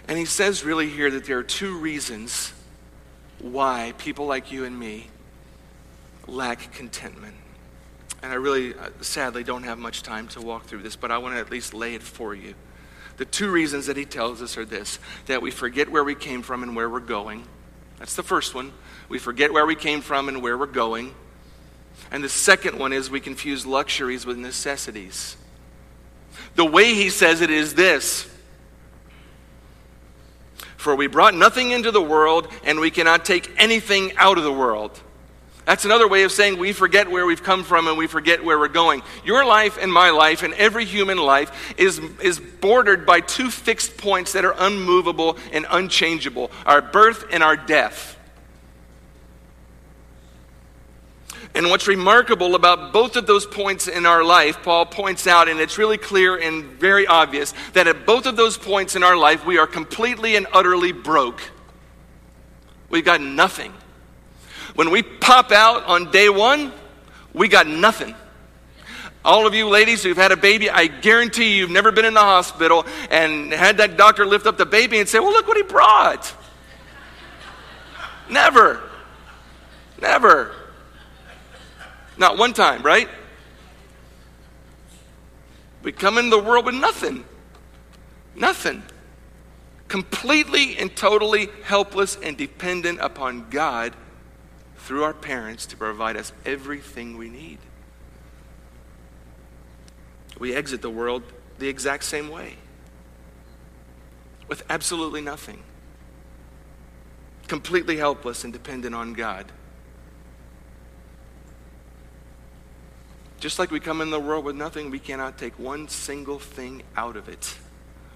And 0.07 0.15
he 0.15 0.25
says, 0.25 0.63
really, 0.63 0.87
here 0.89 1.09
that 1.09 1.25
there 1.25 1.39
are 1.39 1.43
two 1.43 1.75
reasons 1.75 2.53
why 3.39 3.95
people 3.97 4.27
like 4.27 4.51
you 4.51 4.63
and 4.63 4.79
me 4.79 5.07
lack 6.27 6.71
contentment. 6.71 7.33
And 8.21 8.31
I 8.31 8.35
really, 8.35 8.75
uh, 8.75 8.89
sadly, 9.01 9.43
don't 9.43 9.63
have 9.63 9.79
much 9.79 10.03
time 10.03 10.27
to 10.27 10.39
walk 10.39 10.65
through 10.65 10.83
this, 10.83 10.95
but 10.95 11.09
I 11.09 11.17
want 11.17 11.33
to 11.33 11.39
at 11.39 11.49
least 11.49 11.73
lay 11.73 11.95
it 11.95 12.03
for 12.03 12.35
you. 12.35 12.53
The 13.17 13.25
two 13.25 13.49
reasons 13.49 13.87
that 13.87 13.97
he 13.97 14.05
tells 14.05 14.39
us 14.43 14.55
are 14.55 14.65
this 14.65 14.99
that 15.25 15.41
we 15.41 15.49
forget 15.49 15.89
where 15.89 16.03
we 16.03 16.13
came 16.13 16.43
from 16.43 16.61
and 16.61 16.75
where 16.75 16.91
we're 16.91 16.99
going. 16.99 17.43
That's 17.97 18.15
the 18.15 18.21
first 18.21 18.53
one. 18.53 18.71
We 19.09 19.17
forget 19.17 19.51
where 19.51 19.65
we 19.65 19.73
came 19.73 20.01
from 20.01 20.29
and 20.29 20.43
where 20.43 20.59
we're 20.59 20.67
going. 20.67 21.15
And 22.11 22.23
the 22.23 22.29
second 22.29 22.79
one 22.79 22.93
is 22.93 23.09
we 23.09 23.19
confuse 23.19 23.65
luxuries 23.65 24.25
with 24.25 24.37
necessities. 24.37 25.35
The 26.55 26.65
way 26.65 26.93
he 26.93 27.09
says 27.09 27.41
it 27.41 27.49
is 27.49 27.75
this 27.75 28.27
For 30.77 30.95
we 30.95 31.07
brought 31.07 31.33
nothing 31.33 31.71
into 31.71 31.91
the 31.91 32.01
world, 32.01 32.47
and 32.63 32.79
we 32.79 32.91
cannot 32.91 33.25
take 33.25 33.51
anything 33.57 34.15
out 34.17 34.37
of 34.37 34.43
the 34.43 34.53
world. 34.53 34.99
That's 35.67 35.83
another 35.83 36.07
way 36.07 36.23
of 36.23 36.31
saying 36.31 36.57
we 36.57 36.71
forget 36.71 37.11
where 37.11 37.25
we've 37.25 37.43
come 37.43 37.65
from 37.65 37.89
and 37.89 37.97
we 37.97 38.07
forget 38.07 38.41
where 38.41 38.57
we're 38.57 38.69
going. 38.69 39.03
Your 39.25 39.45
life 39.45 39.77
and 39.81 39.91
my 39.91 40.11
life 40.11 40.41
and 40.41 40.53
every 40.53 40.85
human 40.85 41.17
life 41.17 41.75
is, 41.77 41.99
is 42.21 42.39
bordered 42.39 43.05
by 43.05 43.19
two 43.19 43.51
fixed 43.51 43.97
points 43.97 44.31
that 44.31 44.45
are 44.45 44.55
unmovable 44.57 45.37
and 45.51 45.67
unchangeable 45.69 46.51
our 46.65 46.81
birth 46.81 47.25
and 47.31 47.43
our 47.43 47.57
death. 47.57 48.16
And 51.57 51.71
what's 51.71 51.87
remarkable 51.87 52.53
about 52.53 52.93
both 52.93 53.15
of 53.15 53.25
those 53.25 53.47
points 53.47 53.87
in 53.87 54.05
our 54.05 54.23
life, 54.23 54.61
Paul 54.61 54.85
points 54.85 55.25
out, 55.25 55.49
and 55.49 55.59
it's 55.59 55.79
really 55.79 55.97
clear 55.97 56.37
and 56.37 56.65
very 56.79 57.07
obvious, 57.07 57.51
that 57.73 57.87
at 57.87 58.05
both 58.05 58.27
of 58.27 58.35
those 58.35 58.59
points 58.59 58.95
in 58.95 59.01
our 59.01 59.17
life, 59.17 59.43
we 59.43 59.57
are 59.57 59.65
completely 59.65 60.35
and 60.35 60.45
utterly 60.53 60.91
broke. 60.91 61.41
We've 62.91 63.03
got 63.03 63.21
nothing. 63.21 63.73
When 64.75 64.91
we 64.91 65.01
pop 65.01 65.51
out 65.51 65.83
on 65.85 66.11
day 66.11 66.29
one, 66.29 66.73
we 67.33 67.47
got 67.47 67.65
nothing. 67.65 68.13
All 69.25 69.47
of 69.47 69.55
you 69.55 69.67
ladies 69.67 70.03
who've 70.03 70.15
had 70.15 70.31
a 70.31 70.37
baby, 70.37 70.69
I 70.69 70.85
guarantee 70.85 71.55
you, 71.55 71.61
you've 71.61 71.71
never 71.71 71.91
been 71.91 72.05
in 72.05 72.13
the 72.13 72.19
hospital 72.19 72.85
and 73.09 73.51
had 73.51 73.77
that 73.77 73.97
doctor 73.97 74.27
lift 74.27 74.45
up 74.45 74.59
the 74.59 74.67
baby 74.67 74.99
and 74.99 75.09
say, 75.09 75.17
Well, 75.17 75.31
look 75.31 75.47
what 75.47 75.57
he 75.57 75.63
brought. 75.63 76.31
Never. 78.29 78.79
Never. 79.99 80.53
Not 82.17 82.37
one 82.37 82.53
time, 82.53 82.81
right? 82.83 83.07
We 85.83 85.91
come 85.91 86.17
into 86.17 86.35
the 86.35 86.43
world 86.43 86.65
with 86.65 86.75
nothing. 86.75 87.23
Nothing. 88.35 88.83
Completely 89.87 90.77
and 90.77 90.95
totally 90.95 91.49
helpless 91.63 92.17
and 92.21 92.35
dependent 92.37 92.99
upon 93.01 93.49
God 93.49 93.95
through 94.77 95.03
our 95.03 95.13
parents 95.13 95.65
to 95.67 95.77
provide 95.77 96.17
us 96.17 96.31
everything 96.45 97.17
we 97.17 97.29
need. 97.29 97.59
We 100.39 100.53
exit 100.53 100.81
the 100.81 100.89
world 100.89 101.23
the 101.59 101.67
exact 101.67 102.03
same 102.03 102.29
way 102.29 102.55
with 104.47 104.63
absolutely 104.69 105.21
nothing. 105.21 105.61
Completely 107.47 107.97
helpless 107.97 108.43
and 108.43 108.53
dependent 108.53 108.93
on 108.93 109.13
God. 109.13 109.51
Just 113.39 113.59
like 113.59 113.69
we 113.69 113.79
come 113.79 114.01
in 114.01 114.09
the 114.09 114.19
world 114.19 114.45
with 114.45 114.55
nothing, 114.55 114.89
we 114.89 114.99
cannot 114.99 115.37
take 115.37 115.57
one 115.59 115.87
single 115.87 116.39
thing 116.39 116.81
out 116.95 117.15
of 117.15 117.29
it. 117.29 117.55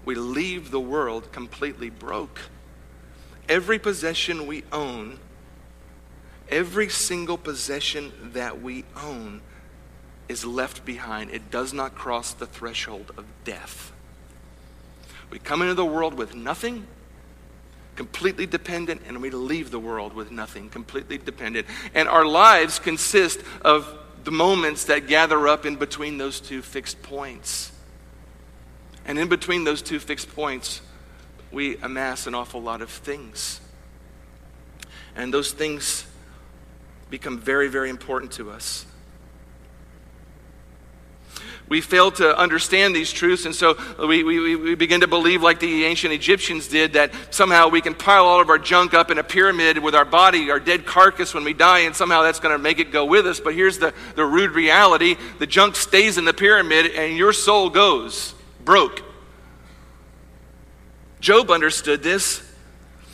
We 0.04 0.16
leave 0.16 0.70
the 0.70 0.80
world 0.80 1.30
completely 1.30 1.90
broke. 1.90 2.40
Every 3.48 3.78
possession 3.78 4.46
we 4.46 4.64
own, 4.72 5.20
every 6.48 6.88
single 6.88 7.38
possession 7.38 8.12
that 8.32 8.60
we 8.60 8.84
own, 8.96 9.42
is 10.28 10.44
left 10.44 10.84
behind. 10.84 11.30
It 11.30 11.50
does 11.50 11.72
not 11.72 11.94
cross 11.94 12.32
the 12.32 12.46
threshold 12.46 13.12
of 13.16 13.24
death. 13.44 13.92
We 15.30 15.38
come 15.38 15.62
into 15.62 15.74
the 15.74 15.84
world 15.84 16.14
with 16.14 16.34
nothing, 16.34 16.86
completely 17.94 18.46
dependent, 18.46 19.02
and 19.06 19.22
we 19.22 19.30
leave 19.30 19.70
the 19.70 19.78
world 19.78 20.14
with 20.14 20.32
nothing, 20.32 20.68
completely 20.68 21.18
dependent. 21.18 21.66
And 21.94 22.08
our 22.08 22.24
lives 22.24 22.78
consist 22.78 23.40
of 23.62 23.98
the 24.24 24.30
moments 24.30 24.84
that 24.84 25.06
gather 25.06 25.48
up 25.48 25.66
in 25.66 25.76
between 25.76 26.18
those 26.18 26.40
two 26.40 26.62
fixed 26.62 27.02
points. 27.02 27.72
And 29.04 29.18
in 29.18 29.28
between 29.28 29.64
those 29.64 29.82
two 29.82 29.98
fixed 29.98 30.34
points, 30.34 30.80
we 31.50 31.76
amass 31.78 32.26
an 32.26 32.34
awful 32.34 32.62
lot 32.62 32.82
of 32.82 32.90
things. 32.90 33.60
And 35.16 35.34
those 35.34 35.52
things 35.52 36.06
become 37.10 37.38
very, 37.38 37.68
very 37.68 37.90
important 37.90 38.32
to 38.32 38.50
us 38.50 38.86
we 41.68 41.80
fail 41.80 42.10
to 42.12 42.36
understand 42.38 42.94
these 42.94 43.12
truths, 43.12 43.46
and 43.46 43.54
so 43.54 43.76
we, 43.98 44.22
we, 44.22 44.56
we 44.56 44.74
begin 44.74 45.00
to 45.00 45.08
believe, 45.08 45.42
like 45.42 45.60
the 45.60 45.84
ancient 45.84 46.12
Egyptians 46.12 46.68
did, 46.68 46.92
that 46.94 47.12
somehow 47.30 47.68
we 47.68 47.80
can 47.80 47.94
pile 47.94 48.26
all 48.26 48.40
of 48.40 48.50
our 48.50 48.58
junk 48.58 48.92
up 48.92 49.10
in 49.10 49.18
a 49.18 49.24
pyramid 49.24 49.78
with 49.78 49.94
our 49.94 50.04
body, 50.04 50.50
our 50.50 50.60
dead 50.60 50.84
carcass 50.84 51.32
when 51.32 51.44
we 51.44 51.54
die, 51.54 51.80
and 51.80 51.96
somehow 51.96 52.22
that's 52.22 52.40
going 52.40 52.54
to 52.54 52.62
make 52.62 52.78
it 52.78 52.92
go 52.92 53.04
with 53.04 53.26
us. 53.26 53.40
But 53.40 53.54
here's 53.54 53.78
the, 53.78 53.94
the 54.16 54.24
rude 54.24 54.52
reality 54.52 55.16
the 55.38 55.46
junk 55.46 55.76
stays 55.76 56.18
in 56.18 56.24
the 56.24 56.34
pyramid, 56.34 56.86
and 56.86 57.16
your 57.16 57.32
soul 57.32 57.70
goes 57.70 58.34
broke. 58.64 59.02
Job 61.20 61.50
understood 61.50 62.02
this. 62.02 62.51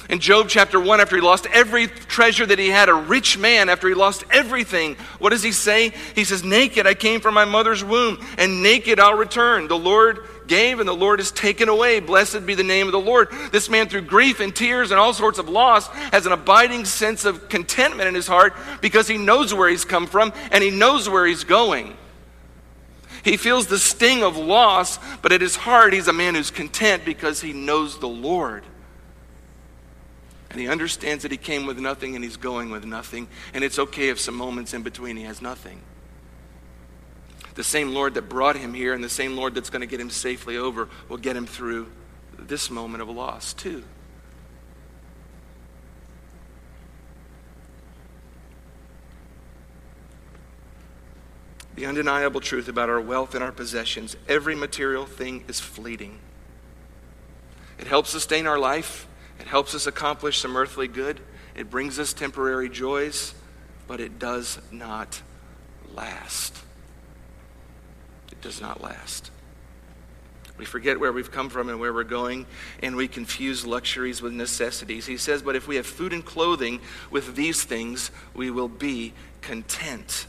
In 0.09 0.21
Job 0.21 0.49
chapter 0.49 0.81
1, 0.81 1.01
after 1.01 1.17
he 1.17 1.23
lost 1.23 1.47
every 1.53 1.87
treasure 1.87 2.47
that 2.47 2.59
he 2.59 2.69
had, 2.69 2.89
a 2.89 2.95
rich 2.95 3.37
man, 3.37 3.69
after 3.69 3.89
he 3.89 3.95
lost 3.95 4.25
everything, 4.31 4.97
what 5.19 5.31
does 5.31 5.43
he 5.43 5.53
say? 5.53 5.93
He 6.15 6.25
says, 6.25 6.43
Naked 6.43 6.87
I 6.87 6.95
came 6.95 7.21
from 7.21 7.35
my 7.35 7.45
mother's 7.45 7.85
womb, 7.85 8.25
and 8.39 8.63
naked 8.63 8.99
I'll 8.99 9.19
return. 9.19 9.69
The 9.69 9.77
Lord 9.77 10.21
gave, 10.47 10.81
and 10.81 10.89
the 10.89 10.95
Lord 10.95 11.21
has 11.21 11.31
taken 11.31 11.69
away. 11.69 12.01
Blessed 12.01 12.47
be 12.47 12.55
the 12.55 12.65
name 12.65 12.87
of 12.87 12.93
the 12.93 12.99
Lord. 12.99 13.29
This 13.53 13.69
man, 13.69 13.87
through 13.91 14.03
grief 14.03 14.41
and 14.41 14.57
tears 14.57 14.91
and 14.91 14.99
all 14.99 15.13
sorts 15.13 15.39
of 15.39 15.51
loss, 15.51 15.89
has 15.89 16.25
an 16.25 16.33
abiding 16.33 16.87
sense 16.87 17.27
of 17.27 17.51
contentment 17.51 18.09
in 18.09 18.15
his 18.15 18.27
heart 18.27 18.55
because 18.81 19.09
he 19.09 19.19
knows 19.19 19.53
where 19.53 19.69
he's 19.69 19.85
come 19.85 20.07
from 20.07 20.33
and 20.51 20.65
he 20.65 20.71
knows 20.71 21.07
where 21.07 21.27
he's 21.27 21.45
going. 21.45 21.95
He 23.25 23.37
feels 23.37 23.67
the 23.67 23.79
sting 23.79 24.23
of 24.23 24.39
loss, 24.39 24.99
but 25.21 25.33
at 25.33 25.43
his 25.43 25.57
heart, 25.57 25.93
he's 25.93 26.09
a 26.09 26.15
man 26.15 26.35
who's 26.35 26.51
content 26.51 27.05
because 27.05 27.43
he 27.43 27.53
knows 27.53 27.99
the 27.99 28.09
Lord. 28.09 28.65
And 30.51 30.61
he 30.61 30.69
understands 30.69 31.23
that 31.23 31.31
he 31.31 31.37
came 31.37 31.67
with 31.67 31.79
nothing 31.79 32.15
and 32.15 32.25
he's 32.25 32.37
going 32.37 32.71
with 32.71 32.85
nothing. 32.85 33.29
And 33.53 33.63
it's 33.63 33.79
okay 33.79 34.09
if 34.09 34.19
some 34.19 34.35
moments 34.35 34.73
in 34.73 34.83
between 34.83 35.17
he 35.17 35.25
has 35.25 35.43
nothing. 35.43 35.83
The 37.55 37.65
same 37.65 37.93
Lord 37.93 38.15
that 38.15 38.29
brought 38.29 38.57
him 38.57 38.73
here 38.73 38.95
and 38.95 39.03
the 39.03 39.09
same 39.09 39.37
Lord 39.37 39.55
that's 39.55 39.69
going 39.69 39.81
to 39.81 39.87
get 39.87 40.01
him 40.01 40.11
safely 40.11 40.57
over 40.57 40.89
will 41.09 41.17
get 41.17 41.37
him 41.37 41.47
through 41.47 41.91
this 42.39 42.71
moment 42.71 43.03
of 43.03 43.09
loss, 43.09 43.53
too. 43.53 43.85
The 51.75 51.87
undeniable 51.87 52.41
truth 52.41 52.69
about 52.69 52.89
our 52.89 53.01
wealth 53.01 53.35
and 53.37 53.45
our 53.45 53.53
possessions 53.53 54.17
every 54.29 54.57
material 54.57 55.07
thing 55.07 55.45
is 55.47 55.61
fleeting. 55.61 56.19
It 57.79 57.87
helps 57.87 58.11
sustain 58.11 58.49
our 58.49 58.59
life, 58.59 59.07
it 59.41 59.47
helps 59.47 59.75
us 59.75 59.87
accomplish 59.87 60.39
some 60.39 60.57
earthly 60.57 60.89
good. 60.89 61.21
It 61.55 61.71
brings 61.71 61.99
us 61.99 62.13
temporary 62.13 62.69
joys, 62.69 63.35
but 63.87 64.01
it 64.01 64.19
does 64.19 64.59
not 64.71 65.23
last. 65.95 66.57
It 68.31 68.41
does 68.41 68.61
not 68.61 68.83
last. 68.83 69.31
We 70.59 70.65
forget 70.65 70.99
where 70.99 71.13
we've 71.13 71.31
come 71.31 71.51
from 71.51 71.69
and 71.69 71.79
where 71.79 71.93
we're 71.93 72.03
going, 72.03 72.47
and 72.83 72.97
we 72.97 73.07
confuse 73.07 73.65
luxuries 73.65 74.21
with 74.21 74.33
necessities. 74.33 75.07
He 75.07 75.17
says, 75.17 75.41
But 75.41 75.55
if 75.55 75.69
we 75.69 75.77
have 75.77 75.87
food 75.87 76.13
and 76.13 76.25
clothing 76.25 76.81
with 77.11 77.37
these 77.37 77.63
things, 77.63 78.11
we 78.35 78.51
will 78.51 78.69
be 78.69 79.15
content. 79.41 80.27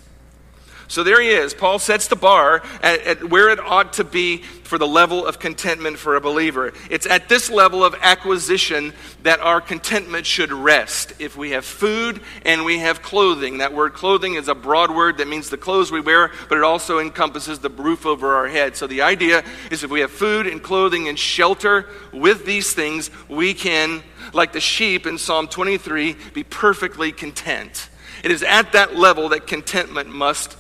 So 0.90 1.04
there 1.04 1.22
he 1.22 1.30
is. 1.30 1.54
Paul 1.54 1.78
sets 1.78 2.08
the 2.08 2.16
bar 2.16 2.64
at, 2.82 3.02
at, 3.02 3.24
where 3.30 3.50
it 3.50 3.60
ought 3.60 3.94
to 3.94 4.04
be 4.04 4.38
for 4.38 4.80
the 4.80 4.88
level 4.88 5.24
of 5.24 5.38
contentment 5.38 6.00
for 6.00 6.16
a 6.16 6.22
believer. 6.22 6.74
It's 6.90 7.06
at 7.06 7.30
this 7.30 7.52
level 7.52 7.84
of 7.84 7.96
acquisition 8.02 8.94
that 9.22 9.40
our 9.40 9.62
contentment 9.62 10.26
should 10.26 10.52
rest. 10.52 11.14
If 11.20 11.38
we 11.38 11.52
have 11.52 11.64
food 11.64 12.22
and 12.44 12.66
we 12.66 12.80
have 12.80 13.04
clothing, 13.04 13.60
that 13.60 13.72
word 13.72 13.94
clothing 13.94 14.34
is 14.34 14.48
a 14.48 14.56
broad 14.56 14.90
word 14.90 15.20
that 15.20 15.28
means 15.28 15.52
the 15.52 15.58
clothes 15.58 15.92
we 15.92 16.02
wear, 16.02 16.32
but 16.50 16.58
it 16.58 16.64
also 16.64 16.98
encompasses 16.98 17.60
the 17.60 17.70
roof 17.70 18.08
over 18.08 18.34
our 18.34 18.48
head. 18.48 18.76
So 18.76 18.88
the 18.88 19.04
idea 19.04 19.44
is 19.70 19.84
if 19.84 19.92
we 19.92 20.00
have 20.00 20.12
food 20.12 20.48
and 20.48 20.62
clothing 20.62 21.08
and 21.08 21.20
shelter 21.20 21.86
with 22.12 22.48
these 22.48 22.74
things, 22.74 23.12
we 23.28 23.54
can, 23.54 24.02
like 24.34 24.54
the 24.54 24.60
sheep 24.60 25.06
in 25.06 25.20
Psalm 25.20 25.50
23, 25.50 26.16
be 26.34 26.44
perfectly 26.44 27.12
content. 27.12 27.90
It 28.24 28.32
is 28.32 28.42
at 28.42 28.72
that 28.72 28.96
level 28.96 29.30
that 29.30 29.46
contentment 29.46 30.10
must 30.10 30.58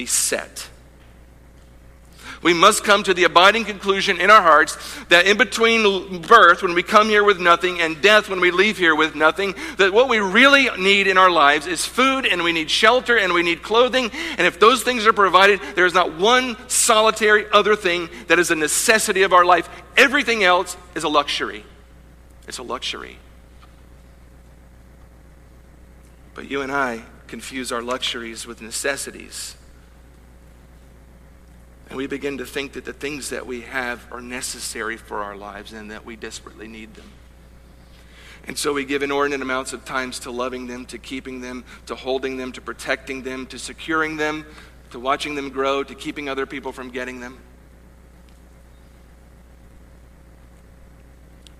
be 0.00 0.06
set. 0.06 0.66
We 2.42 2.54
must 2.54 2.84
come 2.84 3.02
to 3.02 3.12
the 3.12 3.24
abiding 3.24 3.66
conclusion 3.66 4.18
in 4.18 4.30
our 4.30 4.40
hearts 4.40 4.78
that 5.10 5.26
in 5.26 5.36
between 5.36 6.22
birth, 6.22 6.62
when 6.62 6.72
we 6.72 6.82
come 6.82 7.10
here 7.10 7.22
with 7.22 7.38
nothing, 7.38 7.82
and 7.82 8.00
death, 8.00 8.30
when 8.30 8.40
we 8.40 8.50
leave 8.50 8.78
here 8.78 8.94
with 8.94 9.14
nothing, 9.14 9.54
that 9.76 9.92
what 9.92 10.08
we 10.08 10.18
really 10.18 10.70
need 10.78 11.06
in 11.06 11.18
our 11.18 11.30
lives 11.30 11.66
is 11.66 11.84
food, 11.84 12.24
and 12.24 12.42
we 12.42 12.52
need 12.52 12.70
shelter, 12.70 13.18
and 13.18 13.34
we 13.34 13.42
need 13.42 13.62
clothing. 13.62 14.10
And 14.38 14.46
if 14.46 14.58
those 14.58 14.82
things 14.82 15.06
are 15.06 15.12
provided, 15.12 15.60
there 15.74 15.84
is 15.84 15.92
not 15.92 16.16
one 16.16 16.56
solitary 16.66 17.44
other 17.52 17.76
thing 17.76 18.08
that 18.28 18.38
is 18.38 18.50
a 18.50 18.56
necessity 18.56 19.22
of 19.24 19.34
our 19.34 19.44
life. 19.44 19.68
Everything 19.98 20.42
else 20.42 20.78
is 20.94 21.04
a 21.04 21.10
luxury. 21.10 21.62
It's 22.48 22.56
a 22.56 22.62
luxury. 22.62 23.18
But 26.32 26.50
you 26.50 26.62
and 26.62 26.72
I 26.72 27.02
confuse 27.30 27.70
our 27.70 27.80
luxuries 27.80 28.44
with 28.46 28.60
necessities. 28.60 29.54
And 31.90 31.96
we 31.96 32.06
begin 32.06 32.38
to 32.38 32.46
think 32.46 32.72
that 32.72 32.84
the 32.84 32.92
things 32.92 33.30
that 33.30 33.46
we 33.46 33.62
have 33.62 34.06
are 34.12 34.20
necessary 34.20 34.96
for 34.96 35.18
our 35.18 35.36
lives 35.36 35.72
and 35.72 35.90
that 35.90 36.06
we 36.06 36.14
desperately 36.16 36.68
need 36.68 36.94
them. 36.94 37.10
And 38.44 38.56
so 38.56 38.72
we 38.72 38.84
give 38.84 39.02
inordinate 39.02 39.42
amounts 39.42 39.72
of 39.72 39.84
times 39.84 40.20
to 40.20 40.30
loving 40.30 40.68
them, 40.68 40.86
to 40.86 40.98
keeping 40.98 41.40
them, 41.40 41.64
to 41.86 41.96
holding 41.96 42.36
them, 42.36 42.52
to 42.52 42.60
protecting 42.60 43.22
them, 43.22 43.44
to 43.48 43.58
securing 43.58 44.16
them, 44.16 44.46
to 44.90 45.00
watching 45.00 45.34
them 45.34 45.50
grow, 45.50 45.82
to 45.82 45.94
keeping 45.94 46.28
other 46.28 46.46
people 46.46 46.72
from 46.72 46.90
getting 46.90 47.20
them. 47.20 47.38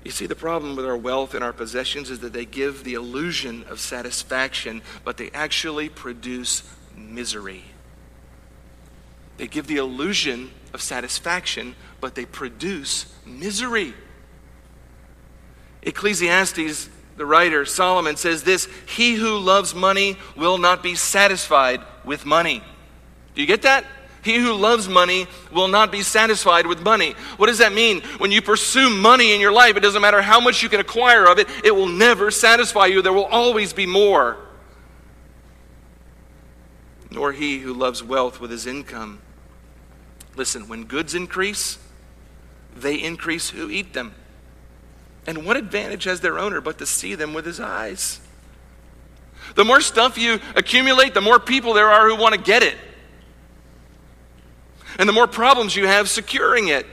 You 0.04 0.12
see, 0.12 0.26
the 0.26 0.36
problem 0.36 0.76
with 0.76 0.86
our 0.86 0.96
wealth 0.96 1.34
and 1.34 1.44
our 1.44 1.52
possessions 1.52 2.08
is 2.08 2.20
that 2.20 2.32
they 2.32 2.46
give 2.46 2.84
the 2.84 2.94
illusion 2.94 3.64
of 3.68 3.80
satisfaction, 3.80 4.80
but 5.04 5.16
they 5.16 5.30
actually 5.30 5.88
produce 5.88 6.62
misery. 6.96 7.64
They 9.40 9.46
give 9.46 9.66
the 9.66 9.78
illusion 9.78 10.50
of 10.74 10.82
satisfaction, 10.82 11.74
but 11.98 12.14
they 12.14 12.26
produce 12.26 13.06
misery. 13.24 13.94
Ecclesiastes, 15.80 16.90
the 17.16 17.24
writer, 17.24 17.64
Solomon, 17.64 18.16
says 18.16 18.42
this 18.42 18.68
He 18.84 19.14
who 19.14 19.38
loves 19.38 19.74
money 19.74 20.18
will 20.36 20.58
not 20.58 20.82
be 20.82 20.94
satisfied 20.94 21.80
with 22.04 22.26
money. 22.26 22.62
Do 23.34 23.40
you 23.40 23.46
get 23.46 23.62
that? 23.62 23.86
He 24.22 24.36
who 24.36 24.52
loves 24.52 24.90
money 24.90 25.26
will 25.50 25.68
not 25.68 25.90
be 25.90 26.02
satisfied 26.02 26.66
with 26.66 26.82
money. 26.82 27.14
What 27.38 27.46
does 27.46 27.60
that 27.60 27.72
mean? 27.72 28.02
When 28.18 28.30
you 28.30 28.42
pursue 28.42 28.90
money 28.90 29.32
in 29.32 29.40
your 29.40 29.52
life, 29.52 29.74
it 29.74 29.80
doesn't 29.80 30.02
matter 30.02 30.20
how 30.20 30.40
much 30.40 30.62
you 30.62 30.68
can 30.68 30.80
acquire 30.80 31.24
of 31.24 31.38
it, 31.38 31.48
it 31.64 31.74
will 31.74 31.88
never 31.88 32.30
satisfy 32.30 32.84
you. 32.84 33.00
There 33.00 33.14
will 33.14 33.24
always 33.24 33.72
be 33.72 33.86
more. 33.86 34.36
Nor 37.10 37.32
he 37.32 37.60
who 37.60 37.72
loves 37.72 38.02
wealth 38.02 38.38
with 38.38 38.50
his 38.50 38.66
income. 38.66 39.22
Listen, 40.36 40.68
when 40.68 40.84
goods 40.84 41.14
increase, 41.14 41.78
they 42.74 42.96
increase 42.96 43.50
who 43.50 43.70
eat 43.70 43.92
them. 43.92 44.14
And 45.26 45.44
what 45.44 45.56
advantage 45.56 46.04
has 46.04 46.20
their 46.20 46.38
owner 46.38 46.60
but 46.60 46.78
to 46.78 46.86
see 46.86 47.14
them 47.14 47.34
with 47.34 47.44
his 47.44 47.60
eyes? 47.60 48.20
The 49.54 49.64
more 49.64 49.80
stuff 49.80 50.16
you 50.16 50.38
accumulate, 50.54 51.14
the 51.14 51.20
more 51.20 51.38
people 51.38 51.72
there 51.72 51.88
are 51.88 52.08
who 52.08 52.16
want 52.16 52.34
to 52.34 52.40
get 52.40 52.62
it 52.62 52.76
and 55.00 55.08
the 55.08 55.12
more 55.14 55.26
problems 55.26 55.74
you 55.74 55.86
have 55.86 56.08
securing 56.08 56.68
it. 56.68 56.86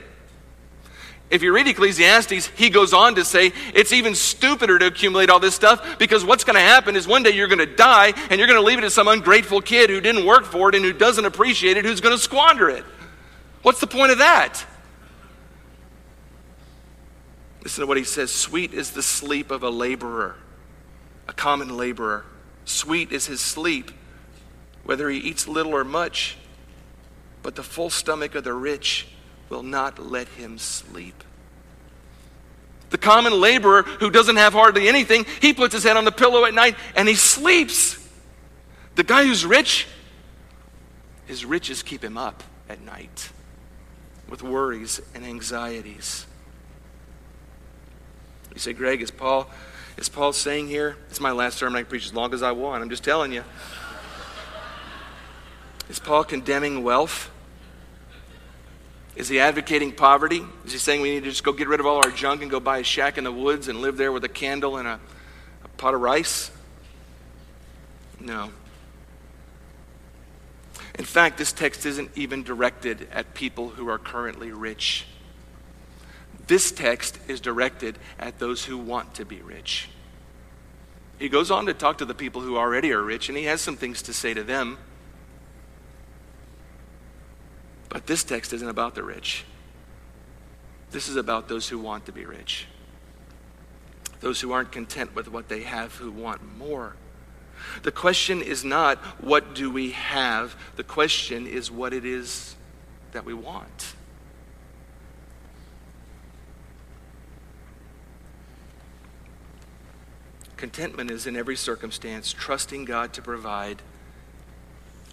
If 1.30 1.42
you 1.42 1.52
read 1.52 1.68
Ecclesiastes, 1.68 2.46
he 2.56 2.70
goes 2.70 2.94
on 2.94 3.16
to 3.16 3.24
say 3.24 3.52
it's 3.74 3.92
even 3.92 4.14
stupider 4.14 4.78
to 4.78 4.86
accumulate 4.86 5.28
all 5.28 5.40
this 5.40 5.54
stuff 5.54 5.98
because 5.98 6.24
what's 6.24 6.42
going 6.42 6.54
to 6.54 6.60
happen 6.60 6.96
is 6.96 7.06
one 7.06 7.22
day 7.22 7.32
you're 7.32 7.48
going 7.48 7.58
to 7.58 7.66
die 7.66 8.14
and 8.30 8.38
you're 8.38 8.46
going 8.46 8.58
to 8.58 8.64
leave 8.64 8.78
it 8.78 8.82
to 8.82 8.90
some 8.90 9.08
ungrateful 9.08 9.60
kid 9.60 9.90
who 9.90 10.00
didn't 10.00 10.24
work 10.24 10.46
for 10.46 10.70
it 10.70 10.74
and 10.74 10.82
who 10.86 10.94
doesn't 10.94 11.26
appreciate 11.26 11.76
it, 11.76 11.84
who's 11.84 12.00
going 12.00 12.16
to 12.16 12.22
squander 12.22 12.70
it. 12.70 12.82
What's 13.68 13.80
the 13.80 13.86
point 13.86 14.10
of 14.10 14.16
that? 14.16 14.64
Listen 17.62 17.82
to 17.82 17.86
what 17.86 17.98
he 17.98 18.04
says 18.04 18.30
Sweet 18.30 18.72
is 18.72 18.92
the 18.92 19.02
sleep 19.02 19.50
of 19.50 19.62
a 19.62 19.68
laborer, 19.68 20.36
a 21.28 21.34
common 21.34 21.76
laborer. 21.76 22.24
Sweet 22.64 23.12
is 23.12 23.26
his 23.26 23.42
sleep, 23.42 23.90
whether 24.84 25.10
he 25.10 25.18
eats 25.18 25.46
little 25.46 25.74
or 25.74 25.84
much 25.84 26.38
but 27.42 27.56
the 27.56 27.62
full 27.62 27.90
stomach 27.90 28.34
of 28.34 28.44
the 28.44 28.54
rich 28.54 29.06
will 29.50 29.62
not 29.62 29.98
let 29.98 30.28
him 30.28 30.56
sleep. 30.56 31.22
The 32.88 32.96
common 32.96 33.38
laborer 33.38 33.82
who 33.82 34.08
doesn't 34.10 34.36
have 34.36 34.54
hardly 34.54 34.88
anything, 34.88 35.26
he 35.42 35.52
puts 35.52 35.74
his 35.74 35.84
head 35.84 35.98
on 35.98 36.06
the 36.06 36.10
pillow 36.10 36.46
at 36.46 36.54
night 36.54 36.74
and 36.96 37.06
he 37.06 37.16
sleeps. 37.16 37.98
The 38.94 39.04
guy 39.04 39.26
who's 39.26 39.44
rich, 39.44 39.86
his 41.26 41.44
riches 41.44 41.82
keep 41.82 42.02
him 42.02 42.16
up 42.16 42.42
at 42.66 42.80
night 42.80 43.30
with 44.28 44.42
worries 44.42 45.00
and 45.14 45.24
anxieties. 45.24 46.26
You 48.52 48.60
say, 48.60 48.72
Greg, 48.72 49.02
is 49.02 49.10
Paul, 49.10 49.50
is 49.96 50.08
Paul 50.08 50.32
saying 50.32 50.68
here? 50.68 50.96
It's 51.10 51.20
my 51.20 51.30
last 51.30 51.58
sermon. 51.58 51.76
I 51.76 51.82
can 51.82 51.90
preach 51.90 52.06
as 52.06 52.14
long 52.14 52.34
as 52.34 52.42
I 52.42 52.52
want. 52.52 52.82
I'm 52.82 52.90
just 52.90 53.04
telling 53.04 53.32
you. 53.32 53.44
Is 55.88 55.98
Paul 55.98 56.24
condemning 56.24 56.82
wealth? 56.82 57.30
Is 59.16 59.28
he 59.28 59.40
advocating 59.40 59.92
poverty? 59.92 60.42
Is 60.64 60.72
he 60.72 60.78
saying 60.78 61.00
we 61.00 61.10
need 61.10 61.24
to 61.24 61.30
just 61.30 61.42
go 61.42 61.52
get 61.52 61.66
rid 61.66 61.80
of 61.80 61.86
all 61.86 61.96
our 61.96 62.10
junk 62.10 62.42
and 62.42 62.50
go 62.50 62.60
buy 62.60 62.78
a 62.78 62.84
shack 62.84 63.18
in 63.18 63.24
the 63.24 63.32
woods 63.32 63.68
and 63.68 63.80
live 63.80 63.96
there 63.96 64.12
with 64.12 64.22
a 64.24 64.28
candle 64.28 64.76
and 64.76 64.86
a, 64.86 65.00
a 65.64 65.68
pot 65.76 65.94
of 65.94 66.00
rice? 66.00 66.50
No. 68.20 68.50
In 70.98 71.04
fact, 71.04 71.38
this 71.38 71.52
text 71.52 71.86
isn't 71.86 72.10
even 72.16 72.42
directed 72.42 73.08
at 73.12 73.32
people 73.32 73.68
who 73.68 73.88
are 73.88 73.98
currently 73.98 74.50
rich. 74.50 75.06
This 76.48 76.72
text 76.72 77.18
is 77.28 77.40
directed 77.40 77.98
at 78.18 78.40
those 78.40 78.64
who 78.64 78.76
want 78.76 79.14
to 79.14 79.24
be 79.24 79.40
rich. 79.40 79.88
He 81.18 81.28
goes 81.28 81.50
on 81.50 81.66
to 81.66 81.74
talk 81.74 81.98
to 81.98 82.04
the 82.04 82.14
people 82.14 82.42
who 82.42 82.56
already 82.56 82.92
are 82.92 83.02
rich, 83.02 83.28
and 83.28 83.38
he 83.38 83.44
has 83.44 83.60
some 83.60 83.76
things 83.76 84.02
to 84.02 84.12
say 84.12 84.34
to 84.34 84.42
them. 84.42 84.78
But 87.88 88.06
this 88.06 88.24
text 88.24 88.52
isn't 88.52 88.68
about 88.68 88.94
the 88.94 89.02
rich. 89.02 89.44
This 90.90 91.08
is 91.08 91.16
about 91.16 91.48
those 91.48 91.68
who 91.68 91.78
want 91.78 92.06
to 92.06 92.12
be 92.12 92.24
rich. 92.24 92.66
Those 94.20 94.40
who 94.40 94.52
aren't 94.52 94.72
content 94.72 95.14
with 95.14 95.30
what 95.30 95.48
they 95.48 95.62
have, 95.62 95.94
who 95.94 96.10
want 96.10 96.40
more. 96.56 96.96
The 97.82 97.92
question 97.92 98.42
is 98.42 98.64
not, 98.64 98.98
what 99.22 99.54
do 99.54 99.70
we 99.70 99.90
have? 99.90 100.56
The 100.76 100.84
question 100.84 101.46
is, 101.46 101.70
what 101.70 101.92
it 101.92 102.04
is 102.04 102.56
that 103.12 103.24
we 103.24 103.34
want. 103.34 103.94
Contentment 110.56 111.10
is 111.10 111.26
in 111.26 111.36
every 111.36 111.56
circumstance, 111.56 112.32
trusting 112.32 112.84
God 112.84 113.12
to 113.12 113.22
provide 113.22 113.80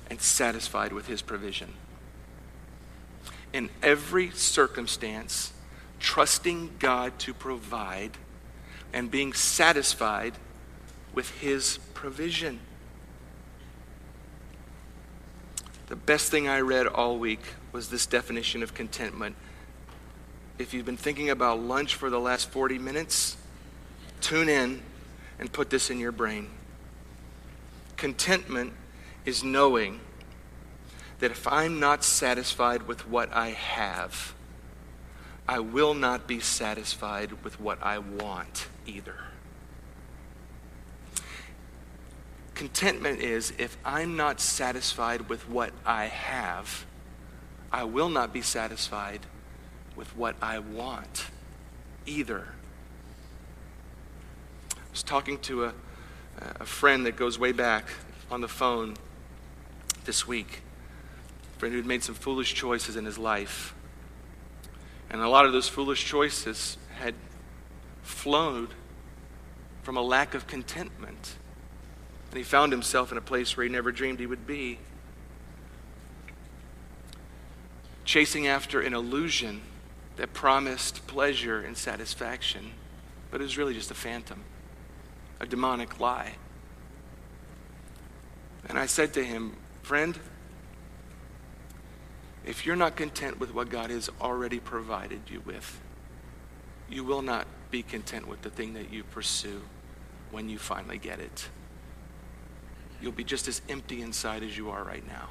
and 0.10 0.20
satisfied 0.20 0.92
with 0.92 1.08
His 1.08 1.22
provision 1.22 1.74
in 3.56 3.70
every 3.82 4.32
circumstance, 4.32 5.54
trusting 5.98 6.72
God 6.78 7.18
to 7.20 7.34
provide 7.34 8.12
and 8.92 9.10
being 9.10 9.32
satisfied 9.32 10.34
with 11.16 11.32
His 11.40 11.80
provision. 11.96 12.60
The 15.88 15.96
best 15.96 16.30
thing 16.30 16.48
I 16.48 16.60
read 16.60 16.86
all 16.86 17.18
week 17.18 17.42
was 17.72 17.90
this 17.90 18.06
definition 18.06 18.62
of 18.62 18.74
contentment. 18.74 19.36
If 20.58 20.74
you've 20.74 20.86
been 20.86 20.98
thinking 20.98 21.30
about 21.30 21.60
lunch 21.60 21.96
for 21.96 22.10
the 22.10 22.20
last 22.20 22.50
40 22.50 22.78
minutes, 22.78 23.38
tune 24.22 24.50
in 24.50 24.82
and 25.40 25.52
put 25.52 25.70
this 25.70 25.90
in 25.90 26.00
your 26.00 26.12
brain. 26.12 26.50
Contentment 27.98 28.74
is 29.26 29.44
knowing 29.44 30.00
that 31.20 31.32
if 31.32 31.48
I'm 31.48 31.80
not 31.80 32.04
satisfied 32.04 32.88
with 32.88 33.08
what 33.08 33.32
I 33.34 33.50
have, 33.50 34.34
I 35.48 35.60
will 35.60 35.94
not 35.94 36.28
be 36.28 36.40
satisfied 36.40 37.44
with 37.44 37.60
what 37.60 37.82
I 37.84 38.00
want 38.00 38.68
either. 38.86 39.16
Contentment 42.56 43.20
is 43.20 43.54
if 43.58 43.78
I'm 43.86 44.16
not 44.16 44.40
satisfied 44.42 45.30
with 45.30 45.48
what 45.48 45.72
I 45.86 46.06
have, 46.06 46.86
I 47.72 47.84
will 47.84 48.10
not 48.10 48.34
be 48.34 48.42
satisfied 48.42 49.20
with 49.96 50.16
what 50.16 50.36
I 50.42 50.60
want 50.60 51.28
either. 52.06 52.48
I 54.72 54.80
was 54.92 55.04
talking 55.04 55.38
to 55.40 55.66
a, 55.66 55.74
a 56.62 56.66
friend 56.66 57.06
that 57.06 57.16
goes 57.16 57.38
way 57.38 57.52
back 57.52 57.90
on 58.32 58.42
the 58.42 58.48
phone 58.48 58.96
this 60.06 60.28
week 60.28 60.62
a 61.56 61.60
friend 61.60 61.74
who'd 61.74 61.86
made 61.86 62.04
some 62.04 62.16
foolish 62.16 62.54
choices 62.54 62.96
in 62.96 63.06
his 63.06 63.18
life. 63.18 63.74
And 65.10 65.22
a 65.22 65.30
lot 65.30 65.46
of 65.46 65.54
those 65.54 65.70
foolish 65.70 66.04
choices 66.06 66.78
had 66.98 67.16
flowed 68.04 68.70
from 69.84 69.98
a 69.98 70.02
lack 70.02 70.34
of 70.34 70.48
contentment. 70.48 71.36
And 72.36 72.44
he 72.44 72.44
found 72.44 72.74
himself 72.74 73.14
in 73.14 73.18
a 73.18 73.22
place 73.22 73.56
where 73.56 73.66
he 73.66 73.72
never 73.72 73.94
dreamed 73.94 74.20
he 74.20 74.26
would 74.26 74.46
be. 74.46 74.78
Chasing 78.04 78.46
after 78.46 78.82
an 78.82 78.94
illusion 78.94 79.62
that 80.18 80.34
promised 80.34 81.08
pleasure 81.08 81.62
and 81.62 81.78
satisfaction, 81.78 82.72
but 83.32 83.40
it 83.40 83.46
was 83.46 83.58
really 83.58 83.74
just 83.74 83.90
a 83.90 83.94
phantom, 83.94 84.44
a 85.40 85.46
demonic 85.46 86.02
lie. 86.02 86.34
And 88.68 88.78
I 88.78 88.86
said 88.86 89.14
to 89.14 89.24
him, 89.24 89.56
Friend, 89.82 90.20
if 92.46 92.66
you're 92.66 92.76
not 92.76 92.98
content 92.98 93.40
with 93.40 93.54
what 93.54 93.70
God 93.70 93.92
has 93.92 94.10
already 94.20 94.60
provided 94.60 95.22
you 95.30 95.40
with, 95.46 95.80
you 96.90 97.06
will 97.06 97.22
not 97.22 97.48
be 97.72 97.82
content 97.82 98.28
with 98.28 98.42
the 98.42 98.50
thing 98.50 98.74
that 98.74 98.92
you 98.92 99.06
pursue 99.06 99.62
when 100.32 100.50
you 100.50 100.58
finally 100.58 100.98
get 100.98 101.22
it. 101.22 101.48
You'll 103.02 103.12
be 103.12 103.24
just 103.24 103.48
as 103.48 103.62
empty 103.70 104.02
inside 104.02 104.44
as 104.44 104.58
you 104.58 104.70
are 104.70 104.84
right 104.84 105.06
now. 105.08 105.30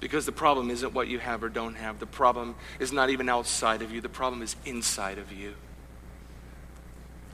Because 0.00 0.26
the 0.26 0.32
problem 0.32 0.70
isn't 0.70 0.94
what 0.94 1.08
you 1.08 1.18
have 1.18 1.42
or 1.42 1.48
don't 1.48 1.74
have. 1.74 1.98
The 1.98 2.06
problem 2.06 2.54
is 2.78 2.92
not 2.92 3.10
even 3.10 3.28
outside 3.28 3.82
of 3.82 3.90
you, 3.90 4.00
the 4.00 4.08
problem 4.08 4.42
is 4.42 4.56
inside 4.64 5.18
of 5.18 5.32
you. 5.32 5.54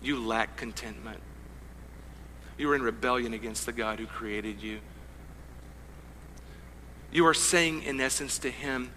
You 0.03 0.25
lack 0.25 0.57
contentment. 0.57 1.21
You 2.57 2.71
are 2.71 2.75
in 2.75 2.83
rebellion 2.83 3.35
against 3.35 3.67
the 3.67 3.73
God 3.73 3.99
who 3.99 4.07
created 4.07 4.63
you. 4.63 4.81
You 7.11 7.27
are 7.27 7.35
saying, 7.35 7.83
in 7.83 8.01
essence, 8.01 8.39
to 8.41 8.51
Him, 8.51 8.93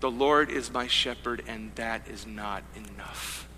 The 0.00 0.10
Lord 0.10 0.50
is 0.50 0.72
my 0.72 0.86
shepherd, 0.86 1.42
and 1.46 1.74
that 1.74 2.06
is 2.08 2.26
not 2.26 2.62
enough. 2.76 3.48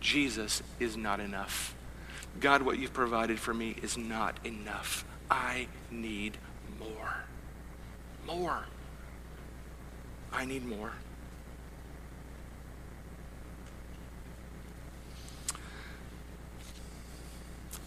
Jesus 0.00 0.62
is 0.78 0.96
not 0.96 1.20
enough. 1.20 1.74
God, 2.38 2.62
what 2.62 2.78
you've 2.78 2.92
provided 2.92 3.38
for 3.38 3.52
me 3.52 3.76
is 3.82 3.98
not 3.98 4.38
enough. 4.44 5.04
I 5.30 5.66
need 5.90 6.38
more. 6.78 7.24
More. 8.26 8.64
I 10.32 10.44
need 10.44 10.64
more. 10.64 10.92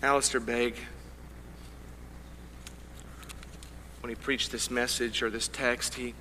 Alistair 0.03 0.41
Begg, 0.41 0.75
when 4.01 4.09
he 4.09 4.15
preached 4.15 4.51
this 4.51 4.69
message 4.69 5.23
or 5.23 5.29
this 5.29 5.47
text, 5.47 5.95
he 5.95 6.13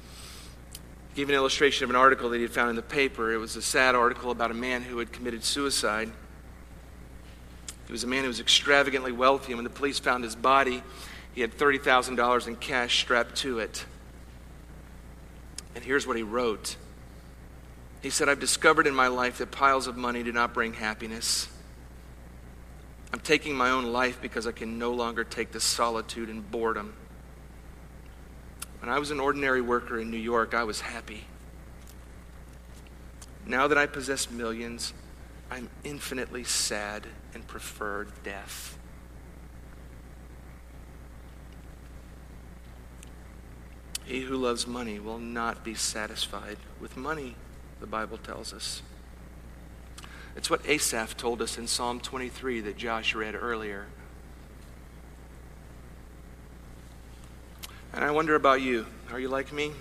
gave 1.17 1.29
an 1.29 1.35
illustration 1.35 1.83
of 1.83 1.91
an 1.91 1.97
article 1.97 2.31
that 2.31 2.37
he 2.37 2.43
had 2.43 2.53
found 2.53 2.71
in 2.71 2.77
the 2.77 2.83
paper. 2.83 3.33
It 3.33 3.39
was 3.39 3.57
a 3.57 3.63
sad 3.63 3.97
article 3.97 4.31
about 4.31 4.53
a 4.53 4.55
man 4.55 4.83
who 4.83 4.99
had 4.99 5.11
committed 5.11 5.43
suicide. 5.43 6.13
He 7.93 7.95
was 7.95 8.05
a 8.05 8.07
man 8.07 8.23
who 8.23 8.29
was 8.29 8.41
extravagantly 8.41 9.13
wealthy, 9.13 9.53
and 9.53 9.59
when 9.59 9.65
the 9.65 9.69
police 9.69 9.99
found 9.99 10.25
his 10.25 10.35
body, 10.35 10.83
he 11.35 11.43
had 11.43 11.53
$30,000 11.59 12.49
in 12.49 12.57
cash 12.57 12.99
strapped 12.99 13.37
to 13.41 13.59
it. 13.59 13.85
And 15.75 15.85
here's 15.85 16.07
what 16.07 16.17
he 16.17 16.23
wrote 16.23 16.77
He 18.01 18.09
said, 18.09 18.31
I've 18.31 18.41
discovered 18.41 18.87
in 18.87 18.95
my 18.95 19.09
life 19.09 19.37
that 19.37 19.51
piles 19.51 19.89
of 19.89 19.99
money 19.99 20.23
do 20.23 20.33
not 20.33 20.55
bring 20.55 20.73
happiness. 20.73 21.51
I'm 23.13 23.21
taking 23.21 23.55
my 23.55 23.69
own 23.69 23.85
life 23.93 24.23
because 24.23 24.47
I 24.47 24.53
can 24.53 24.79
no 24.79 24.93
longer 24.93 25.23
take 25.23 25.53
the 25.53 25.61
solitude 25.61 26.31
and 26.31 26.51
boredom. 26.51 26.95
When 28.81 28.89
I 28.89 28.99
was 28.99 29.11
an 29.11 29.21
ordinary 29.21 29.61
worker 29.61 29.99
in 29.99 30.11
New 30.11 30.17
York, 30.17 30.55
I 30.55 30.65
was 30.65 30.81
happy. 30.81 31.25
Now 33.45 33.69
that 33.69 33.77
I 33.77 33.85
possess 33.85 34.31
millions, 34.31 34.95
I'm 35.51 35.69
infinitely 35.85 36.45
sad 36.45 37.07
and 37.35 37.47
prefer 37.47 38.07
death. 38.25 38.79
He 44.05 44.21
who 44.21 44.37
loves 44.37 44.67
money 44.67 44.99
will 44.99 45.19
not 45.19 45.65
be 45.65 45.75
satisfied 45.75 46.59
with 46.81 46.97
money, 46.97 47.37
the 47.81 47.87
Bible 47.87 48.19
tells 48.19 48.53
us. 48.53 48.83
It's 50.35 50.51
what 50.51 50.67
Asaph 50.67 51.17
told 51.17 51.43
us 51.43 51.59
in 51.59 51.67
Psalm 51.67 52.01
23 52.01 52.61
that 52.63 52.77
Josh 52.77 53.15
read 53.15 53.35
earlier. 53.35 53.87
And 57.93 58.05
I 58.05 58.11
wonder 58.11 58.35
about 58.35 58.63
you. 58.63 58.87
Are 59.11 59.21
you 59.21 59.29
like 59.29 59.53
me? 59.53 59.73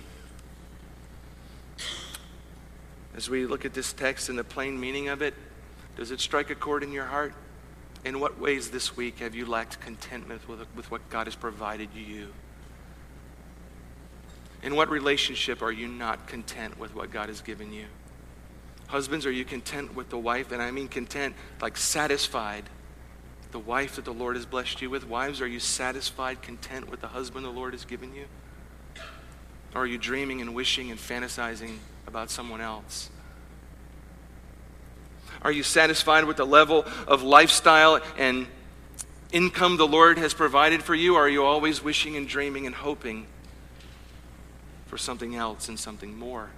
As 3.14 3.30
we 3.30 3.46
look 3.46 3.64
at 3.64 3.72
this 3.72 3.92
text 3.92 4.28
and 4.28 4.38
the 4.38 4.44
plain 4.44 4.78
meaning 4.78 5.08
of 5.08 5.22
it, 5.22 5.34
does 5.96 6.10
it 6.10 6.20
strike 6.20 6.50
a 6.50 6.54
chord 6.54 6.82
in 6.82 6.92
your 6.92 7.06
heart? 7.06 7.34
In 8.04 8.18
what 8.18 8.40
ways 8.40 8.70
this 8.70 8.96
week 8.96 9.20
have 9.20 9.34
you 9.34 9.46
lacked 9.46 9.80
contentment 9.80 10.48
with, 10.48 10.60
with 10.74 10.90
what 10.90 11.08
God 11.10 11.26
has 11.26 11.36
provided 11.36 11.90
you? 11.94 12.28
In 14.62 14.74
what 14.76 14.90
relationship 14.90 15.62
are 15.62 15.72
you 15.72 15.88
not 15.88 16.26
content 16.26 16.78
with 16.78 16.94
what 16.94 17.10
God 17.10 17.28
has 17.28 17.40
given 17.40 17.72
you? 17.72 17.86
Husbands, 18.88 19.24
are 19.26 19.32
you 19.32 19.44
content 19.44 19.94
with 19.94 20.10
the 20.10 20.18
wife? 20.18 20.52
And 20.52 20.60
I 20.60 20.70
mean 20.70 20.88
content, 20.88 21.34
like 21.60 21.76
satisfied. 21.76 22.64
The 23.50 23.58
wife 23.58 23.96
that 23.96 24.04
the 24.04 24.12
Lord 24.12 24.36
has 24.36 24.46
blessed 24.46 24.82
you 24.82 24.90
with. 24.90 25.06
Wives, 25.06 25.40
are 25.40 25.46
you 25.46 25.60
satisfied, 25.60 26.42
content 26.42 26.90
with 26.90 27.00
the 27.00 27.08
husband 27.08 27.44
the 27.44 27.50
Lord 27.50 27.72
has 27.74 27.84
given 27.84 28.14
you? 28.14 28.24
Or 29.74 29.82
are 29.82 29.86
you 29.86 29.98
dreaming 29.98 30.40
and 30.40 30.54
wishing 30.54 30.90
and 30.90 30.98
fantasizing 30.98 31.78
about 32.06 32.30
someone 32.30 32.60
else? 32.60 33.10
Are 35.42 35.52
you 35.52 35.62
satisfied 35.62 36.24
with 36.24 36.36
the 36.36 36.46
level 36.46 36.86
of 37.06 37.22
lifestyle 37.22 38.00
and 38.16 38.46
income 39.32 39.76
the 39.76 39.86
Lord 39.86 40.18
has 40.18 40.34
provided 40.34 40.82
for 40.82 40.94
you? 40.94 41.16
Are 41.16 41.28
you 41.28 41.44
always 41.44 41.82
wishing 41.82 42.16
and 42.16 42.28
dreaming 42.28 42.66
and 42.66 42.74
hoping 42.74 43.26
for 44.86 44.96
something 44.96 45.34
else 45.34 45.68
and 45.68 45.78
something 45.78 46.16
more? 46.16 46.50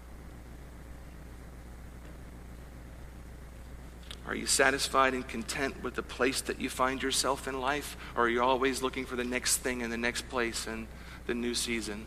Are 4.27 4.35
you 4.35 4.47
satisfied 4.47 5.15
and 5.15 5.27
content 5.27 5.83
with 5.83 5.95
the 5.95 6.03
place 6.03 6.41
that 6.43 6.61
you 6.61 6.71
find 6.71 7.03
yourself 7.03 7.47
in 7.47 7.61
life? 7.61 7.97
Or 8.17 8.25
are 8.25 8.29
you 8.29 8.43
always 8.43 8.83
looking 8.83 9.05
for 9.05 9.17
the 9.17 9.25
next 9.25 9.59
thing 9.59 9.83
and 9.83 9.93
the 9.93 9.99
next 9.99 10.29
place 10.29 10.67
and 10.67 10.87
the 11.27 11.35
new 11.35 11.55
season? 11.55 12.07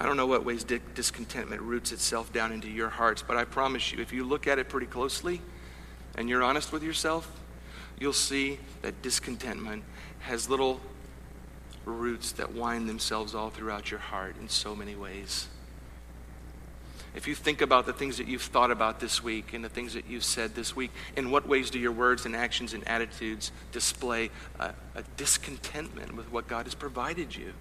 I 0.00 0.06
don't 0.06 0.16
know 0.16 0.26
what 0.26 0.44
ways 0.44 0.64
discontentment 0.64 1.60
roots 1.60 1.92
itself 1.92 2.32
down 2.32 2.52
into 2.52 2.68
your 2.68 2.88
hearts, 2.88 3.22
but 3.22 3.36
I 3.36 3.44
promise 3.44 3.92
you, 3.92 4.00
if 4.00 4.12
you 4.12 4.24
look 4.24 4.46
at 4.46 4.58
it 4.58 4.68
pretty 4.68 4.86
closely 4.86 5.42
and 6.16 6.28
you're 6.28 6.42
honest 6.42 6.72
with 6.72 6.82
yourself, 6.82 7.30
you'll 7.98 8.14
see 8.14 8.58
that 8.80 9.02
discontentment 9.02 9.84
has 10.20 10.48
little 10.48 10.80
roots 11.84 12.32
that 12.32 12.52
wind 12.52 12.88
themselves 12.88 13.34
all 13.34 13.50
throughout 13.50 13.90
your 13.90 14.00
heart 14.00 14.36
in 14.40 14.48
so 14.48 14.74
many 14.74 14.94
ways 14.94 15.48
if 17.14 17.26
you 17.26 17.34
think 17.34 17.60
about 17.60 17.86
the 17.86 17.92
things 17.92 18.18
that 18.18 18.28
you've 18.28 18.42
thought 18.42 18.70
about 18.70 19.00
this 19.00 19.22
week 19.22 19.52
and 19.52 19.64
the 19.64 19.68
things 19.68 19.94
that 19.94 20.06
you've 20.08 20.24
said 20.24 20.54
this 20.54 20.76
week, 20.76 20.92
in 21.16 21.30
what 21.30 21.46
ways 21.46 21.70
do 21.70 21.78
your 21.78 21.92
words 21.92 22.24
and 22.24 22.36
actions 22.36 22.72
and 22.72 22.86
attitudes 22.86 23.50
display 23.72 24.30
a, 24.58 24.72
a 24.94 25.02
discontentment 25.16 26.14
with 26.14 26.30
what 26.30 26.46
God 26.46 26.66
has 26.66 26.74
provided 26.74 27.34
you? 27.34 27.52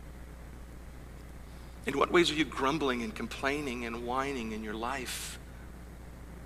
In 1.85 1.97
what 1.97 2.11
ways 2.11 2.29
are 2.31 2.35
you 2.35 2.45
grumbling 2.45 3.03
and 3.03 3.15
complaining 3.15 3.85
and 3.85 4.05
whining 4.05 4.51
in 4.51 4.63
your 4.63 4.73
life? 4.73 5.39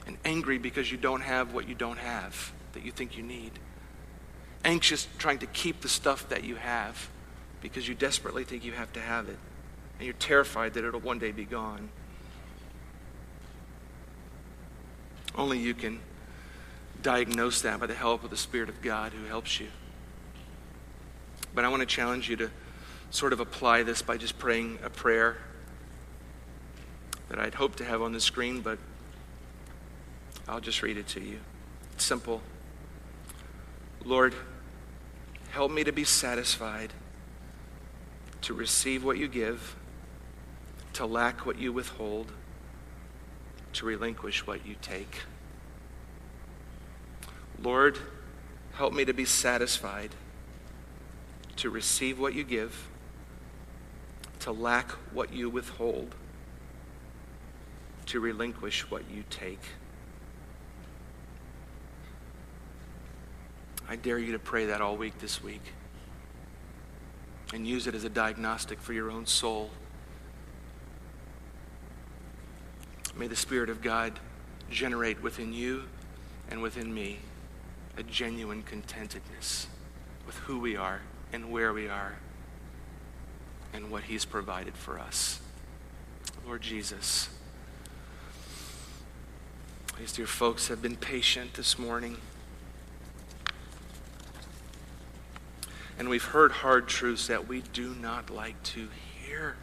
And 0.05 0.17
angry 0.25 0.57
because 0.57 0.91
you 0.91 0.97
don't 0.97 1.21
have 1.21 1.53
what 1.53 1.67
you 1.67 1.75
don't 1.75 1.97
have 1.97 2.51
that 2.73 2.83
you 2.83 2.91
think 2.91 3.17
you 3.17 3.23
need? 3.23 3.51
Anxious 4.65 5.07
trying 5.17 5.39
to 5.39 5.45
keep 5.47 5.81
the 5.81 5.89
stuff 5.89 6.29
that 6.29 6.43
you 6.43 6.55
have 6.55 7.09
because 7.61 7.87
you 7.87 7.95
desperately 7.95 8.43
think 8.43 8.63
you 8.63 8.73
have 8.73 8.91
to 8.93 8.99
have 8.99 9.29
it. 9.29 9.37
And 9.97 10.05
you're 10.05 10.13
terrified 10.13 10.73
that 10.73 10.83
it'll 10.83 10.99
one 10.99 11.19
day 11.19 11.31
be 11.31 11.45
gone. 11.45 11.89
Only 15.35 15.59
you 15.59 15.73
can 15.73 15.99
diagnose 17.01 17.61
that 17.61 17.79
by 17.79 17.87
the 17.87 17.93
help 17.93 18.23
of 18.23 18.29
the 18.29 18.37
Spirit 18.37 18.69
of 18.69 18.81
God 18.81 19.13
who 19.13 19.25
helps 19.25 19.59
you. 19.59 19.67
But 21.55 21.65
I 21.65 21.69
want 21.69 21.81
to 21.81 21.85
challenge 21.85 22.29
you 22.29 22.35
to 22.37 22.51
sort 23.13 23.31
of 23.31 23.39
apply 23.39 23.83
this 23.83 24.01
by 24.01 24.17
just 24.17 24.37
praying 24.37 24.79
a 24.83 24.89
prayer 24.89 25.37
that 27.29 27.39
I'd 27.39 27.53
hoped 27.53 27.77
to 27.77 27.85
have 27.85 28.01
on 28.01 28.11
the 28.11 28.19
screen, 28.19 28.59
but 28.61 28.77
I'll 30.47 30.59
just 30.59 30.81
read 30.81 30.97
it 30.97 31.07
to 31.09 31.21
you. 31.21 31.39
It's 31.93 32.03
simple. 32.03 32.41
Lord, 34.03 34.35
help 35.51 35.71
me 35.71 35.85
to 35.85 35.93
be 35.93 36.03
satisfied, 36.03 36.91
to 38.41 38.53
receive 38.53 39.05
what 39.05 39.17
you 39.17 39.29
give, 39.29 39.77
to 40.93 41.05
lack 41.05 41.45
what 41.45 41.57
you 41.57 41.71
withhold 41.71 42.33
to 43.73 43.85
relinquish 43.85 44.45
what 44.45 44.65
you 44.65 44.75
take. 44.81 45.21
Lord, 47.61 47.97
help 48.73 48.93
me 48.93 49.05
to 49.05 49.13
be 49.13 49.25
satisfied, 49.25 50.11
to 51.57 51.69
receive 51.69 52.19
what 52.19 52.33
you 52.33 52.43
give, 52.43 52.89
to 54.43 54.51
lack 54.51 54.91
what 55.13 55.31
you 55.31 55.49
withhold, 55.49 56.13
to 58.05 58.19
relinquish 58.19 58.91
what 58.91 59.03
you 59.09 59.23
take. 59.29 59.61
I 63.87 63.95
dare 63.95 64.19
you 64.19 64.33
to 64.33 64.39
pray 64.39 64.65
that 64.65 64.81
all 64.81 64.97
week 64.97 65.17
this 65.19 65.41
week 65.41 65.61
and 67.53 67.65
use 67.65 67.87
it 67.87 67.95
as 67.95 68.03
a 68.03 68.09
diagnostic 68.09 68.81
for 68.81 68.91
your 68.91 69.09
own 69.09 69.25
soul. 69.25 69.69
May 73.15 73.27
the 73.27 73.37
Spirit 73.37 73.69
of 73.69 73.81
God 73.81 74.19
generate 74.69 75.23
within 75.23 75.53
you 75.53 75.83
and 76.51 76.61
within 76.61 76.93
me 76.93 77.19
a 77.95 78.03
genuine 78.03 78.63
contentedness 78.63 79.67
with 80.27 80.35
who 80.39 80.59
we 80.59 80.75
are 80.75 80.99
and 81.31 81.49
where 81.49 81.71
we 81.71 81.87
are 81.87 82.17
and 83.73 83.89
what 83.89 84.03
He's 84.03 84.25
provided 84.25 84.75
for 84.75 84.99
us. 84.99 85.39
Lord 86.45 86.61
Jesus, 86.61 87.29
these 89.97 90.13
dear 90.13 90.27
folks 90.27 90.67
have 90.67 90.81
been 90.81 90.95
patient 90.95 91.53
this 91.53 91.77
morning. 91.79 92.17
And 95.97 96.09
we've 96.09 96.23
heard 96.23 96.51
hard 96.51 96.87
truths 96.87 97.27
that 97.27 97.47
we 97.47 97.61
do 97.73 97.95
not 97.95 98.29
like 98.29 98.61
to 98.63 98.89
hear. 99.25 99.55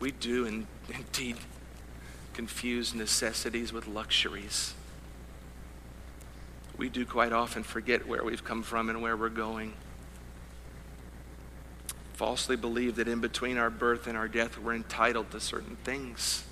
We 0.00 0.12
do 0.12 0.46
in, 0.46 0.66
indeed 0.92 1.36
confuse 2.32 2.94
necessities 2.94 3.72
with 3.72 3.86
luxuries. 3.86 4.74
We 6.76 6.88
do 6.88 7.06
quite 7.06 7.32
often 7.32 7.62
forget 7.62 8.06
where 8.06 8.24
we've 8.24 8.44
come 8.44 8.62
from 8.62 8.88
and 8.90 9.00
where 9.00 9.16
we're 9.16 9.28
going. 9.28 9.74
Falsely 12.14 12.56
believe 12.56 12.96
that 12.96 13.08
in 13.08 13.20
between 13.20 13.58
our 13.58 13.70
birth 13.70 14.06
and 14.06 14.16
our 14.16 14.28
death, 14.28 14.58
we're 14.58 14.74
entitled 14.74 15.30
to 15.32 15.40
certain 15.40 15.76
things. 15.84 16.44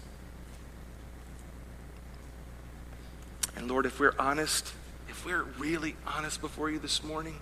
And 3.56 3.68
Lord, 3.68 3.86
if 3.86 4.00
we're 4.00 4.14
honest, 4.18 4.72
if 5.08 5.24
we're 5.24 5.44
really 5.58 5.94
honest 6.06 6.40
before 6.40 6.68
you 6.70 6.78
this 6.78 7.04
morning, 7.04 7.38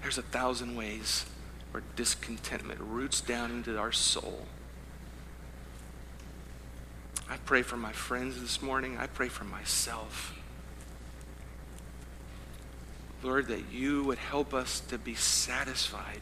there's 0.00 0.18
a 0.18 0.22
thousand 0.22 0.74
ways 0.76 1.26
where 1.70 1.82
discontentment 1.96 2.80
roots 2.80 3.20
down 3.20 3.50
into 3.50 3.76
our 3.76 3.92
soul. 3.92 4.46
I 7.28 7.36
pray 7.38 7.62
for 7.62 7.76
my 7.76 7.92
friends 7.92 8.40
this 8.40 8.62
morning. 8.62 8.96
I 8.96 9.06
pray 9.06 9.28
for 9.28 9.44
myself. 9.44 10.38
Lord, 13.22 13.48
that 13.48 13.72
you 13.72 14.04
would 14.04 14.18
help 14.18 14.54
us 14.54 14.80
to 14.80 14.96
be 14.96 15.14
satisfied, 15.14 16.20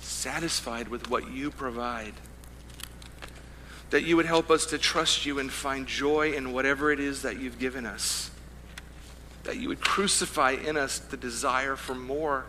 satisfied 0.00 0.88
with 0.88 1.10
what 1.10 1.30
you 1.30 1.50
provide. 1.50 2.14
That 3.90 4.04
you 4.04 4.16
would 4.16 4.26
help 4.26 4.50
us 4.50 4.66
to 4.66 4.78
trust 4.78 5.26
you 5.26 5.38
and 5.38 5.50
find 5.50 5.86
joy 5.86 6.32
in 6.32 6.52
whatever 6.52 6.92
it 6.92 7.00
is 7.00 7.22
that 7.22 7.40
you've 7.40 7.58
given 7.58 7.86
us. 7.86 8.30
That 9.44 9.56
you 9.56 9.68
would 9.68 9.80
crucify 9.80 10.52
in 10.52 10.76
us 10.76 10.98
the 10.98 11.16
desire 11.16 11.76
for 11.76 11.94
more. 11.94 12.46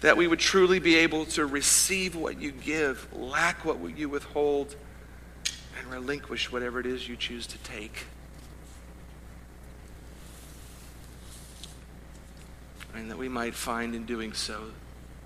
That 0.00 0.16
we 0.16 0.26
would 0.26 0.38
truly 0.38 0.78
be 0.78 0.96
able 0.96 1.26
to 1.26 1.44
receive 1.44 2.14
what 2.14 2.40
you 2.40 2.52
give, 2.52 3.06
lack 3.12 3.64
what 3.64 3.78
you 3.98 4.08
withhold 4.08 4.74
and 5.78 5.90
relinquish 5.90 6.50
whatever 6.50 6.80
it 6.80 6.86
is 6.86 7.08
you 7.08 7.16
choose 7.16 7.46
to 7.48 7.58
take. 7.58 8.06
And 12.94 13.10
that 13.10 13.18
we 13.18 13.28
might 13.28 13.54
find 13.54 13.94
in 13.94 14.06
doing 14.06 14.32
so 14.32 14.70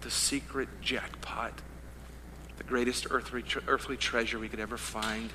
the 0.03 0.11
secret 0.11 0.69
jackpot, 0.81 1.61
the 2.57 2.65
greatest 2.65 3.07
earthly, 3.11 3.45
earthly 3.67 3.97
treasure 3.97 4.39
we 4.39 4.49
could 4.49 4.61
ever 4.61 4.77
find 4.77 5.31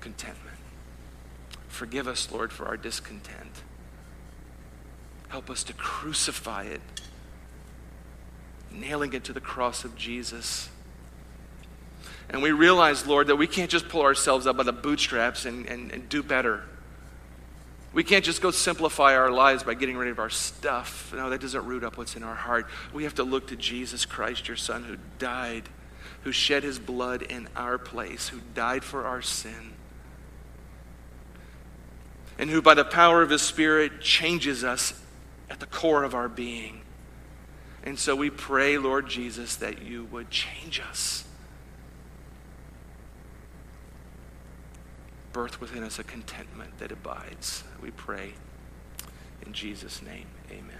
contentment. 0.00 0.56
Forgive 1.68 2.08
us, 2.08 2.30
Lord, 2.32 2.52
for 2.52 2.66
our 2.66 2.76
discontent. 2.76 3.62
Help 5.28 5.50
us 5.50 5.62
to 5.64 5.72
crucify 5.74 6.64
it, 6.64 6.80
nailing 8.72 9.12
it 9.12 9.24
to 9.24 9.32
the 9.32 9.40
cross 9.40 9.84
of 9.84 9.96
Jesus 9.96 10.70
and 12.30 12.42
we 12.42 12.52
realize, 12.52 13.06
Lord, 13.06 13.28
that 13.28 13.36
we 13.36 13.46
can't 13.46 13.70
just 13.70 13.88
pull 13.88 14.02
ourselves 14.02 14.46
up 14.46 14.56
by 14.56 14.62
the 14.62 14.72
bootstraps 14.72 15.46
and, 15.46 15.66
and, 15.66 15.90
and 15.92 16.08
do 16.08 16.22
better. 16.22 16.62
We 17.92 18.04
can't 18.04 18.24
just 18.24 18.42
go 18.42 18.50
simplify 18.50 19.16
our 19.16 19.30
lives 19.30 19.62
by 19.62 19.74
getting 19.74 19.96
rid 19.96 20.10
of 20.10 20.18
our 20.18 20.30
stuff. 20.30 21.12
No, 21.16 21.30
that 21.30 21.40
doesn't 21.40 21.64
root 21.64 21.82
up 21.82 21.96
what's 21.96 22.16
in 22.16 22.22
our 22.22 22.34
heart. 22.34 22.66
We 22.92 23.04
have 23.04 23.14
to 23.14 23.24
look 23.24 23.48
to 23.48 23.56
Jesus 23.56 24.04
Christ, 24.04 24.46
your 24.46 24.56
Son, 24.56 24.84
who 24.84 24.96
died, 25.18 25.64
who 26.22 26.32
shed 26.32 26.64
his 26.64 26.78
blood 26.78 27.22
in 27.22 27.48
our 27.56 27.78
place, 27.78 28.28
who 28.28 28.40
died 28.54 28.84
for 28.84 29.06
our 29.06 29.22
sin, 29.22 29.72
and 32.38 32.50
who, 32.50 32.60
by 32.60 32.74
the 32.74 32.84
power 32.84 33.22
of 33.22 33.30
his 33.30 33.42
Spirit, 33.42 34.00
changes 34.00 34.62
us 34.64 35.00
at 35.50 35.60
the 35.60 35.66
core 35.66 36.04
of 36.04 36.14
our 36.14 36.28
being. 36.28 36.82
And 37.82 37.98
so 37.98 38.14
we 38.14 38.28
pray, 38.28 38.76
Lord 38.76 39.08
Jesus, 39.08 39.56
that 39.56 39.82
you 39.82 40.04
would 40.04 40.30
change 40.30 40.80
us 40.80 41.24
birth 45.32 45.60
within 45.60 45.82
us 45.82 45.98
a 45.98 46.04
contentment 46.04 46.78
that 46.78 46.92
abides. 46.92 47.64
We 47.80 47.90
pray 47.90 48.32
in 49.44 49.52
Jesus' 49.52 50.02
name. 50.02 50.26
Amen. 50.50 50.77